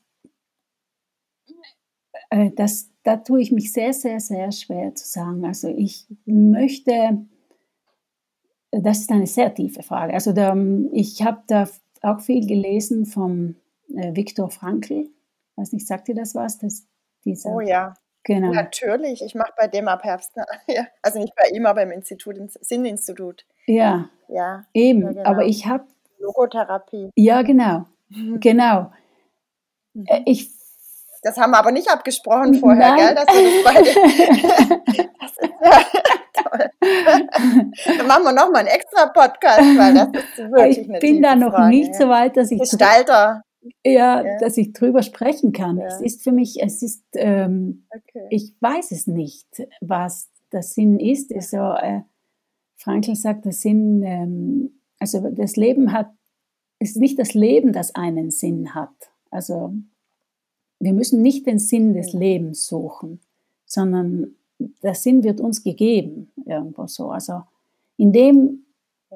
äh, 2.31 2.51
das, 2.51 2.91
da 3.05 3.19
tue 3.19 3.41
ich 3.41 3.53
mich 3.53 3.73
sehr, 3.73 3.93
sehr, 3.93 4.19
sehr 4.19 4.51
schwer 4.51 4.97
zu 4.97 5.07
sagen. 5.07 5.45
Also 5.45 5.69
ich 5.69 6.09
möchte, 6.25 7.25
das 8.73 9.03
ist 9.03 9.13
eine 9.13 9.29
sehr 9.29 9.55
tiefe 9.55 9.85
Frage. 9.85 10.15
Also 10.15 10.33
da, 10.33 10.57
ich 10.91 11.23
habe 11.23 11.45
da 11.47 11.69
auch 12.03 12.21
viel 12.21 12.45
gelesen 12.45 13.07
vom 13.07 13.55
äh, 13.95 14.17
Viktor 14.17 14.51
Frankl. 14.51 15.03
Ich 15.03 15.57
weiß 15.57 15.73
nicht, 15.73 15.87
sagt 15.87 16.09
ihr 16.09 16.17
das 16.17 16.35
was? 16.35 16.59
Das, 16.59 16.89
dieser, 17.25 17.55
oh 17.55 17.61
ja. 17.61 17.95
Genau. 18.25 18.53
Natürlich, 18.53 19.23
ich 19.23 19.35
mache 19.37 19.53
bei 19.57 19.69
dem 19.69 19.87
ab 19.87 20.03
Herbst, 20.03 20.35
ne? 20.37 20.45
also 21.03 21.21
nicht 21.21 21.37
bei 21.37 21.55
ihm, 21.55 21.67
aber 21.67 21.83
im 21.83 21.93
Institut, 21.93 22.37
im 22.37 22.49
Sinninstitut. 22.49 23.47
Ja, 23.67 24.09
ja 24.29 24.65
eben, 24.73 25.03
ja, 25.03 25.13
genau. 25.13 25.25
aber 25.25 25.45
ich 25.45 25.67
habe... 25.67 25.85
Logotherapie. 26.19 27.11
Ja, 27.17 27.43
genau, 27.43 27.87
genau. 28.41 28.93
Mhm. 29.93 30.07
Äh, 30.07 30.23
ich 30.27 30.51
das 31.25 31.39
haben 31.39 31.53
wir 31.53 31.59
aber 31.59 31.73
nicht 31.73 31.91
abgesprochen 31.91 32.55
vorher, 32.57 32.91
Nein. 32.91 32.99
gell? 32.99 33.15
Dass 33.15 33.27
wir 33.35 33.63
das 33.63 33.65
beide. 33.65 35.11
das 35.21 35.31
ist 35.31 35.51
ja 35.65 35.83
toll. 36.43 36.69
Dann 37.97 38.07
machen 38.07 38.25
wir 38.25 38.33
nochmal 38.33 38.61
einen 38.61 38.69
extra 38.69 39.07
Podcast, 39.07 39.61
weil 39.79 39.95
das 39.95 40.09
ist 40.09 40.39
wirklich 40.53 40.79
Ich 40.79 41.01
bin 41.01 41.23
da 41.23 41.35
noch 41.35 41.53
Frage, 41.53 41.75
nicht 41.75 41.93
ja. 41.95 41.95
so 41.95 42.09
weit, 42.11 42.37
dass 42.37 42.51
ich. 42.51 42.61
Gestalter. 42.61 43.43
Ja, 43.83 44.23
ja, 44.23 44.39
dass 44.39 44.59
ich 44.59 44.75
drüber 44.75 45.03
sprechen 45.03 45.53
kann. 45.53 45.79
Ja. 45.79 45.87
Es 45.87 46.03
ist 46.03 46.23
für 46.23 46.33
mich, 46.33 46.63
es 46.63 46.83
ist, 46.83 47.03
ähm, 47.15 47.87
okay. 47.89 48.27
ich 48.29 48.53
weiß 48.61 48.91
es 48.91 49.07
nicht, 49.07 49.47
was 49.81 50.29
der 50.53 50.63
Sinn 50.63 51.01
ist. 51.01 51.35
Also, 51.35 51.57
äh, 51.57 52.03
Frankl 52.85 53.15
sagt, 53.17 53.47
der 53.47 53.53
Sinn, 53.53 54.03
ähm, 54.03 54.71
also 54.99 55.31
das 55.31 55.57
Leben 55.57 55.93
hat, 55.93 56.11
es 56.79 56.91
ist 56.91 57.01
nicht 57.01 57.19
das 57.19 57.33
Leben, 57.33 57.73
das 57.73 57.95
einen 57.95 58.31
Sinn 58.31 58.75
hat. 58.75 58.93
Also 59.31 59.75
wir 60.81 60.93
müssen 60.93 61.23
nicht 61.23 61.47
den 61.47 61.59
Sinn 61.59 61.95
des 61.95 62.13
Lebens 62.13 62.67
suchen, 62.67 63.21
sondern 63.65 64.35
der 64.83 64.95
Sinn 64.95 65.25
wird 65.25 65.41
uns 65.41 65.65
gegeben, 65.65 66.31
irgendwo 66.45 66.87
so. 66.87 67.11
Also 67.11 67.43
indem, 67.97 68.67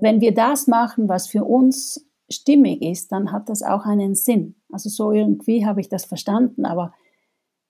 wenn 0.01 0.23
wir 0.23 0.33
das 0.33 0.67
machen, 0.67 1.09
was 1.09 1.27
für 1.27 1.45
uns 1.45 2.07
stimmig 2.31 2.81
ist, 2.81 3.13
dann 3.13 3.33
hat 3.33 3.51
das 3.51 3.63
auch 3.63 3.85
einen 3.85 4.15
Sinn. 4.15 4.55
Also 4.73 4.89
so 4.89 5.13
irgendwie 5.13 5.67
habe 5.67 5.83
ich 5.83 5.91
das 5.91 6.07
verstanden, 6.07 6.65
aber 6.65 6.95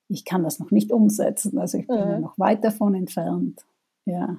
ich 0.08 0.24
kann 0.24 0.44
das 0.44 0.60
noch 0.60 0.70
nicht 0.70 0.92
umsetzen. 0.92 1.58
Also 1.58 1.78
ich 1.78 1.88
bin 1.88 1.96
ja. 1.96 2.20
noch 2.20 2.38
weit 2.38 2.62
davon 2.62 2.94
entfernt. 2.94 3.64
Ja. 4.04 4.38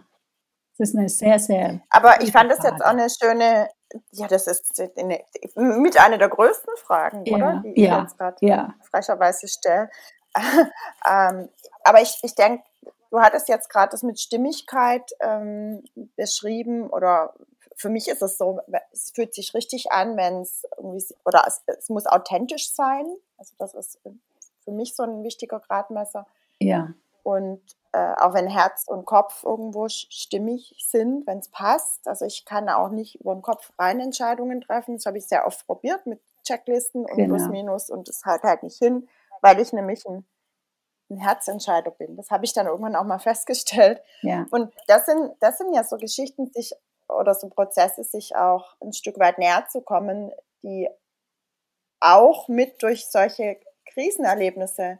Das 0.80 0.90
ist 0.90 0.96
eine 0.96 1.10
sehr, 1.10 1.38
sehr. 1.40 1.82
Aber 1.90 2.22
ich 2.22 2.32
fand 2.32 2.50
das 2.50 2.64
jetzt 2.64 2.82
auch 2.82 2.92
eine 2.92 3.10
schöne, 3.10 3.70
ja, 4.12 4.28
das 4.28 4.48
ist 4.48 4.82
eine, 4.98 5.20
mit 5.56 6.00
einer 6.00 6.18
der 6.18 6.30
größten 6.30 6.74
Fragen, 6.78 7.26
ja, 7.26 7.36
oder? 7.36 7.64
Die 7.66 7.82
ja, 7.82 7.98
ich 7.98 8.04
jetzt 8.04 8.18
gerade 8.18 8.38
ja. 8.40 8.74
frecherweise 8.90 9.50
stelle. 9.50 9.90
ähm, 11.06 11.50
aber 11.84 12.02
ich, 12.02 12.18
ich 12.24 12.34
denke, 12.34 12.64
du 13.12 13.20
hattest 13.20 13.50
jetzt 13.50 13.70
gerade 13.70 13.92
das 13.92 14.04
mit 14.04 14.22
Stimmigkeit 14.22 15.12
ähm, 15.20 15.84
beschrieben 16.16 16.90
oder 16.90 17.34
für 17.76 17.90
mich 17.90 18.08
ist 18.08 18.22
es 18.22 18.38
so, 18.38 18.62
es 18.94 19.12
fühlt 19.12 19.34
sich 19.34 19.54
richtig 19.54 19.92
an, 19.92 20.16
wenn 20.16 20.42
es 20.42 20.64
irgendwie, 20.78 21.04
oder 21.26 21.44
es, 21.46 21.62
es 21.66 21.90
muss 21.90 22.06
authentisch 22.06 22.72
sein. 22.72 23.06
Also 23.38 23.54
das 23.58 23.74
ist 23.74 24.00
für 24.64 24.72
mich 24.72 24.96
so 24.96 25.04
ein 25.04 25.24
wichtiger 25.24 25.60
Gradmesser. 25.60 26.26
Ja. 26.60 26.94
Und 27.24 27.62
äh, 27.92 28.14
auch 28.18 28.34
wenn 28.34 28.48
Herz 28.48 28.86
und 28.88 29.06
Kopf 29.06 29.44
irgendwo 29.44 29.88
stimmig 29.90 30.76
sind, 30.88 31.26
wenn 31.26 31.40
es 31.40 31.50
passt. 31.50 32.08
Also 32.08 32.26
ich 32.26 32.46
kann 32.46 32.70
auch 32.70 32.90
nicht 32.90 33.20
über 33.20 33.34
den 33.34 33.42
Kopf 33.42 33.72
rein 33.80 34.00
Entscheidungen 34.00 34.62
treffen. 34.62 34.96
Das 34.96 35.06
habe 35.06 35.18
ich 35.18 35.28
sehr 35.28 35.48
oft 35.48 35.66
probiert 35.66 36.06
mit 36.06 36.22
Checklisten 36.44 37.06
und 37.06 37.16
genau. 37.16 37.36
Plus 37.36 37.50
Minus 37.50 37.90
und 37.90 38.08
das 38.08 38.26
halt 38.26 38.44
halt 38.44 38.64
nicht 38.64 38.78
hin, 38.78 39.08
weil 39.42 39.60
ich 39.60 39.74
nämlich 39.74 40.06
ein, 40.06 40.26
ein 41.10 41.18
Herzentscheider 41.18 41.92
bin. 41.92 42.16
Das 42.16 42.30
habe 42.30 42.46
ich 42.46 42.54
dann 42.54 42.68
irgendwann 42.68 42.96
auch 42.96 43.06
mal 43.06 43.20
festgestellt. 43.20 44.02
Ja. 44.22 44.46
Und 44.52 44.74
das 44.88 45.06
sind, 45.06 45.32
das 45.40 45.58
sind 45.58 45.74
ja 45.74 45.84
so 45.84 45.98
Geschichten, 45.98 46.52
sich 46.52 46.74
oder 47.08 47.34
so 47.34 47.50
Prozesse, 47.50 48.04
sich 48.04 48.36
auch 48.36 48.76
ein 48.82 48.94
Stück 48.94 49.18
weit 49.20 49.40
näher 49.40 49.66
zu 49.68 49.82
kommen, 49.82 50.32
die 50.62 50.88
auch 52.00 52.48
mit 52.48 52.84
durch 52.84 53.08
solche 53.10 53.60
Krisenerlebnisse 53.88 55.00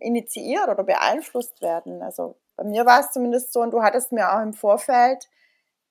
initiiert 0.00 0.68
oder 0.68 0.84
beeinflusst 0.84 1.60
werden. 1.60 2.02
Also 2.02 2.36
bei 2.56 2.64
mir 2.64 2.86
war 2.86 3.00
es 3.00 3.12
zumindest 3.12 3.52
so, 3.52 3.60
und 3.60 3.72
du 3.72 3.82
hattest 3.82 4.12
mir 4.12 4.32
auch 4.32 4.42
im 4.42 4.54
Vorfeld 4.54 5.28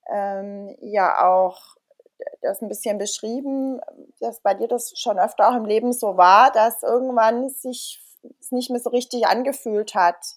ähm, 0.10 0.76
ja 0.82 1.28
auch 1.28 1.76
das 2.42 2.62
ein 2.62 2.70
bisschen 2.70 2.98
beschrieben, 2.98 3.82
dass 4.20 4.42
bei 4.42 4.54
dir 4.54 4.68
das 4.68 4.98
schon 4.98 5.20
öfter 5.20 5.50
auch 5.50 5.56
im 5.56 5.66
Leben 5.66 5.94
so 5.94 6.18
war, 6.18 6.52
dass 6.52 6.84
irgendwann 6.84 7.50
sich 7.50 8.00
es 8.40 8.52
nicht 8.52 8.70
mehr 8.70 8.80
so 8.80 8.90
richtig 8.90 9.28
angefühlt 9.28 9.96
hat. 9.96 10.36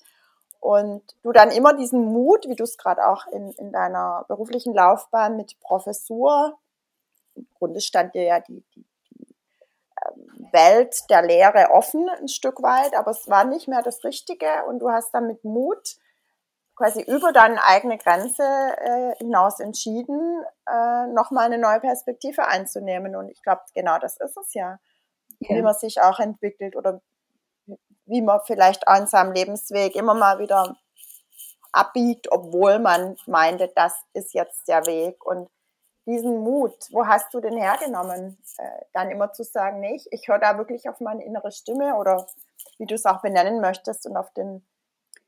Und 0.61 1.03
du 1.23 1.33
dann 1.33 1.51
immer 1.51 1.75
diesen 1.75 2.07
Mut, 2.07 2.49
wie 2.49 2.57
du 2.57 2.65
es 2.65 2.79
gerade 2.79 3.07
auch 3.07 3.27
in, 3.27 3.53
in 3.53 3.71
deiner 3.71 4.25
beruflichen 4.29 4.73
Laufbahn 4.73 5.37
mit 5.37 5.61
Professur, 5.61 6.59
im 7.35 7.47
Grunde 7.59 7.81
stand 7.81 8.15
dir 8.15 8.23
ja 8.23 8.41
die, 8.41 8.65
die, 8.75 8.87
Welt 10.55 10.97
der 11.11 11.21
Lehre 11.21 11.71
offen 11.71 12.09
ein 12.09 12.29
Stück 12.29 12.63
weit, 12.63 12.97
aber 12.97 13.11
es 13.11 13.29
war 13.29 13.45
nicht 13.45 13.69
mehr 13.69 13.83
das 13.83 14.03
Richtige 14.05 14.65
und 14.67 14.79
du 14.79 14.91
hast 14.91 15.13
dann 15.13 15.27
mit 15.27 15.45
Mut 15.45 15.97
quasi 16.77 17.03
über 17.03 17.33
deine 17.33 17.63
eigene 17.63 17.99
Grenze 17.99 18.43
äh, 18.43 19.15
hinaus 19.19 19.61
entschieden, 19.61 20.45
äh, 20.67 21.07
nochmal 21.09 21.47
eine 21.47 21.59
neue 21.59 21.81
Perspektive 21.81 22.47
einzunehmen. 22.47 23.15
Und 23.15 23.29
ich 23.29 23.43
glaube, 23.43 23.63
genau 23.75 23.99
das 23.99 24.17
ist 24.17 24.37
es 24.37 24.55
ja, 24.55 24.79
ja, 25.41 25.57
wie 25.57 25.63
man 25.63 25.75
sich 25.75 26.01
auch 26.01 26.19
entwickelt 26.19 26.75
oder 26.75 27.01
wie 28.07 28.23
man 28.23 28.41
vielleicht 28.45 28.89
an 28.89 29.07
seinem 29.07 29.33
Lebensweg 29.33 29.95
immer 29.95 30.15
mal 30.15 30.39
wieder 30.39 30.77
abbiegt, 31.73 32.31
obwohl 32.31 32.79
man 32.79 33.17
meinte, 33.27 33.71
das 33.75 33.95
ist 34.13 34.35
jetzt 34.35 34.69
der 34.69 34.87
Weg. 34.87 35.25
Und 35.25 35.49
diesen 36.07 36.39
Mut, 36.39 36.75
wo 36.91 37.07
hast 37.07 37.33
du 37.33 37.41
den 37.41 37.57
hergenommen, 37.57 38.39
äh, 38.59 38.85
dann 38.93 39.11
immer 39.11 39.33
zu 39.33 39.43
sagen, 39.43 39.81
nee, 39.81 39.97
ich, 39.97 40.07
ich 40.13 40.29
höre 40.29 40.39
da 40.39 40.59
wirklich 40.59 40.89
auf 40.89 41.01
meine 41.01 41.25
innere 41.25 41.51
Stimme 41.51 41.97
oder 41.97 42.27
wie 42.79 42.87
du 42.87 42.95
es 42.95 43.07
auch 43.07 43.23
benennen 43.23 43.61
möchtest 43.61 44.07
und 44.07 44.17
auf 44.17 44.33
den 44.33 44.63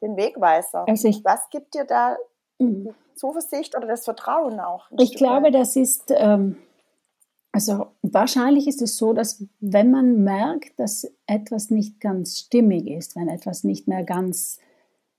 den 0.02 0.16
Wegweiser. 0.16 0.86
Also 0.88 1.08
ich, 1.08 1.24
Was 1.24 1.48
gibt 1.50 1.74
dir 1.74 1.84
da 1.84 2.16
mhm. 2.58 2.94
Zuversicht 3.14 3.76
oder 3.76 3.86
das 3.86 4.04
Vertrauen 4.04 4.60
auch? 4.60 4.88
Ich 4.98 5.16
glaube, 5.16 5.50
das 5.50 5.76
ist, 5.76 6.10
ähm, 6.14 6.56
also 7.52 7.88
wahrscheinlich 8.02 8.68
ist 8.68 8.82
es 8.82 8.96
so, 8.96 9.12
dass 9.12 9.44
wenn 9.60 9.90
man 9.90 10.22
merkt, 10.22 10.78
dass 10.78 11.10
etwas 11.26 11.70
nicht 11.70 12.00
ganz 12.00 12.38
stimmig 12.38 12.86
ist, 12.88 13.16
wenn 13.16 13.28
etwas 13.28 13.64
nicht 13.64 13.88
mehr 13.88 14.04
ganz 14.04 14.58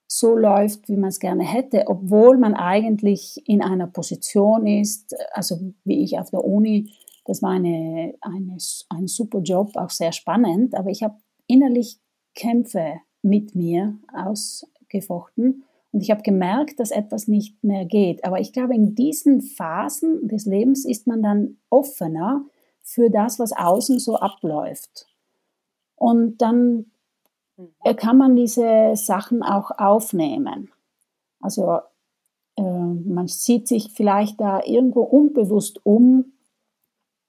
so 0.07 0.37
läuft, 0.37 0.87
wie 0.87 0.95
man 0.95 1.09
es 1.09 1.19
gerne 1.19 1.43
hätte, 1.43 1.85
obwohl 1.87 2.37
man 2.37 2.53
eigentlich 2.53 3.41
in 3.45 3.61
einer 3.61 3.87
Position 3.87 4.65
ist, 4.65 5.15
also 5.31 5.59
wie 5.83 6.03
ich 6.03 6.17
auf 6.17 6.29
der 6.29 6.45
Uni, 6.45 6.91
das 7.25 7.41
war 7.41 7.51
eine, 7.51 8.15
eine, 8.21 8.57
ein 8.89 9.07
super 9.07 9.39
Job, 9.39 9.75
auch 9.75 9.89
sehr 9.89 10.13
spannend, 10.13 10.75
aber 10.75 10.89
ich 10.89 11.03
habe 11.03 11.17
innerlich 11.45 11.99
Kämpfe 12.35 13.01
mit 13.21 13.53
mir 13.53 13.97
ausgefochten 14.13 15.63
und 15.91 16.01
ich 16.01 16.11
habe 16.11 16.21
gemerkt, 16.21 16.79
dass 16.79 16.91
etwas 16.91 17.27
nicht 17.27 17.63
mehr 17.63 17.85
geht. 17.85 18.23
Aber 18.23 18.39
ich 18.39 18.53
glaube, 18.53 18.75
in 18.75 18.95
diesen 18.95 19.41
Phasen 19.41 20.27
des 20.27 20.45
Lebens 20.45 20.85
ist 20.85 21.07
man 21.07 21.21
dann 21.21 21.57
offener 21.69 22.45
für 22.81 23.09
das, 23.09 23.39
was 23.39 23.51
außen 23.51 23.99
so 23.99 24.15
abläuft. 24.15 25.07
Und 25.95 26.37
dann 26.41 26.91
kann 27.95 28.17
man 28.17 28.35
diese 28.35 28.95
Sachen 28.95 29.43
auch 29.43 29.71
aufnehmen. 29.77 30.71
Also 31.39 31.79
äh, 32.55 32.61
man 32.61 33.27
sieht 33.27 33.67
sich 33.67 33.91
vielleicht 33.91 34.39
da 34.41 34.61
irgendwo 34.63 35.01
unbewusst 35.01 35.85
um, 35.85 36.33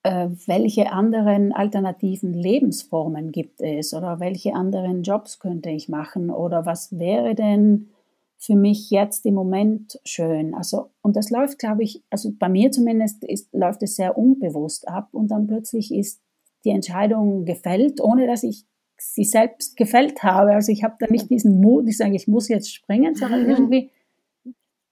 äh, 0.02 0.28
welche 0.46 0.92
anderen 0.92 1.52
alternativen 1.52 2.32
Lebensformen 2.32 3.32
gibt 3.32 3.60
es 3.60 3.94
oder 3.94 4.20
welche 4.20 4.54
anderen 4.54 5.02
Jobs 5.02 5.38
könnte 5.38 5.70
ich 5.70 5.88
machen 5.88 6.30
oder 6.30 6.66
was 6.66 6.98
wäre 6.98 7.34
denn 7.34 7.90
für 8.38 8.54
mich 8.54 8.90
jetzt 8.90 9.26
im 9.26 9.34
Moment 9.34 9.98
schön. 10.04 10.54
Also, 10.54 10.90
und 11.02 11.16
das 11.16 11.30
läuft, 11.30 11.58
glaube 11.58 11.82
ich, 11.82 12.04
also 12.08 12.32
bei 12.38 12.48
mir 12.48 12.70
zumindest 12.70 13.24
ist, 13.24 13.52
läuft 13.52 13.82
es 13.82 13.96
sehr 13.96 14.16
unbewusst 14.16 14.86
ab 14.86 15.08
und 15.12 15.28
dann 15.28 15.48
plötzlich 15.48 15.92
ist 15.92 16.22
die 16.64 16.70
Entscheidung 16.70 17.44
gefällt, 17.44 18.00
ohne 18.00 18.28
dass 18.28 18.44
ich 18.44 18.64
sie 18.98 19.24
selbst 19.24 19.76
gefällt 19.76 20.22
habe. 20.22 20.52
Also 20.52 20.72
ich 20.72 20.84
habe 20.84 20.96
da 20.98 21.06
nicht 21.08 21.30
diesen 21.30 21.60
Mut, 21.60 21.88
ich 21.88 21.96
sage, 21.96 22.14
ich 22.14 22.28
muss 22.28 22.48
jetzt 22.48 22.72
springen, 22.72 23.14
sondern 23.14 23.44
mhm. 23.44 23.50
irgendwie 23.50 23.90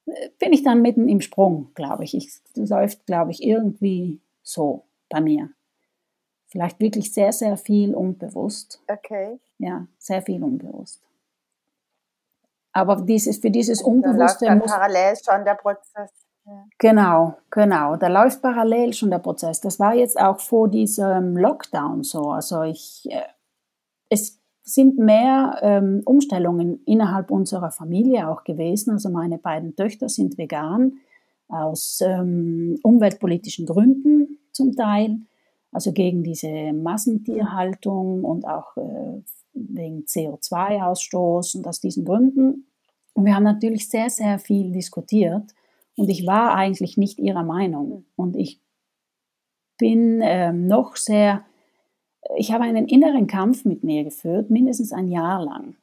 äh, 0.06 0.30
bin 0.38 0.52
ich 0.52 0.62
dann 0.62 0.82
mitten 0.82 1.08
im 1.08 1.20
Sprung, 1.20 1.70
glaube 1.74 2.04
ich. 2.04 2.14
Es 2.14 2.42
läuft, 2.54 3.06
glaube 3.06 3.32
ich, 3.32 3.42
irgendwie 3.42 4.20
so 4.42 4.84
bei 5.08 5.20
mir. 5.20 5.50
Vielleicht 6.46 6.80
wirklich 6.80 7.12
sehr, 7.12 7.32
sehr 7.32 7.56
viel 7.56 7.94
unbewusst. 7.94 8.80
Okay. 8.88 9.38
Ja, 9.58 9.86
sehr 9.98 10.22
viel 10.22 10.42
unbewusst. 10.42 11.02
Aber 12.72 12.96
dieses, 12.96 13.38
für 13.38 13.50
dieses 13.50 13.82
Unbewusste 13.82 14.44
da 14.44 14.52
läuft 14.52 14.62
muss, 14.62 14.72
parallel 14.72 15.14
schon 15.16 15.44
der 15.44 15.54
Prozess. 15.54 16.12
Ja. 16.44 16.64
Genau, 16.78 17.34
genau. 17.50 17.96
Da 17.96 18.06
läuft 18.06 18.42
parallel 18.42 18.92
schon 18.92 19.10
der 19.10 19.18
Prozess. 19.18 19.60
Das 19.60 19.80
war 19.80 19.94
jetzt 19.94 20.20
auch 20.20 20.38
vor 20.38 20.68
diesem 20.68 21.36
Lockdown 21.36 22.04
so. 22.04 22.30
Also 22.30 22.62
ich, 22.62 23.08
äh, 23.10 23.22
es 24.08 24.40
sind 24.62 24.98
mehr 24.98 25.58
ähm, 25.62 26.02
Umstellungen 26.04 26.80
innerhalb 26.86 27.30
unserer 27.30 27.70
Familie 27.70 28.28
auch 28.28 28.42
gewesen. 28.42 28.90
Also 28.90 29.10
meine 29.10 29.38
beiden 29.38 29.76
Töchter 29.76 30.08
sind 30.08 30.38
vegan 30.38 30.98
aus 31.48 32.00
ähm, 32.04 32.78
umweltpolitischen 32.82 33.66
Gründen 33.66 34.38
zum 34.50 34.74
Teil, 34.74 35.18
also 35.70 35.92
gegen 35.92 36.24
diese 36.24 36.72
Massentierhaltung 36.72 38.24
und 38.24 38.46
auch 38.46 38.76
äh, 38.76 39.22
wegen 39.52 40.04
CO2-Ausstoß 40.04 41.56
und 41.56 41.66
aus 41.68 41.80
diesen 41.80 42.04
Gründen. 42.04 42.66
Und 43.14 43.24
wir 43.24 43.34
haben 43.34 43.44
natürlich 43.44 43.88
sehr, 43.88 44.10
sehr 44.10 44.38
viel 44.38 44.72
diskutiert 44.72 45.54
und 45.96 46.08
ich 46.08 46.26
war 46.26 46.54
eigentlich 46.54 46.96
nicht 46.96 47.18
ihrer 47.18 47.44
Meinung 47.44 48.04
und 48.16 48.36
ich 48.36 48.60
bin 49.78 50.20
äh, 50.20 50.52
noch 50.52 50.96
sehr, 50.96 51.44
ich 52.36 52.52
habe 52.52 52.64
einen 52.64 52.86
inneren 52.88 53.26
Kampf 53.26 53.64
mit 53.64 53.84
mir 53.84 54.04
geführt, 54.04 54.50
mindestens 54.50 54.92
ein 54.92 55.08
Jahr 55.08 55.44
lang. 55.44 55.76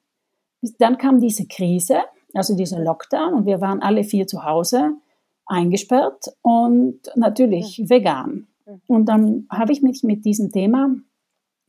Dann 0.80 0.98
kam 0.98 1.20
diese 1.20 1.46
Krise, 1.46 2.00
also 2.34 2.56
dieser 2.56 2.80
Lockdown 2.80 3.34
und 3.34 3.46
wir 3.46 3.62
waren 3.62 3.82
alle 3.82 4.04
vier 4.04 4.28
zu 4.28 4.44
Hause 4.44 4.94
eingesperrt 5.46 6.26
und 6.42 7.00
natürlich 7.16 7.80
mhm. 7.80 7.90
vegan. 7.90 8.48
Mhm. 8.66 8.82
Und 8.88 9.06
dann 9.06 9.48
habe 9.50 9.72
ich 9.72 9.82
mich 9.82 10.04
mit 10.04 10.26
diesem 10.26 10.52
Thema 10.52 10.96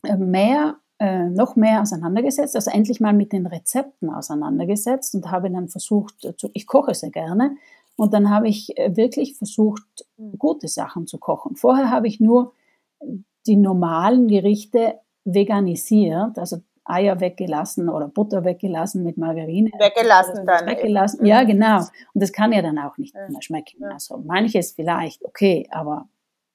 äh, 0.03 0.17
mehr, 0.17 0.77
äh, 0.99 1.29
noch 1.29 1.55
mehr 1.55 1.81
auseinandergesetzt, 1.81 2.55
also 2.55 2.71
endlich 2.71 2.99
mal 2.99 3.13
mit 3.13 3.33
den 3.33 3.45
Rezepten 3.45 4.09
auseinandergesetzt 4.09 5.13
und 5.13 5.29
habe 5.29 5.51
dann 5.51 5.67
versucht, 5.67 6.23
äh, 6.23 6.35
zu, 6.37 6.49
ich 6.53 6.67
koche 6.67 6.93
sehr 6.93 7.11
gerne, 7.11 7.57
und 7.97 8.13
dann 8.13 8.29
habe 8.29 8.47
ich 8.47 8.77
äh, 8.77 8.95
wirklich 8.95 9.37
versucht, 9.37 10.05
mhm. 10.17 10.37
gute 10.37 10.67
Sachen 10.67 11.07
zu 11.07 11.17
kochen. 11.17 11.55
Vorher 11.55 11.89
habe 11.89 12.07
ich 12.07 12.19
nur 12.19 12.53
die 13.47 13.55
normalen 13.55 14.27
Gerichte 14.27 14.99
veganisiert, 15.23 16.37
also 16.37 16.57
Eier 16.85 17.19
weggelassen 17.19 17.89
oder 17.89 18.07
Butter 18.07 18.45
weggelassen 18.45 19.03
mit 19.03 19.17
Margarine. 19.17 19.71
Weggelassen 19.79 20.45
dann. 20.45 20.67
Weggelassen, 20.67 21.25
ja 21.25 21.43
genau. 21.43 21.79
Und 21.79 22.21
das 22.21 22.31
kann 22.31 22.51
ja 22.51 22.61
dann 22.61 22.77
auch 22.77 22.97
nicht 22.97 23.15
mehr 23.15 23.41
schmecken. 23.41 23.83
Also 23.85 24.17
manches 24.17 24.71
vielleicht 24.73 25.25
okay, 25.25 25.67
aber 25.71 26.07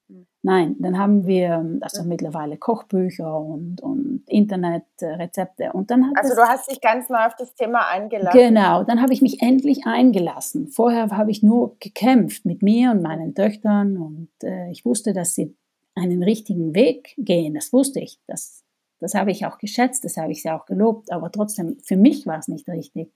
hm. 0.09 0.27
nein, 0.43 0.77
dann 0.79 0.99
haben 0.99 1.27
wir 1.27 1.79
also 1.81 2.05
mittlerweile 2.05 2.59
Kochbücher 2.59 3.37
und, 3.41 3.81
und 3.81 4.23
Internetrezepte. 4.29 5.73
Und 5.73 5.91
dann 5.91 6.13
also 6.15 6.37
du 6.37 6.43
hast 6.43 6.71
dich 6.71 6.81
ganz 6.81 7.09
neu 7.09 7.27
auf 7.27 7.35
das 7.35 7.53
Thema 7.57 7.89
eingelassen. 7.89 8.39
Genau, 8.39 8.85
dann 8.85 9.03
habe 9.03 9.13
ich 9.13 9.23
mich 9.23 9.43
endlich 9.43 9.85
eingelassen. 9.85 10.69
Vorher 10.69 11.11
habe 11.11 11.33
ich 11.33 11.43
nur 11.43 11.77
gekämpft 11.81 12.45
mit 12.45 12.63
mir 12.63 12.93
und 12.93 13.03
meinen 13.03 13.35
Töchtern 13.35 13.97
und 13.97 14.31
äh, 14.45 14.71
ich 14.71 14.85
wusste, 14.85 15.13
dass 15.13 15.35
sie 15.35 15.57
einen 16.01 16.23
richtigen 16.23 16.75
Weg 16.75 17.15
gehen. 17.19 17.55
Das 17.55 17.73
wusste 17.73 18.01
ich. 18.01 18.19
Das 18.27 18.65
das 19.01 19.15
habe 19.15 19.31
ich 19.31 19.47
auch 19.47 19.59
geschätzt, 19.59 20.05
das 20.05 20.19
habe 20.19 20.31
ich 20.31 20.43
sie 20.43 20.51
auch 20.51 20.67
gelobt, 20.67 21.11
aber 21.11 21.33
trotzdem, 21.33 21.79
für 21.83 21.97
mich 21.97 22.27
war 22.27 22.39
es 22.39 22.49
nicht 22.49 22.69
richtig. 22.69 23.13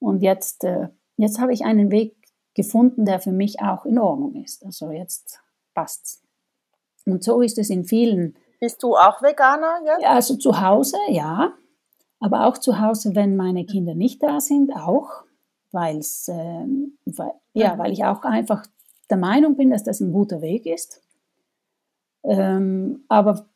Und 0.00 0.22
jetzt, 0.22 0.64
äh, 0.64 0.88
jetzt 1.16 1.38
habe 1.38 1.52
ich 1.52 1.64
einen 1.64 1.90
Weg 1.90 2.16
gefunden, 2.54 3.04
der 3.04 3.20
für 3.20 3.30
mich 3.30 3.60
auch 3.60 3.84
in 3.84 3.98
Ordnung 3.98 4.42
ist. 4.42 4.64
Also 4.64 4.90
jetzt 4.90 5.40
passt's. 5.74 6.22
Und 7.04 7.22
so 7.22 7.42
ist 7.42 7.58
es 7.58 7.68
in 7.70 7.84
vielen. 7.84 8.36
Bist 8.58 8.82
du 8.82 8.96
auch 8.96 9.22
Veganer 9.22 9.80
jetzt? 9.84 10.02
Ja, 10.02 10.14
also 10.14 10.36
zu 10.36 10.60
Hause, 10.60 10.96
ja. 11.08 11.52
Aber 12.20 12.46
auch 12.46 12.58
zu 12.58 12.80
Hause, 12.80 13.14
wenn 13.14 13.36
meine 13.36 13.64
Kinder 13.64 13.94
nicht 13.94 14.22
da 14.22 14.40
sind, 14.40 14.74
auch. 14.74 15.24
Weil's, 15.70 16.28
äh, 16.28 16.64
weil, 17.04 17.32
ja, 17.52 17.74
mhm. 17.74 17.78
weil 17.78 17.92
ich 17.92 18.04
auch 18.04 18.22
einfach 18.22 18.64
der 19.10 19.18
Meinung 19.18 19.56
bin, 19.56 19.70
dass 19.70 19.84
das 19.84 20.00
ein 20.00 20.12
guter 20.12 20.40
Weg 20.40 20.64
ist. 20.64 21.02
Ähm, 22.24 23.04
aber 23.08 23.48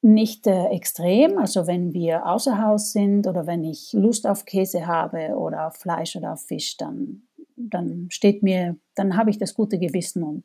nicht 0.00 0.46
äh, 0.46 0.66
extrem. 0.66 1.38
Also 1.38 1.66
wenn 1.66 1.92
wir 1.92 2.26
außer 2.26 2.62
Haus 2.62 2.92
sind 2.92 3.26
oder 3.26 3.46
wenn 3.46 3.64
ich 3.64 3.92
Lust 3.92 4.26
auf 4.26 4.44
Käse 4.44 4.86
habe 4.86 5.36
oder 5.36 5.66
auf 5.66 5.76
Fleisch 5.76 6.16
oder 6.16 6.32
auf 6.32 6.42
Fisch, 6.42 6.76
dann, 6.76 7.22
dann 7.56 8.08
steht 8.10 8.42
mir, 8.42 8.76
dann 8.94 9.16
habe 9.16 9.30
ich 9.30 9.38
das 9.38 9.54
gute 9.54 9.78
Gewissen 9.78 10.22
und, 10.22 10.44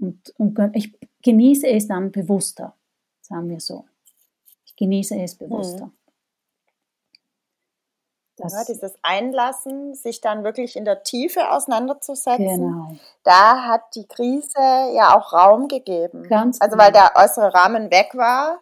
und, 0.00 0.32
und 0.38 0.76
ich 0.76 0.92
genieße 1.22 1.68
es 1.68 1.86
dann 1.86 2.10
bewusster, 2.10 2.74
sagen 3.20 3.48
wir 3.48 3.60
so. 3.60 3.84
Ich 4.64 4.74
genieße 4.74 5.16
es 5.20 5.36
bewusster. 5.36 5.86
Mhm. 5.86 6.01
Das 8.36 8.52
ja, 8.52 8.64
dieses 8.66 8.94
Einlassen, 9.02 9.94
sich 9.94 10.20
dann 10.20 10.42
wirklich 10.42 10.76
in 10.76 10.84
der 10.84 11.02
Tiefe 11.02 11.50
auseinanderzusetzen. 11.50 12.38
Genau. 12.38 12.96
Da 13.24 13.64
hat 13.64 13.82
die 13.94 14.06
Krise 14.06 14.58
ja 14.94 15.16
auch 15.16 15.32
Raum 15.32 15.68
gegeben. 15.68 16.22
Ganz 16.28 16.60
also 16.60 16.78
weil 16.78 16.92
genau. 16.92 17.08
der 17.14 17.22
äußere 17.22 17.54
Rahmen 17.54 17.90
weg 17.90 18.10
war. 18.14 18.60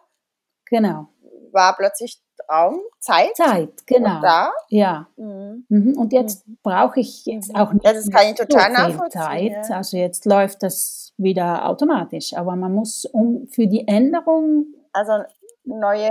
Genau. 0.65 1.07
War 1.51 1.75
plötzlich 1.75 2.21
Raum, 2.49 2.79
Zeit. 2.99 3.35
Zeit, 3.35 3.85
genau. 3.85 4.15
Und 4.15 4.21
da. 4.21 4.51
Ja. 4.69 5.07
Mhm. 5.15 5.65
mhm. 5.69 5.97
Und 5.97 6.13
jetzt 6.13 6.47
mhm. 6.47 6.57
brauche 6.63 6.99
ich 6.99 7.25
jetzt 7.25 7.55
auch 7.55 7.71
nicht 7.71 7.85
ja, 7.85 7.93
das 7.93 8.09
kann 8.09 8.27
ich 8.27 8.35
total 8.35 8.91
so 8.91 8.99
viel 8.99 9.09
Zeit. 9.09 9.71
Also 9.71 9.97
jetzt 9.97 10.25
läuft 10.25 10.63
das 10.63 11.13
wieder 11.17 11.67
automatisch. 11.67 12.33
Aber 12.33 12.55
man 12.55 12.73
muss 12.73 13.05
um 13.05 13.47
für 13.47 13.67
die 13.67 13.87
Änderung. 13.87 14.65
Also 14.91 15.23
neue 15.63 16.09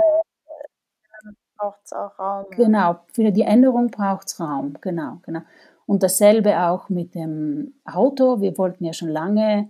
braucht 1.61 1.79
es 1.85 1.93
auch 1.93 2.17
Raum. 2.17 2.45
Genau, 2.51 2.95
für 3.13 3.31
die 3.31 3.41
Änderung 3.41 3.91
braucht 3.91 4.27
es 4.27 4.39
Raum, 4.39 4.77
genau, 4.81 5.17
genau. 5.23 5.41
Und 5.85 6.03
dasselbe 6.03 6.59
auch 6.59 6.89
mit 6.89 7.15
dem 7.15 7.73
Auto. 7.85 8.41
Wir 8.41 8.57
wollten 8.57 8.85
ja 8.85 8.93
schon 8.93 9.09
lange 9.09 9.69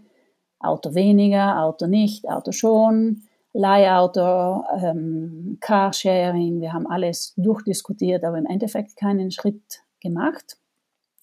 Auto 0.59 0.93
weniger, 0.93 1.61
Auto 1.61 1.87
nicht, 1.87 2.29
Auto 2.29 2.51
schon, 2.51 3.23
Leihauto, 3.53 4.63
ähm, 4.77 5.57
Carsharing. 5.59 6.61
Wir 6.61 6.73
haben 6.73 6.87
alles 6.87 7.33
durchdiskutiert, 7.37 8.23
aber 8.23 8.37
im 8.37 8.45
Endeffekt 8.45 8.95
keinen 8.95 9.31
Schritt 9.31 9.83
gemacht. 9.99 10.57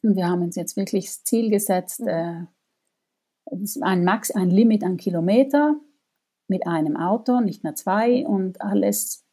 Und 0.02 0.16
wir 0.16 0.28
haben 0.28 0.42
uns 0.42 0.56
jetzt 0.56 0.76
wirklich 0.76 1.06
das 1.06 1.24
Ziel 1.24 1.50
gesetzt, 1.50 2.00
mhm. 2.00 2.08
äh, 2.08 2.46
ein, 3.80 4.04
Max, 4.04 4.30
ein 4.30 4.50
Limit 4.50 4.84
an 4.84 4.96
Kilometer 4.96 5.76
mit 6.48 6.66
einem 6.66 6.96
Auto, 6.96 7.40
nicht 7.40 7.62
mehr 7.62 7.74
zwei 7.74 8.26
und 8.26 8.60
alles 8.60 9.27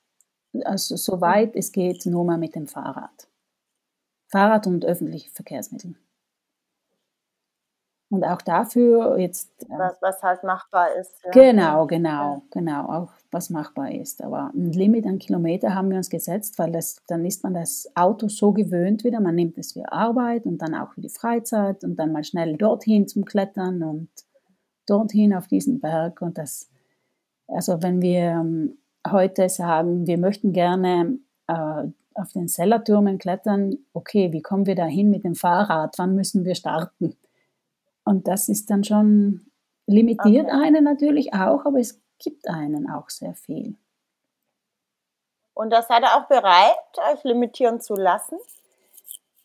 also 0.64 0.96
soweit 0.96 1.56
es 1.56 1.72
geht, 1.72 2.06
nur 2.06 2.24
mal 2.24 2.38
mit 2.38 2.56
dem 2.56 2.68
Fahrrad. 2.68 3.28
Fahrrad 4.28 4.68
und 4.68 4.86
öffentliche 4.86 5.30
Verkehrsmittel. 5.30 5.96
Und 8.10 8.24
auch 8.24 8.42
dafür 8.42 9.18
jetzt. 9.18 9.50
Äh, 9.64 9.78
was, 9.78 10.02
was 10.02 10.22
halt 10.22 10.44
machbar 10.44 10.96
ist. 10.96 11.16
Ja. 11.24 11.32
Genau, 11.32 11.88
genau, 11.88 12.44
genau, 12.52 12.86
auch 12.88 13.12
was 13.32 13.50
machbar 13.50 13.92
ist. 13.92 14.24
Aber 14.24 14.52
ein 14.54 14.72
Limit 14.72 15.06
an 15.06 15.18
Kilometer 15.18 15.74
haben 15.74 15.90
wir 15.90 15.98
uns 15.98 16.10
gesetzt, 16.10 16.60
weil 16.60 16.72
das, 16.72 17.02
dann 17.08 17.26
ist 17.26 17.44
man 17.44 17.56
das 17.56 17.92
Auto 17.96 18.28
so 18.28 18.54
gewöhnt 18.54 19.04
wieder. 19.04 19.20
Man 19.20 19.36
nimmt 19.36 19.58
es 19.58 19.74
für 19.74 19.92
Arbeit 19.92 20.46
und 20.46 20.60
dann 20.60 20.76
auch 20.76 20.94
für 20.94 21.02
die 21.02 21.10
Freizeit 21.10 21.84
und 21.84 21.96
dann 21.98 22.12
mal 22.12 22.24
schnell 22.24 22.56
dorthin 22.58 23.08
zum 23.08 23.26
Klettern 23.26 23.82
und 23.82 24.10
dorthin 24.86 25.34
auf 25.34 25.48
diesen 25.48 25.82
Berg. 25.82 26.22
Und 26.22 26.38
das, 26.38 26.70
also 27.48 27.82
wenn 27.82 28.02
wir 28.02 28.20
ähm, 28.20 28.78
heute 29.12 29.50
sagen, 29.50 30.08
wir 30.08 30.18
möchten 30.18 30.54
gerne 30.54 31.20
äh, 31.48 31.84
auf 32.14 32.32
den 32.34 32.48
Sellertürmen 32.48 33.18
klettern, 33.18 33.78
okay, 33.94 34.32
wie 34.32 34.42
kommen 34.42 34.66
wir 34.66 34.76
da 34.76 34.86
hin 34.86 35.10
mit 35.10 35.24
dem 35.24 35.36
Fahrrad? 35.36 35.96
Wann 35.98 36.16
müssen 36.16 36.46
wir 36.46 36.56
starten? 36.56 37.18
Und 38.04 38.28
das 38.28 38.50
ist 38.50 38.70
dann 38.70 38.84
schon, 38.84 39.46
limitiert 39.88 40.48
okay. 40.48 40.66
einen 40.66 40.84
natürlich 40.84 41.34
auch, 41.34 41.66
aber 41.66 41.80
es 41.80 42.02
gibt 42.20 42.48
einen 42.48 42.90
auch 42.90 43.10
sehr 43.10 43.34
viel. 43.34 43.76
Und 45.54 45.70
da 45.72 45.82
seid 45.82 46.04
ihr 46.04 46.16
auch 46.16 46.28
bereit, 46.28 46.76
euch 47.14 47.24
limitieren 47.24 47.80
zu 47.80 47.96
lassen? 47.96 48.38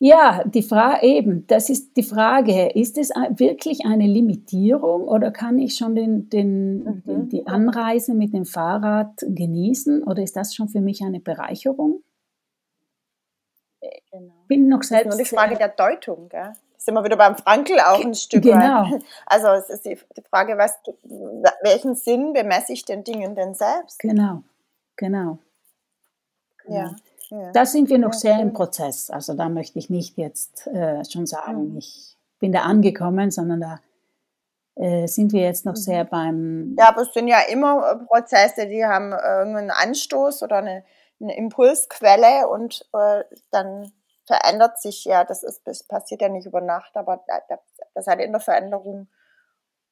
Ja, 0.03 0.43
die 0.45 0.63
Frage 0.63 1.05
eben, 1.05 1.45
das 1.45 1.69
ist 1.69 1.95
die 1.95 2.01
Frage, 2.01 2.69
ist 2.69 2.97
es 2.97 3.09
wirklich 3.11 3.85
eine 3.85 4.07
Limitierung 4.07 5.03
oder 5.03 5.29
kann 5.29 5.59
ich 5.59 5.75
schon 5.75 5.93
den, 5.93 6.27
den, 6.27 6.83
mhm. 6.83 7.03
den, 7.05 7.29
die 7.29 7.45
Anreise 7.45 8.15
mit 8.15 8.33
dem 8.33 8.45
Fahrrad 8.45 9.13
genießen 9.19 10.01
oder 10.01 10.23
ist 10.23 10.35
das 10.35 10.55
schon 10.55 10.69
für 10.69 10.81
mich 10.81 11.03
eine 11.03 11.19
Bereicherung? 11.19 12.01
Genau. 14.11 14.33
Bin 14.47 14.69
noch 14.69 14.81
selbst. 14.81 15.05
Das 15.05 15.19
ist 15.19 15.31
nur 15.33 15.43
die 15.43 15.49
Frage 15.49 15.55
der 15.55 15.69
Deutung, 15.69 16.29
gell? 16.29 16.53
sind 16.77 16.95
wir 16.95 17.03
wieder 17.03 17.17
beim 17.17 17.35
Frankel 17.35 17.79
auch 17.79 18.03
ein 18.03 18.15
Stück 18.15 18.41
genau. 18.41 18.89
weit. 18.91 19.03
Also 19.27 19.49
es 19.49 19.69
ist 19.69 19.85
die, 19.85 19.99
die 20.17 20.23
Frage, 20.27 20.57
was, 20.57 20.79
welchen 21.61 21.93
Sinn 21.93 22.33
bemesse 22.33 22.73
ich 22.73 22.85
den 22.85 23.03
Dingen 23.03 23.35
denn 23.35 23.53
selbst? 23.53 23.99
Genau, 23.99 24.41
genau. 24.95 25.37
genau. 26.57 26.75
Ja. 26.75 26.95
Da 27.53 27.65
sind 27.65 27.89
wir 27.89 27.97
noch 27.97 28.13
sehr 28.13 28.39
im 28.41 28.51
Prozess. 28.51 29.09
Also 29.09 29.33
da 29.33 29.47
möchte 29.47 29.79
ich 29.79 29.89
nicht 29.89 30.17
jetzt 30.17 30.67
äh, 30.67 31.03
schon 31.05 31.25
sagen, 31.25 31.71
mhm. 31.71 31.77
ich 31.77 32.17
bin 32.39 32.51
da 32.51 32.63
angekommen, 32.63 33.31
sondern 33.31 33.61
da 33.61 33.79
äh, 34.75 35.07
sind 35.07 35.31
wir 35.31 35.41
jetzt 35.41 35.65
noch 35.65 35.73
mhm. 35.75 35.77
sehr 35.77 36.03
beim. 36.03 36.75
Ja, 36.77 36.89
aber 36.89 37.03
es 37.03 37.13
sind 37.13 37.29
ja 37.29 37.39
immer 37.49 37.89
äh, 37.89 38.05
Prozesse, 38.05 38.67
die 38.67 38.85
haben 38.85 39.13
irgendeinen 39.13 39.71
Anstoß 39.71 40.43
oder 40.43 40.57
eine, 40.57 40.83
eine 41.21 41.37
Impulsquelle 41.37 42.49
und 42.49 42.85
äh, 42.93 43.23
dann 43.49 43.93
verändert 44.25 44.81
sich 44.81 45.05
ja, 45.05 45.23
das 45.23 45.43
ist 45.43 45.65
das 45.65 45.83
passiert 45.83 46.21
ja 46.21 46.29
nicht 46.29 46.47
über 46.47 46.61
Nacht, 46.61 46.95
aber 46.95 47.23
das 47.93 48.07
hat 48.07 48.19
in 48.19 48.31
der 48.31 48.41
Veränderung. 48.41 49.07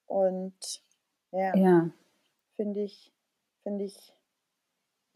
Und 0.07 0.81
ja, 1.31 1.55
ja. 1.55 1.89
finde 2.57 2.81
ich, 2.81 3.13
finde 3.63 3.85
ich 3.85 4.13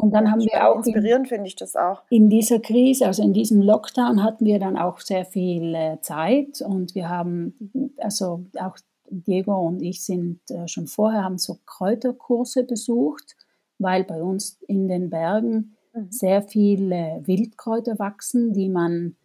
und 0.03 0.11
dann 0.11 0.29
haben 0.29 0.41
wir 0.41 0.67
auch. 0.67 0.75
Inspirierend 0.75 1.29
finde 1.29 1.47
ich 1.47 1.55
das 1.55 1.77
auch. 1.77 2.01
In 2.09 2.29
dieser 2.29 2.59
Krise, 2.59 3.05
also 3.05 3.23
in 3.23 3.31
diesem 3.31 3.61
Lockdown, 3.61 4.21
hatten 4.21 4.45
wir 4.45 4.59
dann 4.59 4.77
auch 4.77 4.99
sehr 4.99 5.23
viel 5.23 5.73
äh, 5.73 5.97
Zeit 6.01 6.61
und 6.61 6.93
wir 6.93 7.07
haben, 7.07 7.89
also 7.97 8.43
auch 8.59 8.75
Diego 9.09 9.55
und 9.55 9.81
ich 9.81 10.03
sind 10.03 10.41
äh, 10.49 10.67
schon 10.67 10.87
vorher, 10.87 11.23
haben 11.23 11.37
so 11.37 11.57
Kräuterkurse 11.65 12.65
besucht, 12.65 13.37
weil 13.79 14.03
bei 14.03 14.21
uns 14.21 14.59
in 14.67 14.89
den 14.89 15.09
Bergen 15.09 15.77
mhm. 15.93 16.07
sehr 16.11 16.41
viele 16.41 17.21
Wildkräuter 17.23 17.97
wachsen, 17.97 18.51
die 18.51 18.67
man 18.67 19.15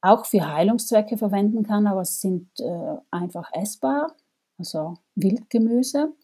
auch 0.00 0.24
für 0.24 0.50
Heilungszwecke 0.50 1.18
verwenden 1.18 1.64
kann, 1.64 1.86
aber 1.86 2.00
es 2.00 2.22
sind 2.22 2.48
äh, 2.60 2.96
einfach 3.10 3.50
essbar, 3.52 4.14
also 4.56 4.94
Wildgemüse. 5.16 6.14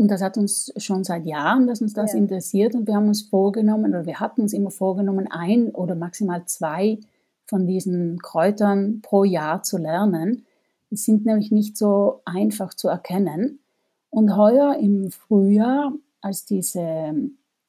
Und 0.00 0.10
das 0.10 0.22
hat 0.22 0.38
uns 0.38 0.72
schon 0.78 1.04
seit 1.04 1.26
Jahren, 1.26 1.66
dass 1.66 1.82
uns 1.82 1.92
das 1.92 2.14
ja. 2.14 2.18
interessiert 2.18 2.74
und 2.74 2.86
wir 2.86 2.94
haben 2.94 3.08
uns 3.08 3.20
vorgenommen 3.20 3.90
oder 3.90 4.06
wir 4.06 4.18
hatten 4.18 4.40
uns 4.40 4.54
immer 4.54 4.70
vorgenommen, 4.70 5.28
ein 5.30 5.74
oder 5.74 5.94
maximal 5.94 6.46
zwei 6.46 7.00
von 7.44 7.66
diesen 7.66 8.18
Kräutern 8.18 9.02
pro 9.02 9.24
Jahr 9.24 9.62
zu 9.62 9.76
lernen. 9.76 10.46
Die 10.90 10.96
sind 10.96 11.26
nämlich 11.26 11.50
nicht 11.50 11.76
so 11.76 12.22
einfach 12.24 12.72
zu 12.72 12.88
erkennen. 12.88 13.58
Und 14.08 14.38
heuer 14.38 14.78
im 14.80 15.10
Frühjahr, 15.10 15.92
als 16.22 16.46
diese 16.46 17.12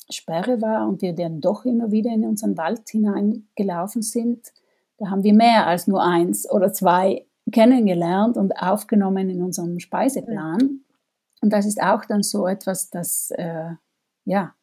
Sperre 0.10 0.62
war 0.62 0.88
und 0.88 1.02
wir 1.02 1.12
dann 1.12 1.42
doch 1.42 1.66
immer 1.66 1.92
wieder 1.92 2.12
in 2.12 2.24
unseren 2.24 2.56
Wald 2.56 2.88
hineingelaufen 2.88 4.04
sind, 4.04 4.54
da 5.00 5.10
haben 5.10 5.24
wir 5.24 5.34
mehr 5.34 5.68
als 5.68 5.86
nur 5.86 6.02
eins 6.02 6.50
oder 6.50 6.72
zwei 6.72 7.26
kennengelernt 7.52 8.38
und 8.38 8.54
aufgenommen 8.54 9.30
in 9.30 9.42
unserem 9.42 9.82
Speiseplan. 9.82 10.80
Und 11.42 11.52
das 11.52 11.66
ist 11.66 11.82
auch 11.82 12.06
dann 12.06 12.24
so 12.24 12.48
etwas, 12.48 12.90
das, 12.90 13.32
äh, 13.32 13.72
ja, 14.26 14.54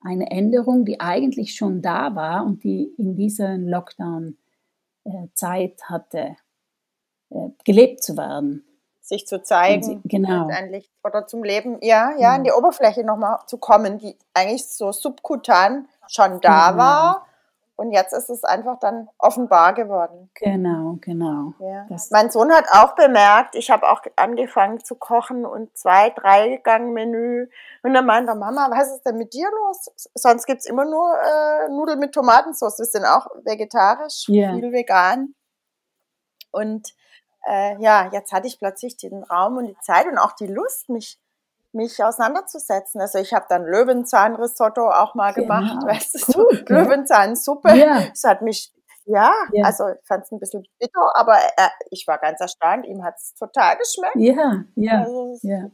eine 0.00 0.30
Änderung, 0.30 0.84
die 0.84 1.00
eigentlich 1.00 1.56
schon 1.56 1.82
da 1.82 2.14
war 2.14 2.44
und 2.44 2.62
die 2.62 2.94
in 2.98 3.16
dieser 3.16 3.56
Lockdown-Zeit 3.56 4.36
äh, 5.72 5.84
hatte, 5.84 6.36
äh, 7.30 7.48
gelebt 7.64 8.02
zu 8.02 8.16
werden. 8.16 8.64
Sich 9.00 9.26
zu 9.26 9.42
zeigen, 9.42 9.82
sie, 9.82 10.00
genau. 10.04 10.46
letztendlich. 10.46 10.92
Oder 11.02 11.26
zum 11.26 11.42
Leben, 11.42 11.78
ja, 11.80 12.12
ja, 12.18 12.36
in 12.36 12.44
die 12.44 12.52
Oberfläche 12.52 13.04
nochmal 13.04 13.38
zu 13.46 13.56
kommen, 13.56 13.98
die 13.98 14.16
eigentlich 14.34 14.66
so 14.66 14.92
subkutan 14.92 15.88
schon 16.08 16.40
da 16.42 16.70
genau. 16.70 16.82
war 16.82 17.26
und 17.78 17.92
jetzt 17.92 18.12
ist 18.12 18.28
es 18.28 18.42
einfach 18.42 18.80
dann 18.80 19.08
offenbar 19.18 19.72
geworden. 19.72 20.30
Genau, 20.34 20.98
genau. 21.00 21.54
Ja. 21.60 21.86
Mein 22.10 22.28
Sohn 22.28 22.52
hat 22.52 22.64
auch 22.72 22.96
bemerkt, 22.96 23.54
ich 23.54 23.70
habe 23.70 23.88
auch 23.88 24.02
angefangen 24.16 24.82
zu 24.82 24.96
kochen 24.96 25.46
und 25.46 25.78
zwei, 25.78 26.10
drei 26.10 26.56
Gang 26.64 26.92
Menü. 26.92 27.48
Und 27.84 27.94
dann 27.94 28.04
meinte 28.04 28.32
er, 28.32 28.34
Mama, 28.34 28.68
was 28.72 28.90
ist 28.90 29.04
denn 29.04 29.16
mit 29.16 29.32
dir 29.32 29.48
los? 29.48 29.92
Sonst 30.14 30.46
gibt 30.46 30.58
es 30.62 30.66
immer 30.66 30.86
nur 30.86 31.14
äh, 31.20 31.68
Nudeln 31.68 32.00
mit 32.00 32.12
Tomatensauce. 32.12 32.80
Wir 32.80 32.86
sind 32.86 33.04
auch 33.04 33.28
vegetarisch, 33.44 34.28
yeah. 34.28 34.54
viel 34.54 34.72
vegan. 34.72 35.36
Und 36.50 36.92
äh, 37.48 37.80
ja, 37.80 38.10
jetzt 38.12 38.32
hatte 38.32 38.48
ich 38.48 38.58
plötzlich 38.58 38.96
den 38.96 39.22
Raum 39.22 39.56
und 39.56 39.68
die 39.68 39.78
Zeit 39.82 40.08
und 40.08 40.18
auch 40.18 40.32
die 40.32 40.48
Lust, 40.48 40.88
mich 40.88 41.20
mich 41.72 42.02
auseinanderzusetzen. 42.02 43.00
Also 43.00 43.18
ich 43.18 43.32
habe 43.34 43.46
dann 43.48 43.64
Löwenzahnrisotto 43.64 44.88
auch 44.88 45.14
mal 45.14 45.32
genau. 45.32 45.46
gemacht, 45.46 45.76
weißt 45.86 46.14
du, 46.14 46.32
so 46.32 46.48
Löwenzahnsuppe. 46.66 47.76
Ja. 47.76 48.02
Das 48.08 48.24
hat 48.24 48.42
mich, 48.42 48.72
ja, 49.04 49.32
ja. 49.52 49.64
also 49.64 49.88
ich 49.88 50.06
fand 50.06 50.24
es 50.24 50.32
ein 50.32 50.38
bisschen 50.38 50.66
bitter, 50.78 51.12
aber 51.14 51.36
äh, 51.36 51.68
ich 51.90 52.06
war 52.06 52.18
ganz 52.18 52.40
erstaunt, 52.40 52.86
ihm 52.86 53.04
hat 53.04 53.16
es 53.16 53.34
total 53.34 53.76
geschmeckt. 53.76 54.16
Ja, 54.16 54.64
ja, 54.74 55.02
also, 55.02 55.38
ja. 55.42 55.70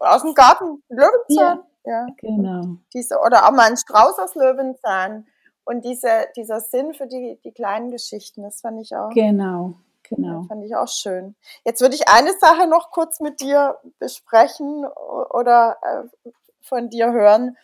Aus 0.00 0.22
dem 0.22 0.34
Garten, 0.34 0.82
Löwenzahn. 0.88 1.62
Ja, 1.84 1.92
ja. 1.92 2.06
genau. 2.16 2.76
Diese, 2.94 3.18
oder 3.20 3.46
auch 3.46 3.52
mal 3.52 3.68
ein 3.68 3.76
Strauß 3.76 4.18
aus 4.18 4.34
Löwenzahn. 4.34 5.26
Und 5.64 5.84
diese, 5.84 6.26
dieser 6.36 6.60
Sinn 6.60 6.92
für 6.92 7.06
die, 7.06 7.38
die 7.44 7.52
kleinen 7.52 7.92
Geschichten, 7.92 8.42
das 8.42 8.60
fand 8.62 8.80
ich 8.80 8.96
auch. 8.96 9.10
Genau, 9.10 9.74
Genau. 10.08 10.42
fand 10.42 10.64
ich 10.64 10.74
auch 10.76 10.88
schön. 10.88 11.34
Jetzt 11.64 11.80
würde 11.80 11.94
ich 11.94 12.08
eine 12.08 12.32
Sache 12.38 12.66
noch 12.66 12.90
kurz 12.90 13.20
mit 13.20 13.40
dir 13.40 13.78
besprechen 13.98 14.84
oder 15.30 15.78
äh, 15.82 16.30
von 16.62 16.90
dir 16.90 17.12
hören. 17.12 17.56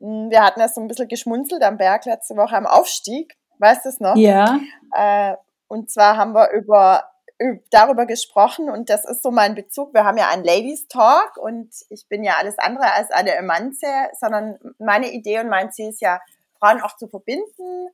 Hm, 0.00 0.30
wir 0.30 0.42
hatten 0.42 0.60
ja 0.60 0.68
so 0.68 0.80
ein 0.80 0.88
bisschen 0.88 1.08
geschmunzelt 1.08 1.62
am 1.62 1.78
Berg 1.78 2.04
letzte 2.04 2.36
Woche 2.36 2.56
am 2.56 2.66
Aufstieg. 2.66 3.36
Weißt 3.58 3.84
du 3.84 3.88
es 3.88 4.00
noch? 4.00 4.16
Ja. 4.16 4.60
Äh, 4.94 5.34
und 5.66 5.90
zwar 5.90 6.16
haben 6.16 6.32
wir 6.32 6.50
über, 6.50 7.04
über, 7.38 7.60
darüber 7.70 8.06
gesprochen 8.06 8.70
und 8.70 8.88
das 8.90 9.04
ist 9.04 9.22
so 9.22 9.30
mein 9.30 9.54
Bezug. 9.54 9.92
Wir 9.94 10.04
haben 10.04 10.16
ja 10.16 10.28
einen 10.28 10.44
Ladies 10.44 10.88
Talk 10.88 11.36
und 11.36 11.70
ich 11.90 12.08
bin 12.08 12.24
ja 12.24 12.34
alles 12.38 12.58
andere 12.58 12.92
als 12.92 13.10
eine 13.10 13.34
Emanze, 13.34 13.86
sondern 14.18 14.58
meine 14.78 15.12
Idee 15.12 15.40
und 15.40 15.48
mein 15.48 15.72
Ziel 15.72 15.90
ist 15.90 16.00
ja, 16.00 16.20
Frauen 16.58 16.80
auch 16.80 16.96
zu 16.96 17.06
verbinden, 17.06 17.88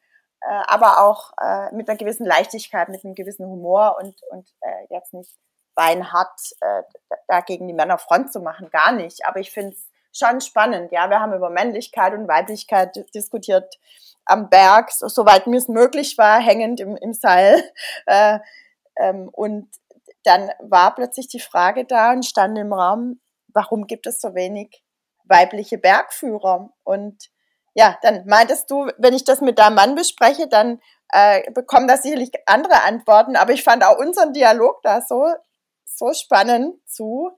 äh, 0.49 0.63
aber 0.67 1.03
auch 1.03 1.33
äh, 1.41 1.75
mit 1.75 1.89
einer 1.89 1.99
gewissen 1.99 2.27
Leichtigkeit, 2.27 2.89
mit 2.89 3.05
einem 3.05 3.15
gewissen 3.15 3.47
Humor 3.47 3.97
und, 4.01 4.15
und 4.31 4.49
äh, 4.61 4.95
jetzt 4.95 5.15
nicht 5.15 5.35
beinhart 5.75 6.41
äh, 6.61 6.83
dagegen 7.29 7.67
die 7.67 7.75
Männer 7.75 7.99
Front 7.99 8.33
zu 8.33 8.41
machen, 8.41 8.71
gar 8.71 8.93
nicht. 8.93 9.27
Aber 9.27 9.41
ich 9.41 9.51
finde 9.51 9.75
es 9.75 9.91
schon 10.13 10.41
spannend. 10.41 10.93
Ja, 10.93 11.11
wir 11.11 11.21
haben 11.21 11.35
über 11.35 11.51
Männlichkeit 11.51 12.15
und 12.15 12.29
Weiblichkeit 12.29 12.95
diskutiert 13.15 13.79
am 14.27 14.49
Berg, 14.49 14.91
so, 14.93 15.09
soweit 15.09 15.47
mir 15.47 15.59
es 15.59 15.69
möglich 15.69 16.17
war, 16.17 16.41
hängend 16.41 16.81
im, 16.81 16.97
im 16.97 17.13
Seil. 17.13 17.63
Äh, 18.07 18.39
ähm, 18.97 19.31
und 19.31 19.71
dann 20.25 20.51
war 20.61 20.95
plötzlich 20.95 21.29
die 21.29 21.41
Frage 21.41 21.87
da 21.87 22.13
und 22.13 22.25
stand 22.25 22.59
im 22.59 22.73
Raum, 22.73 23.21
warum 23.49 23.87
gibt 23.87 24.07
es 24.07 24.21
so 24.21 24.35
wenig 24.35 24.85
weibliche 25.25 25.79
Bergführer? 25.79 26.71
Und 26.83 27.31
ja, 27.75 27.99
dann 28.03 28.25
meintest 28.27 28.71
du, 28.71 28.89
wenn 28.99 29.15
ich 29.15 29.25
das 29.25 29.41
mit 29.41 29.59
deinem 29.59 29.75
Mann 29.75 29.95
bespreche, 29.95 30.49
dann 30.49 30.81
äh, 31.13 31.51
bekommen 31.53 31.89
da 31.89 31.97
sicherlich 31.97 32.31
andere 32.47 32.83
Antworten. 32.85 33.37
Aber 33.37 33.53
ich 33.53 33.63
fand 33.63 33.85
auch 33.85 33.99
unseren 33.99 34.33
Dialog 34.33 34.81
da 34.83 35.01
so, 35.01 35.27
so 35.85 36.13
spannend 36.13 36.77
zu. 36.87 37.31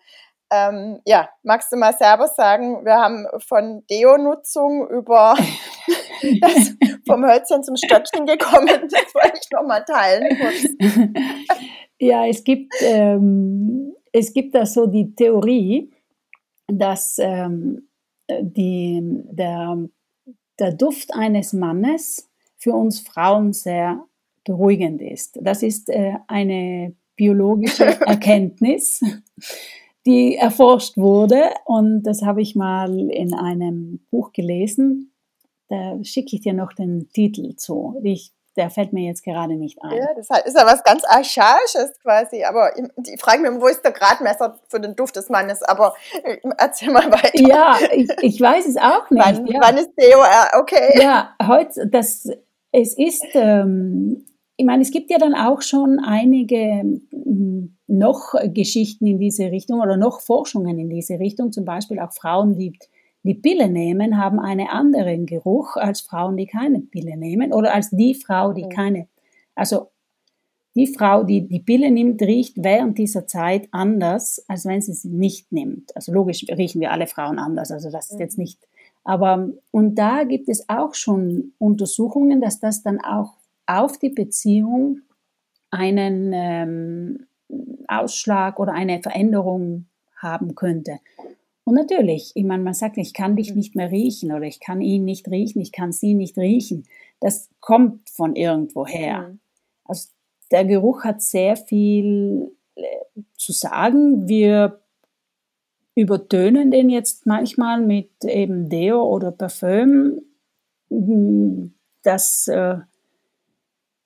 Ähm, 0.51 1.01
ja, 1.05 1.29
magst 1.43 1.73
du 1.73 1.77
mal 1.77 1.93
selber 1.93 2.29
sagen, 2.29 2.85
wir 2.85 2.95
haben 2.95 3.27
von 3.39 3.85
Deo-Nutzung 3.91 4.89
über 4.91 5.35
das, 6.41 6.75
vom 7.07 7.27
Hölzchen 7.27 7.65
zum 7.65 7.77
Stöckchen 7.77 8.27
gekommen. 8.27 8.89
Das 8.91 9.15
wollte 9.15 9.41
ich 9.43 9.51
nochmal 9.51 9.85
teilen. 9.85 11.15
Ja, 11.99 12.27
es 12.27 12.45
gibt, 12.45 12.75
ähm, 12.83 13.95
es 14.13 14.33
gibt 14.33 14.55
da 14.55 14.67
so 14.67 14.87
die 14.87 15.15
Theorie, 15.15 15.91
dass 16.67 17.17
ähm, 17.19 17.89
die, 18.29 19.01
der, 19.03 19.79
der 20.59 20.73
Duft 20.73 21.15
eines 21.15 21.53
Mannes 21.53 22.29
für 22.57 22.73
uns 22.73 23.01
Frauen 23.01 23.53
sehr 23.53 24.05
beruhigend 24.45 25.03
ist. 25.03 25.39
Das 25.41 25.63
ist 25.63 25.89
äh, 25.89 26.15
eine 26.29 26.95
biologische 27.17 27.85
Erkenntnis 28.07 29.01
die 30.07 30.37
erforscht 30.37 30.97
wurde. 30.97 31.51
Und 31.65 32.05
das 32.05 32.23
habe 32.23 32.41
ich 32.41 32.55
mal 32.55 33.11
in 33.11 33.35
einem 33.35 34.01
Buch 34.11 34.33
gelesen. 34.33 35.13
Da 35.69 36.03
schicke 36.05 36.37
ich 36.37 36.43
dir 36.43 36.55
noch 36.55 36.73
den 36.73 37.09
Titel 37.13 37.57
zu. 37.57 38.01
Ich, 38.05 38.33
der 38.57 38.71
fällt 38.71 38.93
mir 38.93 39.07
jetzt 39.07 39.23
gerade 39.23 39.57
nicht 39.57 39.79
ein. 39.83 39.97
Ja, 39.97 40.07
das 40.15 40.29
ist 40.45 40.57
ja 40.57 40.67
was 40.67 40.83
ganz 40.83 41.05
Archaisches 41.05 41.99
quasi. 42.03 42.45
Aber 42.45 42.73
ich 42.77 43.21
frage 43.21 43.43
mich, 43.43 43.61
wo 43.61 43.67
ist 43.67 43.83
der 43.83 43.93
Gradmesser 43.93 44.59
für 44.69 44.81
den 44.81 44.97
Duft 44.97 45.17
des 45.17 45.29
Mannes? 45.29 45.63
Aber 45.63 45.95
äh, 46.25 46.39
erzähl 46.59 46.91
mal 46.91 47.11
weiter. 47.11 47.39
Ja, 47.39 47.79
ich, 47.93 48.09
ich 48.23 48.41
weiß 48.41 48.67
es 48.67 48.77
auch 48.77 49.11
nicht. 49.11 49.25
Wann, 49.25 49.47
ja. 49.47 49.61
wann 49.63 49.77
ist 49.77 49.91
DOR? 49.97 50.61
Okay. 50.61 51.01
Ja, 51.01 51.35
heute, 51.47 51.87
das, 51.87 52.29
es 52.73 52.97
ist, 52.97 53.27
ähm, 53.35 54.25
ich 54.57 54.65
meine, 54.65 54.83
es 54.83 54.91
gibt 54.91 55.11
ja 55.11 55.19
dann 55.19 55.35
auch 55.35 55.63
schon 55.63 55.99
einige 55.99 56.83
noch 57.89 58.35
Geschichten 58.47 59.07
in 59.07 59.19
diese 59.19 59.51
Richtung 59.51 59.81
oder 59.81 59.97
noch 59.97 60.21
Forschungen 60.21 60.79
in 60.79 60.89
diese 60.89 61.19
Richtung. 61.19 61.53
Zum 61.53 61.65
Beispiel 61.65 62.01
auch 62.01 62.13
Frauen, 62.13 62.57
die 62.57 62.79
die 63.27 63.35
Pille 63.35 63.69
nehmen, 63.69 64.19
haben 64.19 64.39
einen 64.39 64.69
anderen 64.69 65.27
Geruch 65.27 65.77
als 65.77 66.01
Frauen, 66.01 66.37
die 66.37 66.47
keine 66.47 66.81
Pille 66.81 67.17
nehmen 67.17 67.53
oder 67.53 67.75
als 67.75 67.91
die 67.91 68.15
Frau, 68.15 68.53
die 68.53 68.69
keine. 68.69 69.09
Also 69.55 69.91
die 70.75 70.87
Frau, 70.87 71.25
die 71.25 71.49
die 71.49 71.61
Pille 71.61 71.91
nimmt, 71.91 72.23
riecht 72.23 72.63
während 72.63 72.99
dieser 72.99 73.27
Zeit 73.27 73.69
anders, 73.73 74.45
als 74.47 74.67
wenn 74.67 74.83
sie 74.83 74.93
sie 74.93 75.09
nicht 75.09 75.51
nimmt. 75.51 75.95
Also 75.97 76.13
logisch 76.13 76.45
riechen 76.51 76.81
wir 76.81 76.93
alle 76.93 77.07
Frauen 77.07 77.39
anders, 77.39 77.71
also 77.73 77.91
das 77.91 78.11
ist 78.11 78.21
jetzt 78.21 78.39
nicht. 78.39 78.61
Aber, 79.03 79.51
und 79.71 79.95
da 79.97 80.25
gibt 80.25 80.49
es 80.49 80.69
auch 80.69 80.95
schon 80.95 81.53
Untersuchungen, 81.59 82.41
dass 82.41 82.61
das 82.61 82.83
dann 82.83 83.01
auch 83.01 83.35
auf 83.67 83.99
die 83.99 84.11
Beziehung 84.11 85.01
einen 85.71 86.33
ähm, 86.35 87.27
Ausschlag 87.89 88.59
oder 88.59 88.73
eine 88.73 89.01
Veränderung 89.03 89.87
haben 90.17 90.55
könnte. 90.55 90.99
Und 91.67 91.75
natürlich, 91.75 92.31
ich 92.37 92.45
meine, 92.45 92.63
man 92.63 92.75
sagt, 92.75 92.97
ich 92.97 93.13
kann 93.13 93.35
dich 93.35 93.57
nicht 93.57 93.75
mehr 93.75 93.91
riechen 93.91 94.31
oder 94.31 94.45
ich 94.45 94.61
kann 94.61 94.81
ihn 94.81 95.05
nicht 95.05 95.29
riechen, 95.29 95.61
ich 95.61 95.73
kann 95.73 95.91
sie 95.91 96.15
nicht 96.15 96.39
riechen. 96.39 96.85
Das 97.19 97.51
kommt 97.59 98.09
von 98.09 98.37
irgendwoher. 98.37 99.31
Mhm. 99.31 99.41
Also 99.85 100.11
der 100.53 100.65
Geruch 100.65 101.03
hat 101.03 101.23
sehr 101.23 101.57
viel 101.57 102.53
äh, 102.77 102.83
zu 103.37 103.51
sagen. 103.51 104.29
Wir 104.29 104.81
übertönen 105.97 106.71
den 106.71 106.89
jetzt 106.89 107.27
manchmal 107.27 107.81
mit 107.81 108.13
eben 108.25 108.69
Deo 108.69 109.03
oder 109.03 109.33
Parfüm. 109.33 110.23
Das 112.05 112.47
äh, 112.47 112.77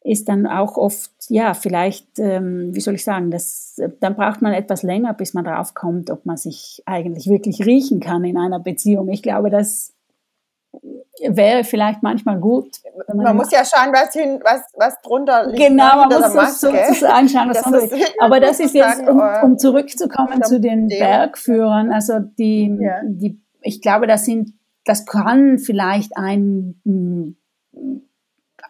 ist 0.02 0.28
dann 0.28 0.46
auch 0.46 0.76
oft, 0.76 1.10
ja, 1.28 1.52
vielleicht, 1.52 2.18
ähm, 2.18 2.74
wie 2.74 2.80
soll 2.80 2.94
ich 2.94 3.04
sagen, 3.04 3.30
das, 3.30 3.80
dann 4.00 4.16
braucht 4.16 4.40
man 4.40 4.52
etwas 4.54 4.82
länger, 4.82 5.12
bis 5.12 5.34
man 5.34 5.44
drauf 5.44 5.74
kommt, 5.74 6.10
ob 6.10 6.24
man 6.24 6.38
sich 6.38 6.82
eigentlich 6.86 7.28
wirklich 7.28 7.66
riechen 7.66 8.00
kann 8.00 8.24
in 8.24 8.38
einer 8.38 8.60
Beziehung. 8.60 9.10
Ich 9.10 9.22
glaube, 9.22 9.50
das 9.50 9.92
wäre 11.28 11.64
vielleicht 11.64 12.02
manchmal 12.02 12.38
gut. 12.38 12.78
Man, 13.08 13.18
man 13.18 13.36
muss 13.36 13.50
ja 13.50 13.62
schauen, 13.64 13.92
was, 13.92 14.14
hin, 14.14 14.40
was, 14.42 14.62
was 14.74 15.00
drunter 15.02 15.46
liegt. 15.46 15.58
Genau, 15.58 15.96
man 15.96 16.08
muss 16.08 16.32
das 16.32 16.60
sozusagen 16.60 17.28
schauen, 17.28 17.50
was 17.50 17.62
das 17.62 17.92
ist, 17.92 18.14
Aber 18.20 18.40
das 18.40 18.58
ist 18.58 18.74
jetzt, 18.74 19.06
um, 19.06 19.20
um 19.42 19.58
zurückzukommen 19.58 20.42
zu 20.42 20.60
den 20.60 20.88
Bergführern, 20.88 21.92
also 21.92 22.20
die, 22.20 22.74
ja. 22.80 23.00
die, 23.04 23.38
ich 23.60 23.82
glaube, 23.82 24.06
das 24.06 24.24
sind, 24.24 24.54
das 24.84 25.04
kann 25.04 25.58
vielleicht 25.58 26.16
ein 26.16 26.80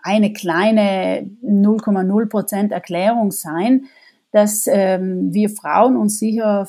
eine 0.03 0.32
kleine 0.32 1.30
0,0 1.44 2.28
Prozent 2.28 2.72
Erklärung 2.72 3.30
sein, 3.30 3.86
dass 4.32 4.66
ähm, 4.66 5.32
wir 5.32 5.51
Frauen 5.51 5.96
uns 5.96 6.18
sicher 6.18 6.68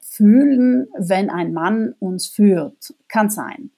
fühlen, 0.00 0.88
wenn 0.96 1.30
ein 1.30 1.52
Mann 1.52 1.94
uns 1.98 2.26
führt. 2.26 2.94
Kann 3.08 3.30
sein. 3.30 3.70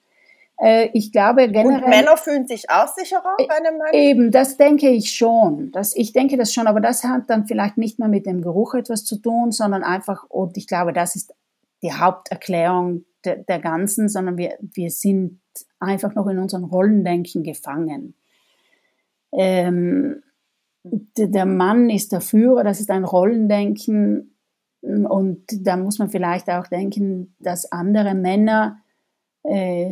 Äh, 0.57 0.89
ich 0.93 1.11
glaube 1.11 1.49
generell. 1.49 1.83
Und 1.83 1.89
Männer 1.89 2.17
fühlen 2.17 2.47
sich 2.47 2.69
auch 2.69 2.87
sicherer 2.87 3.35
bei 3.37 3.49
einem 3.49 3.77
Mann? 3.77 3.93
Eben, 3.93 4.31
das 4.31 4.57
denke 4.57 4.89
ich 4.89 5.11
schon. 5.11 5.71
Das, 5.71 5.95
ich 5.95 6.13
denke 6.13 6.37
das 6.37 6.53
schon, 6.53 6.67
aber 6.67 6.79
das 6.79 7.03
hat 7.03 7.29
dann 7.29 7.45
vielleicht 7.45 7.77
nicht 7.77 7.99
mehr 7.99 8.07
mit 8.07 8.25
dem 8.25 8.41
Geruch 8.41 8.73
etwas 8.73 9.05
zu 9.05 9.17
tun, 9.17 9.51
sondern 9.51 9.83
einfach, 9.83 10.25
und 10.29 10.57
ich 10.57 10.67
glaube, 10.67 10.93
das 10.93 11.15
ist 11.15 11.33
die 11.81 11.93
Haupterklärung 11.93 13.05
der, 13.25 13.37
der 13.37 13.59
Ganzen, 13.59 14.07
sondern 14.07 14.37
wir, 14.37 14.57
wir 14.59 14.91
sind 14.91 15.41
einfach 15.79 16.15
noch 16.15 16.27
in 16.27 16.39
unseren 16.39 16.63
Rollendenken 16.63 17.43
gefangen 17.43 18.15
ähm, 19.37 20.23
der 20.83 21.45
Mann 21.45 21.89
ist 21.89 22.11
der 22.11 22.21
Führer, 22.21 22.63
das 22.63 22.79
ist 22.79 22.91
ein 22.91 23.03
Rollendenken 23.03 24.35
und 24.81 25.45
da 25.65 25.77
muss 25.77 25.97
man 25.97 26.09
vielleicht 26.09 26.49
auch 26.49 26.67
denken, 26.67 27.35
dass 27.39 27.71
andere 27.71 28.13
Männer 28.13 28.77
äh, 29.43 29.89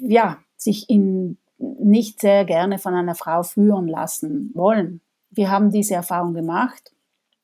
ja, 0.00 0.38
sich 0.56 0.88
in, 0.88 1.38
nicht 1.58 2.20
sehr 2.20 2.44
gerne 2.44 2.78
von 2.78 2.94
einer 2.94 3.14
Frau 3.14 3.42
führen 3.42 3.88
lassen 3.88 4.50
wollen. 4.54 5.00
Wir 5.30 5.50
haben 5.50 5.70
diese 5.70 5.94
Erfahrung 5.94 6.34
gemacht. 6.34 6.92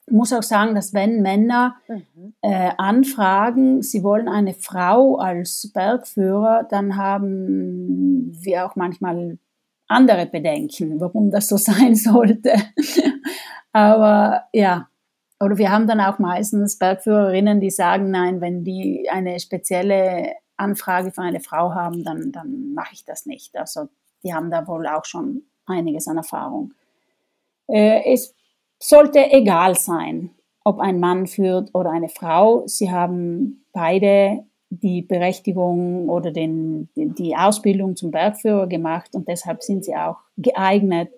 Ich 0.07 0.13
muss 0.13 0.33
auch 0.33 0.43
sagen, 0.43 0.75
dass 0.75 0.95
wenn 0.95 1.23
Männer 1.23 1.77
mhm. 1.89 2.35
äh, 2.43 2.71
anfragen, 2.77 3.83
sie 3.83 4.03
wollen 4.03 4.29
eine 4.29 4.55
Frau 4.55 5.17
als 5.17 5.71
Bergführer, 5.73 6.67
dann 6.69 6.97
haben 6.97 8.37
wir 8.41 8.67
auch 8.67 8.77
manchmal 8.77 9.39
andere 9.93 10.27
Bedenken, 10.27 11.01
warum 11.01 11.31
das 11.31 11.49
so 11.49 11.57
sein 11.59 11.95
sollte. 11.95 12.53
Aber 13.73 14.45
ja, 14.53 14.89
oder 15.41 15.59
wir 15.59 15.71
haben 15.71 15.87
dann 15.87 16.01
auch 16.01 16.19
meistens 16.19 16.79
Bergführerinnen, 16.79 17.61
die 17.61 17.71
sagen, 17.71 18.11
nein, 18.11 18.41
wenn 18.41 18.65
die 18.65 19.09
eine 19.11 19.41
spezielle 19.41 20.35
Anfrage 20.57 21.11
für 21.11 21.23
eine 21.23 21.41
Frau 21.41 21.75
haben, 21.75 22.05
dann, 22.05 22.31
dann 22.31 22.75
mache 22.75 22.95
ich 22.95 23.05
das 23.05 23.27
nicht. 23.27 23.57
Also 23.57 23.89
die 24.23 24.33
haben 24.33 24.51
da 24.51 24.67
wohl 24.69 24.87
auch 24.87 25.05
schon 25.05 25.43
einiges 25.67 26.07
an 26.07 26.19
Erfahrung. 26.19 26.75
Äh, 27.67 28.13
es 28.13 28.35
sollte 28.79 29.33
egal 29.33 29.75
sein, 29.75 30.31
ob 30.65 30.79
ein 30.79 31.01
Mann 31.01 31.27
führt 31.27 31.75
oder 31.75 31.91
eine 31.91 32.09
Frau. 32.09 32.67
Sie 32.67 32.91
haben 32.91 33.65
beide 33.73 34.45
die 34.81 35.03
Berechtigung 35.03 36.09
oder 36.09 36.31
den, 36.31 36.89
die 36.95 37.37
Ausbildung 37.37 37.97
zum 37.97 38.11
Bergführer 38.11 38.67
gemacht 38.67 39.11
und 39.15 39.29
deshalb 39.29 39.63
sind 39.63 39.85
sie 39.85 39.95
auch 39.95 40.17
geeignet 40.39 41.11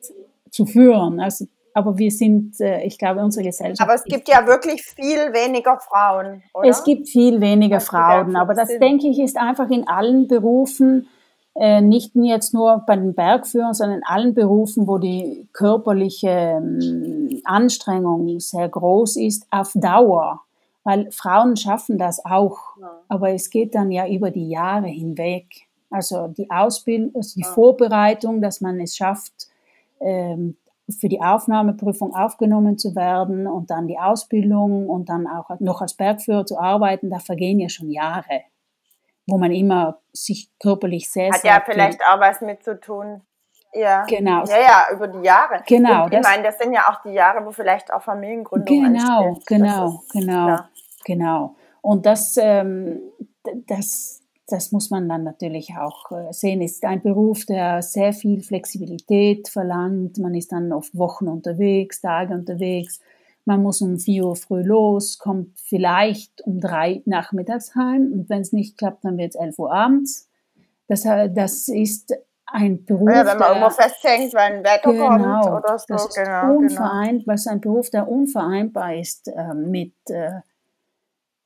zu 0.51 0.67
führen. 0.67 1.21
Also, 1.21 1.47
aber 1.73 1.99
wir 1.99 2.11
sind, 2.11 2.61
äh, 2.61 2.83
ich 2.83 2.99
glaube, 2.99 3.21
unsere 3.21 3.45
Gesellschaft. 3.45 3.81
Aber 3.81 3.95
es 3.95 4.05
gibt 4.05 4.29
ja 4.29 4.47
wirklich 4.47 4.83
viel 4.83 5.33
weniger 5.33 5.79
Frauen, 5.79 6.43
oder? 6.53 6.69
Es 6.69 6.83
gibt 6.85 7.09
viel 7.09 7.41
weniger 7.41 7.81
Frauen, 7.81 8.37
aber 8.37 8.55
das 8.55 8.69
denke 8.79 9.09
ich 9.09 9.19
ist 9.21 9.37
einfach 9.37 9.71
in 9.71 9.87
allen 9.87 10.27
Berufen 10.27 11.09
äh, 11.57 11.81
nicht 11.81 12.13
jetzt 12.17 12.53
nur 12.53 12.83
bei 12.87 12.97
den 12.97 13.15
Bergführern, 13.15 13.75
sondern 13.75 13.99
in 13.99 14.05
allen 14.05 14.35
Berufen, 14.35 14.89
wo 14.89 14.99
die 14.99 15.49
körperliche 15.53 16.29
ähm, 16.29 17.41
Anstrengung 17.45 18.41
sehr 18.41 18.69
groß 18.69 19.17
ist, 19.17 19.47
auf 19.51 19.71
Dauer. 19.75 20.43
Weil 20.85 21.11
Frauen 21.11 21.57
schaffen 21.57 21.99
das 21.99 22.25
auch, 22.25 22.77
ja. 22.79 23.01
aber 23.09 23.31
es 23.31 23.51
geht 23.51 23.75
dann 23.75 23.91
ja 23.91 24.07
über 24.07 24.31
die 24.31 24.49
Jahre 24.49 24.89
hinweg. 24.89 25.47
Also 25.91 26.29
die 26.29 26.51
Ausbildung, 26.51 27.13
also 27.15 27.35
die 27.37 27.47
ja. 27.47 27.53
Vorbereitung, 27.53 28.43
dass 28.43 28.61
man 28.61 28.81
es 28.81 28.97
schafft, 28.97 29.49
ähm, 30.01 30.57
für 31.01 31.09
die 31.09 31.23
Aufnahmeprüfung 31.23 32.15
aufgenommen 32.15 32.77
zu 32.77 32.95
werden 32.95 33.47
und 33.47 33.71
dann 33.71 33.89
die 33.89 33.99
Ausbildung 33.99 34.89
und 34.89 35.09
dann 35.09 35.27
auch 35.27 35.49
noch 35.61 35.81
als 35.81 35.95
Bergführer 35.95 36.45
zu 36.45 36.59
arbeiten, 36.59 37.09
da 37.09 37.19
vergehen 37.19 37.59
ja 37.59 37.71
schon 37.71 37.91
Jahre 37.91 38.43
wo 39.27 39.39
man 39.39 39.53
immer 39.53 39.99
sich 40.13 40.51
körperlich 40.61 41.11
sehr, 41.11 41.33
Hat 41.33 41.45
ja 41.45 41.63
vielleicht 41.65 42.01
auch 42.03 42.21
was 42.21 42.41
mit 42.41 42.63
zu 42.63 42.79
tun. 42.81 43.23
Ja. 43.73 44.05
Genau. 44.05 44.45
Ja, 44.45 44.61
ja, 44.61 44.87
über 44.93 45.09
die 45.09 45.27
Jahre. 45.27 45.63
Genau. 45.67 46.05
Und 46.05 46.15
ich 46.15 46.23
meine, 46.23 46.45
das 46.45 46.59
sind 46.59 46.73
ja 46.73 46.83
auch 46.89 47.03
die 47.03 47.13
Jahre, 47.13 47.45
wo 47.45 47.51
vielleicht 47.51 47.93
auch 47.93 48.03
Familiengründung 48.03 48.67
Genau, 48.67 49.37
genau, 49.47 50.03
genau, 50.13 50.49
ja. 50.49 50.69
Genau. 51.05 51.57
Und 51.83 52.07
das, 52.07 52.37
ähm, 52.41 53.01
das, 53.67 54.21
das 54.47 54.73
muss 54.73 54.91
man 54.91 55.09
dann 55.09 55.25
natürlich 55.25 55.75
auch 55.79 56.11
äh, 56.13 56.33
sehen. 56.33 56.63
Es 56.63 56.73
ist 56.73 56.85
ein 56.85 57.03
Beruf, 57.03 57.45
der 57.47 57.83
sehr 57.83 58.13
viel 58.13 58.43
Flexibilität 58.43 59.49
verlangt. 59.49 60.19
Man 60.19 60.35
ist 60.35 60.53
dann 60.53 60.73
oft 60.73 60.97
Wochen 60.97 61.29
unterwegs, 61.29 62.01
Tage 62.01 62.35
unterwegs. 62.35 63.01
Man 63.47 63.63
muss 63.63 63.83
um 63.83 63.99
4 63.99 64.25
Uhr 64.25 64.37
früh 64.37 64.63
los, 64.63 65.19
kommt 65.19 65.59
vielleicht 65.61 66.41
um 66.43 66.61
drei 66.61 67.03
nachmittags 67.05 67.75
heim 67.75 68.11
und 68.13 68.31
wenn 68.31 68.41
es 68.41 68.53
nicht 68.53 68.79
klappt, 68.79 69.05
dann 69.05 69.19
wird 69.19 69.35
es 69.35 69.41
11 69.41 69.59
Uhr 69.59 69.73
abends. 69.73 70.31
Das, 70.89 71.05
äh, 71.05 71.31
das 71.31 71.69
ist 71.69 72.15
ein 72.47 72.85
Beruf. 72.85 73.11
Ja, 73.11 73.27
wenn 73.27 73.39
man 73.39 73.49
irgendwo 73.49 73.71
festhängt, 73.71 74.33
wenn 74.35 74.41
ein 74.41 74.65
Wetter 74.65 74.93
genau, 74.93 75.41
kommt 75.43 75.65
oder 75.65 75.79
so. 75.79 75.85
Das 75.89 76.07
ist 76.07 76.15
genau, 76.15 76.57
unvereint, 76.57 77.25
genau. 77.25 77.33
was 77.33 77.47
ein 77.47 77.61
Beruf, 77.61 77.91
der 77.91 78.09
unvereinbar 78.09 78.95
ist 78.95 79.29
äh, 79.29 79.55
mit, 79.55 79.95
äh, 80.09 80.41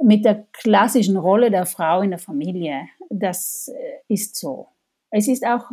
mit 0.03 0.25
der 0.25 0.47
klassischen 0.53 1.17
Rolle 1.17 1.51
der 1.51 1.67
Frau 1.67 2.03
in 2.03 2.11
der 2.11 2.19
Familie. 2.19 2.89
Das 3.11 3.69
äh, 3.69 4.13
ist 4.13 4.37
so. 4.37 4.69
Es 5.11 5.29
ist 5.29 5.45
auch 5.45 5.71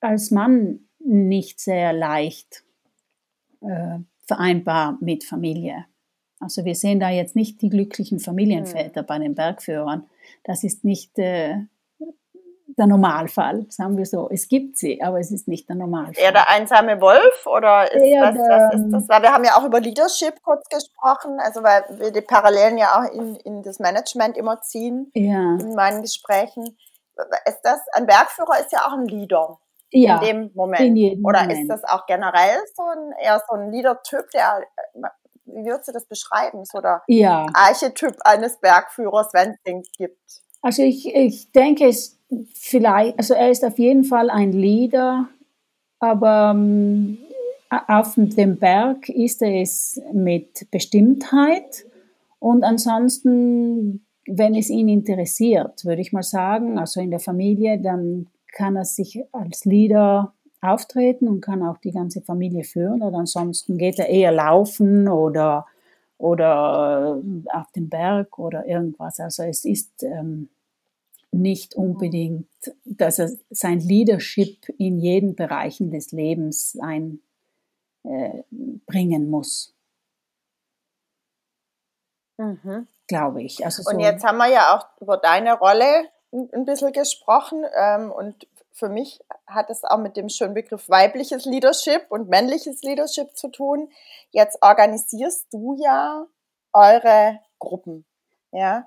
als 0.00 0.30
Mann 0.30 0.80
nicht 0.98 1.60
sehr 1.60 1.92
leicht, 1.92 2.64
äh, 3.60 3.98
vereinbar 4.26 4.98
mit 5.00 5.24
Familie. 5.24 5.86
Also 6.40 6.64
wir 6.64 6.74
sehen 6.74 7.00
da 7.00 7.10
jetzt 7.10 7.34
nicht 7.34 7.62
die 7.62 7.70
glücklichen 7.70 8.20
Familienväter 8.20 9.02
mhm. 9.02 9.06
bei 9.06 9.18
den 9.18 9.34
Bergführern. 9.34 10.04
Das 10.44 10.62
ist 10.62 10.84
nicht 10.84 11.18
äh, 11.18 11.56
der 12.78 12.86
Normalfall, 12.86 13.66
sagen 13.68 13.96
wir 13.96 14.06
so. 14.06 14.28
Es 14.30 14.48
gibt 14.48 14.78
sie, 14.78 15.02
aber 15.02 15.18
es 15.20 15.30
ist 15.30 15.48
nicht 15.48 15.68
der 15.68 15.76
Normalfall. 15.76 16.22
Eher 16.22 16.32
der 16.32 16.48
einsame 16.50 17.00
Wolf 17.00 17.46
oder 17.46 17.92
ist 17.92 18.14
das, 18.14 18.34
der, 18.34 18.70
was 18.72 18.74
ist 18.74 18.90
das? 18.90 19.08
Weil 19.08 19.22
wir 19.22 19.32
haben 19.32 19.44
ja 19.44 19.56
auch 19.56 19.64
über 19.64 19.80
Leadership 19.80 20.42
kurz 20.42 20.68
gesprochen, 20.68 21.38
also 21.40 21.62
weil 21.62 21.84
wir 21.98 22.10
die 22.10 22.20
Parallelen 22.20 22.78
ja 22.78 22.98
auch 22.98 23.12
in, 23.12 23.36
in 23.36 23.62
das 23.62 23.78
Management 23.78 24.36
immer 24.36 24.60
ziehen 24.62 25.10
ja. 25.14 25.56
in 25.60 25.74
meinen 25.74 26.02
Gesprächen. 26.02 26.76
Ist 27.46 27.60
das, 27.62 27.80
ein 27.92 28.06
Bergführer 28.06 28.60
ist 28.60 28.72
ja 28.72 28.86
auch 28.86 28.92
ein 28.92 29.06
Leader 29.06 29.58
ja, 29.90 30.20
in 30.20 30.26
dem 30.26 30.50
Moment? 30.54 30.80
In 30.96 31.24
Oder 31.24 31.42
Moment. 31.42 31.60
ist 31.60 31.68
das 31.68 31.84
auch 31.84 32.06
generell 32.06 32.58
so 32.74 32.82
ein 32.84 33.12
eher 33.20 33.42
so 33.48 33.56
ein 33.56 33.72
Leader-Typ, 33.72 34.30
der 34.32 34.62
wie 35.50 35.64
würdest 35.64 35.88
du 35.88 35.92
das 35.92 36.06
beschreiben? 36.06 36.64
So 36.64 36.80
der 36.80 37.02
ja. 37.06 37.46
Archetyp 37.54 38.14
eines 38.24 38.60
Bergführers, 38.60 39.28
wenn 39.32 39.50
es 39.50 39.62
den 39.62 39.82
gibt? 39.96 40.42
Also 40.62 40.82
ich, 40.82 41.14
ich 41.14 41.52
denke, 41.52 41.88
es 41.88 42.17
vielleicht, 42.54 43.18
also 43.18 43.34
er 43.34 43.50
ist 43.50 43.64
auf 43.64 43.78
jeden 43.78 44.04
Fall 44.04 44.30
ein 44.30 44.52
Leader, 44.52 45.28
aber 45.98 46.52
ähm, 46.54 47.18
auf 47.70 48.14
dem 48.16 48.56
Berg 48.56 49.08
ist 49.08 49.42
er 49.42 49.60
es 49.60 50.00
mit 50.12 50.70
Bestimmtheit 50.70 51.84
und 52.38 52.64
ansonsten, 52.64 54.04
wenn 54.26 54.54
es 54.54 54.70
ihn 54.70 54.88
interessiert, 54.88 55.84
würde 55.84 56.02
ich 56.02 56.12
mal 56.12 56.22
sagen, 56.22 56.78
also 56.78 57.00
in 57.00 57.10
der 57.10 57.20
Familie, 57.20 57.78
dann 57.78 58.28
kann 58.52 58.76
er 58.76 58.84
sich 58.84 59.24
als 59.32 59.64
Leader 59.64 60.32
auftreten 60.60 61.28
und 61.28 61.40
kann 61.40 61.62
auch 61.62 61.78
die 61.78 61.92
ganze 61.92 62.20
Familie 62.20 62.64
führen. 62.64 63.02
Oder 63.02 63.18
ansonsten 63.18 63.78
geht 63.78 63.98
er 63.98 64.08
eher 64.08 64.32
laufen 64.32 65.08
oder, 65.08 65.66
oder 66.16 67.20
äh, 67.22 67.56
auf 67.56 67.70
den 67.72 67.88
Berg 67.88 68.38
oder 68.38 68.66
irgendwas. 68.66 69.20
Also 69.20 69.44
es 69.44 69.64
ist 69.64 70.02
ähm, 70.02 70.48
nicht 71.30 71.74
unbedingt, 71.74 72.48
dass 72.84 73.18
er 73.18 73.30
sein 73.50 73.80
Leadership 73.80 74.68
in 74.78 74.98
jeden 74.98 75.36
Bereichen 75.36 75.90
des 75.90 76.12
Lebens 76.12 76.78
einbringen 76.80 77.20
äh, 78.92 79.18
muss. 79.18 79.74
Mhm. 82.38 82.86
Glaube 83.06 83.42
ich. 83.42 83.64
Also 83.64 83.82
so 83.82 83.90
und 83.90 84.00
jetzt 84.00 84.24
haben 84.24 84.38
wir 84.38 84.48
ja 84.48 84.76
auch 84.76 84.86
über 85.00 85.16
deine 85.16 85.58
Rolle 85.58 86.08
ein 86.30 86.64
bisschen 86.64 86.92
gesprochen 86.92 87.64
ähm, 87.74 88.12
und 88.12 88.46
für 88.70 88.88
mich 88.88 89.20
hat 89.46 89.70
es 89.70 89.82
auch 89.84 89.98
mit 89.98 90.16
dem 90.16 90.28
schönen 90.28 90.54
Begriff 90.54 90.88
weibliches 90.88 91.44
Leadership 91.46 92.06
und 92.10 92.28
männliches 92.28 92.82
Leadership 92.82 93.36
zu 93.36 93.48
tun. 93.48 93.90
Jetzt 94.30 94.62
organisierst 94.62 95.52
du 95.52 95.76
ja 95.82 96.26
eure 96.72 97.40
Gruppen, 97.58 98.04
ja, 98.52 98.86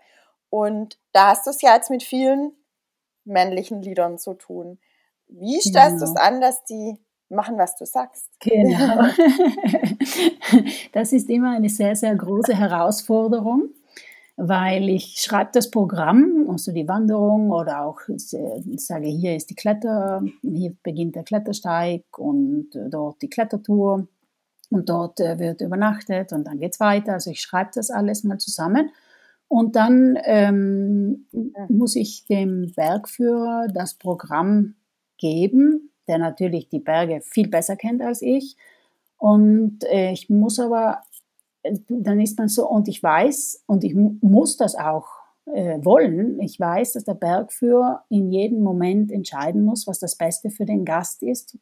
und 0.52 0.99
da 1.14 1.30
hast 1.30 1.47
du 1.47 1.49
es 1.49 1.64
ja 1.64 1.74
jetzt 1.74 1.89
mit 1.89 2.04
vielen 2.04 2.52
männlichen 3.24 3.82
Leadern 3.82 4.20
zu 4.20 4.36
tun. 4.36 4.78
Wie 5.28 5.60
stellst 5.60 5.99
genau. 5.99 6.06
du 6.06 6.12
es 6.12 6.16
an, 6.16 6.41
dass 6.41 6.64
die 6.66 6.99
machen, 7.30 7.58
was 7.58 7.76
du 7.78 7.86
sagst? 7.86 8.30
Genau. 8.39 9.04
das 10.93 11.14
ist 11.14 11.28
immer 11.30 11.56
eine 11.56 11.70
sehr, 11.70 11.95
sehr 11.95 12.16
große 12.16 12.56
Herausforderung 12.56 13.70
weil 14.43 14.89
ich 14.89 15.18
schreibe 15.20 15.52
das 15.54 15.70
Programm, 15.70 16.47
also 16.49 16.72
die 16.72 16.88
Wanderung 16.88 17.52
oder 17.52 17.86
auch 17.86 17.99
sage, 18.08 19.08
hier 19.08 19.36
ist 19.36 19.52
die 19.52 19.56
Kletter, 19.56 20.24
hier 20.41 20.76
beginnt 20.82 21.16
der 21.16 21.24
Klettersteig 21.24 22.18
und 22.18 22.70
dort 22.89 23.22
die 23.22 23.30
Klettertour 23.30 24.08
und 24.72 24.89
dort 24.89 25.20
äh, 25.20 25.38
wird 25.38 25.62
übernachtet 25.62 26.34
und 26.34 26.45
dann 26.45 26.60
geht 26.60 26.74
es 26.74 26.80
weiter. 26.80 27.14
Also 27.14 27.30
ich 27.30 27.41
schreibe 27.41 27.72
das 27.76 27.91
alles 27.91 28.24
mal 28.24 28.39
zusammen 28.39 28.89
und 29.52 29.76
dann 29.76 30.18
ähm, 30.24 31.26
muss 31.68 31.97
ich 31.97 32.26
dem 32.26 32.72
Bergführer 32.74 33.68
das 33.68 33.95
Programm 33.95 34.76
geben, 35.18 35.91
der 36.08 36.20
natürlich 36.20 36.70
die 36.70 36.80
Berge 36.80 37.20
viel 37.20 37.49
besser 37.49 37.76
kennt 37.76 38.02
als 38.02 38.22
ich. 38.22 38.56
Und 39.18 39.84
äh, 39.91 40.14
ich 40.14 40.30
muss 40.30 40.58
aber 40.58 41.02
dann 41.89 42.22
ist 42.22 42.39
man 42.39 42.47
so, 42.47 42.66
und 42.66 42.88
ich 42.88 43.04
weiß, 43.04 43.66
und 43.68 43.84
ich 43.84 43.93
muss 43.93 44.56
das 44.56 44.76
auch 44.76 45.10
äh, 45.54 45.84
wollen, 45.84 46.39
ich 46.39 46.58
weiß, 46.58 46.93
dass 46.93 47.04
der 47.04 47.16
Bergführer 47.16 48.06
in 48.08 48.32
jedem 48.32 48.64
Moment 48.64 49.12
entscheiden 49.12 49.66
muss, 49.66 49.86
was 49.86 49.99
das 49.99 50.16
Beste 50.16 50.49
für 50.49 50.66
den 50.66 50.86
Gast 50.86 51.24
ist, 51.24 51.58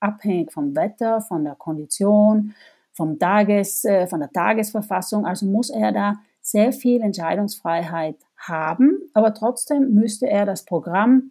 abhängig 0.00 0.50
vom 0.50 0.74
Wetter, 0.74 1.20
von 1.20 1.44
der 1.44 1.56
Kondition, 1.56 2.54
vom 2.94 3.18
Tages, 3.18 3.84
äh, 3.84 4.06
von 4.06 4.20
der 4.20 4.32
Tagesverfassung. 4.32 5.26
Also 5.26 5.44
muss 5.44 5.68
er 5.68 5.92
da 5.92 6.14
sehr 6.44 6.72
viel 6.72 7.00
Entscheidungsfreiheit 7.00 8.16
haben, 8.36 9.00
aber 9.14 9.32
trotzdem 9.32 9.94
müsste 9.94 10.28
er 10.28 10.44
das 10.44 10.66
Programm 10.66 11.30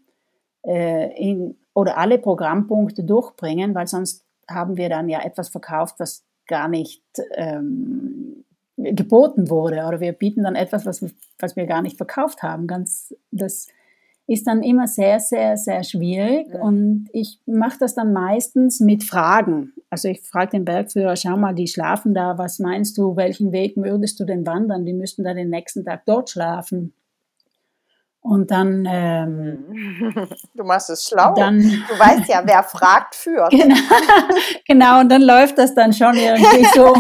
äh, 0.66 1.16
in, 1.16 1.56
oder 1.76 1.98
alle 2.00 2.18
Programmpunkte 2.18 3.04
durchbringen, 3.04 3.76
weil 3.76 3.86
sonst 3.88 4.26
haben 4.50 4.76
wir 4.76 4.90
dann 4.90 5.10
ja 5.10 5.22
etwas 5.22 5.50
verkauft, 5.50 5.96
was 6.00 6.26
gar 6.48 6.68
nicht 6.68 7.04
ähm, 7.36 8.44
geboten 8.76 9.52
wurde 9.52 9.86
oder 9.86 10.00
wir 10.00 10.14
bieten 10.14 10.44
dann 10.44 10.56
etwas, 10.56 10.86
was, 10.88 11.06
was 11.38 11.56
wir 11.56 11.68
gar 11.68 11.84
nicht 11.84 11.98
verkauft 11.98 12.42
haben. 12.42 12.66
Ganz, 12.66 13.16
das 13.30 13.68
ist 14.28 14.48
dann 14.48 14.64
immer 14.64 14.88
sehr, 14.88 15.20
sehr, 15.20 15.58
sehr 15.58 15.84
schwierig 15.84 16.48
ja. 16.54 16.62
und 16.62 17.10
ich 17.12 17.40
mache 17.46 17.78
das 17.80 17.94
dann 17.94 18.14
meistens 18.14 18.80
mit 18.80 19.04
Fragen. 19.04 19.74
Also 19.90 20.08
ich 20.08 20.22
frage 20.22 20.52
den 20.52 20.66
Bergführer, 20.66 21.16
schau 21.16 21.36
mal, 21.36 21.54
die 21.54 21.68
schlafen 21.68 22.14
da, 22.14 22.38
was 22.38 22.60
meinst 22.60 22.98
du, 22.98 23.16
welchen 23.16 23.52
Weg 23.52 23.76
würdest 23.76 24.20
du 24.20 24.26
denn 24.26 24.46
wandern? 24.46 24.86
Die 24.86 24.94
müssten 24.94 25.24
da 25.24 25.34
den 25.34 25.50
nächsten 25.50 25.84
Tag 25.84 26.06
dort 26.06 26.30
schlafen. 26.30 26.94
Und 28.24 28.52
dann. 28.52 28.88
Ähm, 28.90 29.66
du 30.54 30.64
machst 30.64 30.90
es 30.90 31.04
schlau. 31.04 31.34
Dann, 31.34 31.60
du 31.60 32.00
weißt 32.00 32.30
ja, 32.30 32.42
wer 32.46 32.64
fragt, 32.64 33.16
führt. 33.24 33.52
Genau, 33.52 33.76
genau, 34.66 35.00
und 35.02 35.10
dann 35.10 35.22
läuft 35.22 35.58
das 35.58 35.76
dann 35.76 35.92
schon 35.92 36.16
irgendwie 36.16 36.64
so, 36.74 36.94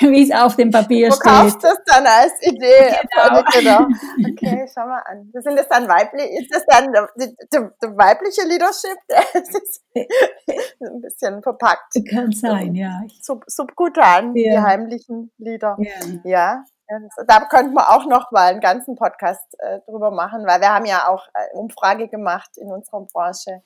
wie 0.00 0.22
es 0.22 0.30
auf 0.30 0.56
dem 0.56 0.70
Papier 0.70 1.08
du 1.08 1.16
steht. 1.16 1.24
Du 1.24 1.30
kaufst 1.30 1.64
das 1.64 1.78
dann 1.86 2.04
als 2.06 2.34
Idee. 2.42 2.94
Genau. 3.10 3.42
genau. 3.52 3.88
Okay, 4.30 4.66
schau 4.72 4.86
mal 4.86 5.02
an. 5.06 5.30
Sind 5.32 5.56
das 5.56 5.66
dann 5.68 5.88
weiblich? 5.88 6.30
Ist 6.40 6.54
das 6.54 6.66
dann 6.66 6.92
der, 6.92 7.08
der, 7.50 7.72
der 7.82 7.96
weibliche 7.96 8.42
Leadership? 8.46 8.98
Das 9.08 9.48
ist 9.48 9.82
ein 9.94 11.00
bisschen 11.00 11.42
verpackt. 11.42 11.94
Kann 12.10 12.32
sein, 12.32 12.74
ja. 12.74 13.00
Sub, 13.22 13.44
subkutan, 13.46 14.36
ja. 14.36 14.50
die 14.52 14.58
heimlichen 14.58 15.32
Lieder. 15.38 15.78
Ja. 15.78 16.20
ja. 16.24 16.64
Ja, 16.88 16.98
das, 17.00 17.26
da 17.26 17.40
könnten 17.46 17.74
wir 17.74 17.90
auch 17.90 18.06
noch 18.06 18.30
mal 18.30 18.50
einen 18.50 18.60
ganzen 18.60 18.94
Podcast 18.96 19.56
äh, 19.58 19.80
drüber 19.86 20.10
machen, 20.10 20.46
weil 20.46 20.60
wir 20.60 20.72
haben 20.72 20.86
ja 20.86 21.08
auch 21.08 21.26
äh, 21.34 21.56
Umfrage 21.56 22.08
gemacht 22.08 22.56
in 22.56 22.70
unserer 22.70 23.00
Branche 23.02 23.62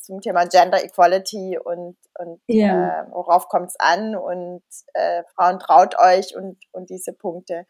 zum 0.00 0.20
Thema 0.20 0.46
Gender 0.46 0.82
Equality 0.82 1.58
und, 1.58 1.96
und 2.18 2.40
ja. 2.46 3.02
äh, 3.02 3.06
worauf 3.10 3.48
kommt 3.48 3.70
es 3.70 3.76
an 3.78 4.16
und 4.16 4.62
äh, 4.94 5.22
Frauen 5.34 5.58
traut 5.58 5.98
euch 5.98 6.34
und, 6.36 6.58
und 6.72 6.90
diese 6.90 7.12
Punkte. 7.12 7.66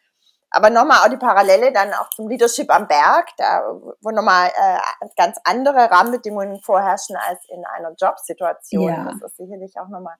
Aber 0.50 0.70
nochmal 0.70 1.00
auch 1.04 1.10
die 1.10 1.16
Parallele 1.16 1.72
dann 1.72 1.92
auch 1.94 2.08
zum 2.10 2.28
Leadership 2.28 2.72
am 2.72 2.86
Berg, 2.86 3.28
da, 3.36 3.62
wo 4.00 4.10
nochmal 4.10 4.48
äh, 4.48 5.08
ganz 5.16 5.38
andere 5.44 5.90
Rahmenbedingungen 5.90 6.60
vorherrschen 6.60 7.16
als 7.16 7.40
in 7.48 7.64
einer 7.64 7.92
Jobsituation. 8.00 8.88
Ja. 8.88 9.04
Das 9.04 9.32
ist 9.32 9.36
sicherlich 9.36 9.74
auch 9.78 9.88
nochmal 9.88 10.14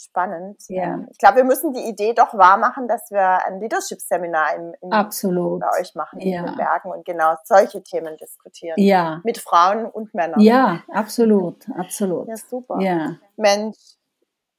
spannend. 0.00 0.62
Ja. 0.68 1.00
Ich 1.10 1.18
glaube, 1.18 1.36
wir 1.36 1.44
müssen 1.44 1.72
die 1.72 1.88
Idee 1.88 2.14
doch 2.14 2.34
wahr 2.34 2.56
machen, 2.56 2.88
dass 2.88 3.10
wir 3.10 3.44
ein 3.46 3.60
Leadership-Seminar 3.60 4.54
im, 4.56 4.74
im 4.80 4.92
Absolut. 4.92 5.60
bei 5.60 5.80
euch 5.80 5.94
machen 5.94 6.20
ja. 6.20 6.40
in 6.40 6.46
den 6.46 6.56
Bergen 6.56 6.90
und 6.90 7.04
genau 7.04 7.34
solche 7.44 7.82
Themen 7.82 8.16
diskutieren. 8.16 8.74
Ja. 8.78 9.20
Mit 9.24 9.38
Frauen 9.38 9.86
und 9.86 10.14
Männern. 10.14 10.40
Ja, 10.40 10.82
absolut, 10.88 11.66
absolut. 11.76 12.28
Ja, 12.28 12.36
super. 12.36 12.80
Ja. 12.80 13.16
Mensch, 13.36 13.76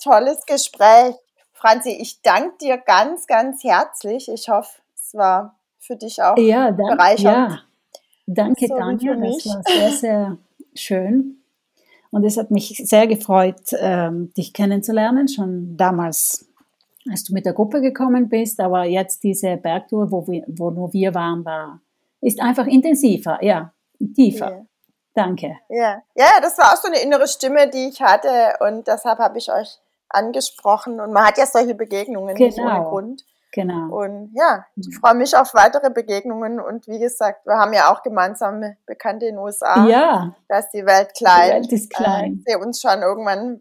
tolles 0.02 0.46
Gespräch. 0.46 1.16
Franzi, 1.54 1.92
ich 1.92 2.22
danke 2.22 2.58
dir 2.62 2.78
ganz, 2.78 3.28
ganz 3.28 3.64
herzlich. 3.64 4.30
Ich 4.30 4.50
hoffe, 4.50 4.80
es 4.96 5.14
war 5.14 5.58
für 5.80 5.96
dich 5.96 6.22
auch 6.22 6.38
ja, 6.38 6.72
danke, 6.72 6.96
bereichernd. 6.96 7.52
Ja. 7.52 7.60
Danke, 8.28 8.68
so 8.68 8.78
Tanja. 8.78 9.16
Das 9.16 9.46
war 9.48 9.64
sehr, 9.64 9.92
sehr 9.92 10.38
schön. 10.76 11.41
Und 12.12 12.26
es 12.26 12.38
hat 12.38 12.52
mich 12.52 12.82
sehr 12.84 13.08
gefreut, 13.08 13.62
ähm, 13.80 14.34
dich 14.36 14.54
kennenzulernen, 14.54 15.28
schon 15.28 15.78
damals, 15.78 16.46
als 17.10 17.24
du 17.24 17.34
mit 17.34 17.46
der 17.46 17.54
Gruppe 17.54 17.82
gekommen 17.82 18.30
bist. 18.30 18.60
Aber 18.60 18.84
jetzt 18.84 19.24
diese 19.24 19.58
Bergtour, 19.58 20.12
wo, 20.12 20.28
wir, 20.28 20.44
wo 20.48 20.72
nur 20.72 20.92
wir 20.94 21.16
waren, 21.16 21.46
war, 21.46 21.80
ist 22.20 22.42
einfach 22.42 22.68
intensiver, 22.68 23.44
ja, 23.44 23.74
tiefer. 24.16 24.52
Yeah. 24.52 24.66
Danke. 25.14 25.58
Ja. 25.70 26.02
ja, 26.16 26.30
das 26.42 26.58
war 26.58 26.74
auch 26.74 26.78
so 26.78 26.88
eine 26.88 27.02
innere 27.02 27.28
Stimme, 27.28 27.70
die 27.70 27.90
ich 27.90 28.02
hatte 28.02 28.56
und 28.62 28.88
deshalb 28.88 29.20
habe 29.20 29.38
ich 29.38 29.52
euch 29.52 29.80
angesprochen. 30.08 31.00
Und 31.00 31.12
man 31.12 31.26
hat 31.26 31.38
ja 31.38 31.46
solche 31.46 31.76
Begegnungen 31.76 32.36
genau. 32.36 32.48
nicht 32.48 32.60
ohne 32.60 32.70
genau. 32.70 32.90
Grund. 32.90 33.26
Genau. 33.52 34.04
Und 34.04 34.32
ja, 34.34 34.66
ich 34.76 34.88
mhm. 34.88 34.92
freue 34.94 35.16
mich 35.16 35.36
auf 35.36 35.54
weitere 35.54 35.90
Begegnungen. 35.90 36.60
Und 36.60 36.88
wie 36.88 37.00
gesagt, 37.00 37.46
wir 37.46 37.56
haben 37.56 37.74
ja 37.74 37.92
auch 37.92 38.02
gemeinsame 38.02 38.78
Bekannte 38.86 39.26
in 39.26 39.36
den 39.36 39.44
USA. 39.44 39.86
Ja. 39.88 40.36
Da 40.48 40.60
ist 40.60 40.70
die 40.70 40.86
Welt 40.86 41.14
klein. 41.16 41.64
Die 41.64 41.70
Welt 41.70 41.74
ist 41.74 41.94
klein. 41.94 42.44
Äh, 42.46 42.56
uns 42.56 42.82
schon 42.82 43.02
irgendwann 43.02 43.60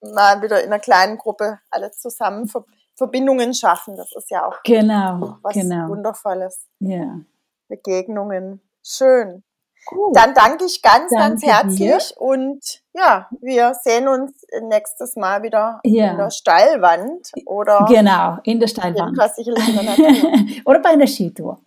mal 0.00 0.42
wieder 0.42 0.62
in 0.62 0.72
einer 0.72 0.80
kleinen 0.80 1.16
Gruppe 1.16 1.58
alle 1.70 1.90
zusammen 1.92 2.50
Verbindungen 2.96 3.54
schaffen. 3.54 3.96
Das 3.96 4.10
ist 4.16 4.30
ja 4.30 4.46
auch 4.46 4.62
genau, 4.64 5.38
was 5.42 5.54
genau. 5.54 5.88
Wundervolles. 5.88 6.66
Ja. 6.80 7.20
Begegnungen. 7.68 8.60
Schön. 8.82 9.44
Gut. 9.86 10.14
Dann 10.14 10.34
danke 10.34 10.64
ich 10.64 10.82
ganz, 10.82 11.10
danke 11.10 11.40
ganz 11.40 11.42
herzlich 11.42 12.08
dir. 12.08 12.20
und 12.20 12.82
ja, 12.92 13.28
wir 13.40 13.74
sehen 13.74 14.08
uns 14.08 14.32
nächstes 14.62 15.16
Mal 15.16 15.42
wieder 15.42 15.80
ja. 15.84 16.10
in 16.10 16.18
der 16.18 16.30
Steilwand 16.30 17.30
oder 17.46 17.86
genau 17.88 18.38
in 18.44 18.60
der 18.60 18.68
Steilwand 18.68 19.18
in 19.38 20.62
oder 20.64 20.80
bei 20.80 20.90
einer 20.90 21.06
Skitour. 21.06 21.60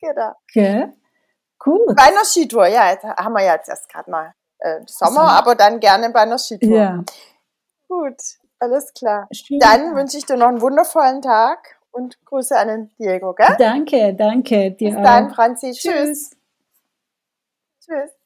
Genau. 0.00 0.32
Okay. 0.48 0.92
Cool. 1.64 1.94
Bei 1.94 2.04
einer 2.04 2.24
Skitour, 2.24 2.66
ja, 2.66 2.90
jetzt 2.90 3.04
haben 3.04 3.32
wir 3.32 3.44
ja 3.44 3.54
jetzt 3.54 3.68
erst 3.68 3.88
gerade 3.88 4.10
mal 4.10 4.32
äh, 4.58 4.80
Sommer, 4.86 5.12
Sommer, 5.12 5.30
aber 5.32 5.54
dann 5.54 5.80
gerne 5.80 6.10
bei 6.10 6.20
einer 6.20 6.38
Skitour. 6.38 6.76
Ja. 6.76 7.04
Gut, 7.88 8.16
alles 8.58 8.92
klar. 8.94 9.28
Schön. 9.32 9.58
Dann 9.58 9.94
wünsche 9.94 10.18
ich 10.18 10.26
dir 10.26 10.36
noch 10.36 10.48
einen 10.48 10.60
wundervollen 10.60 11.20
Tag 11.22 11.78
und 11.90 12.18
Grüße 12.24 12.56
an 12.56 12.68
den 12.68 12.90
Diego, 12.98 13.34
gell? 13.34 13.56
Danke, 13.58 14.14
danke 14.14 14.70
dir. 14.72 14.94
Bis 14.94 15.02
dann, 15.02 15.30
Franzi. 15.30 15.72
Tschüss. 15.72 15.82
Tschüss. 15.82 16.37
Tschüss. 17.88 18.17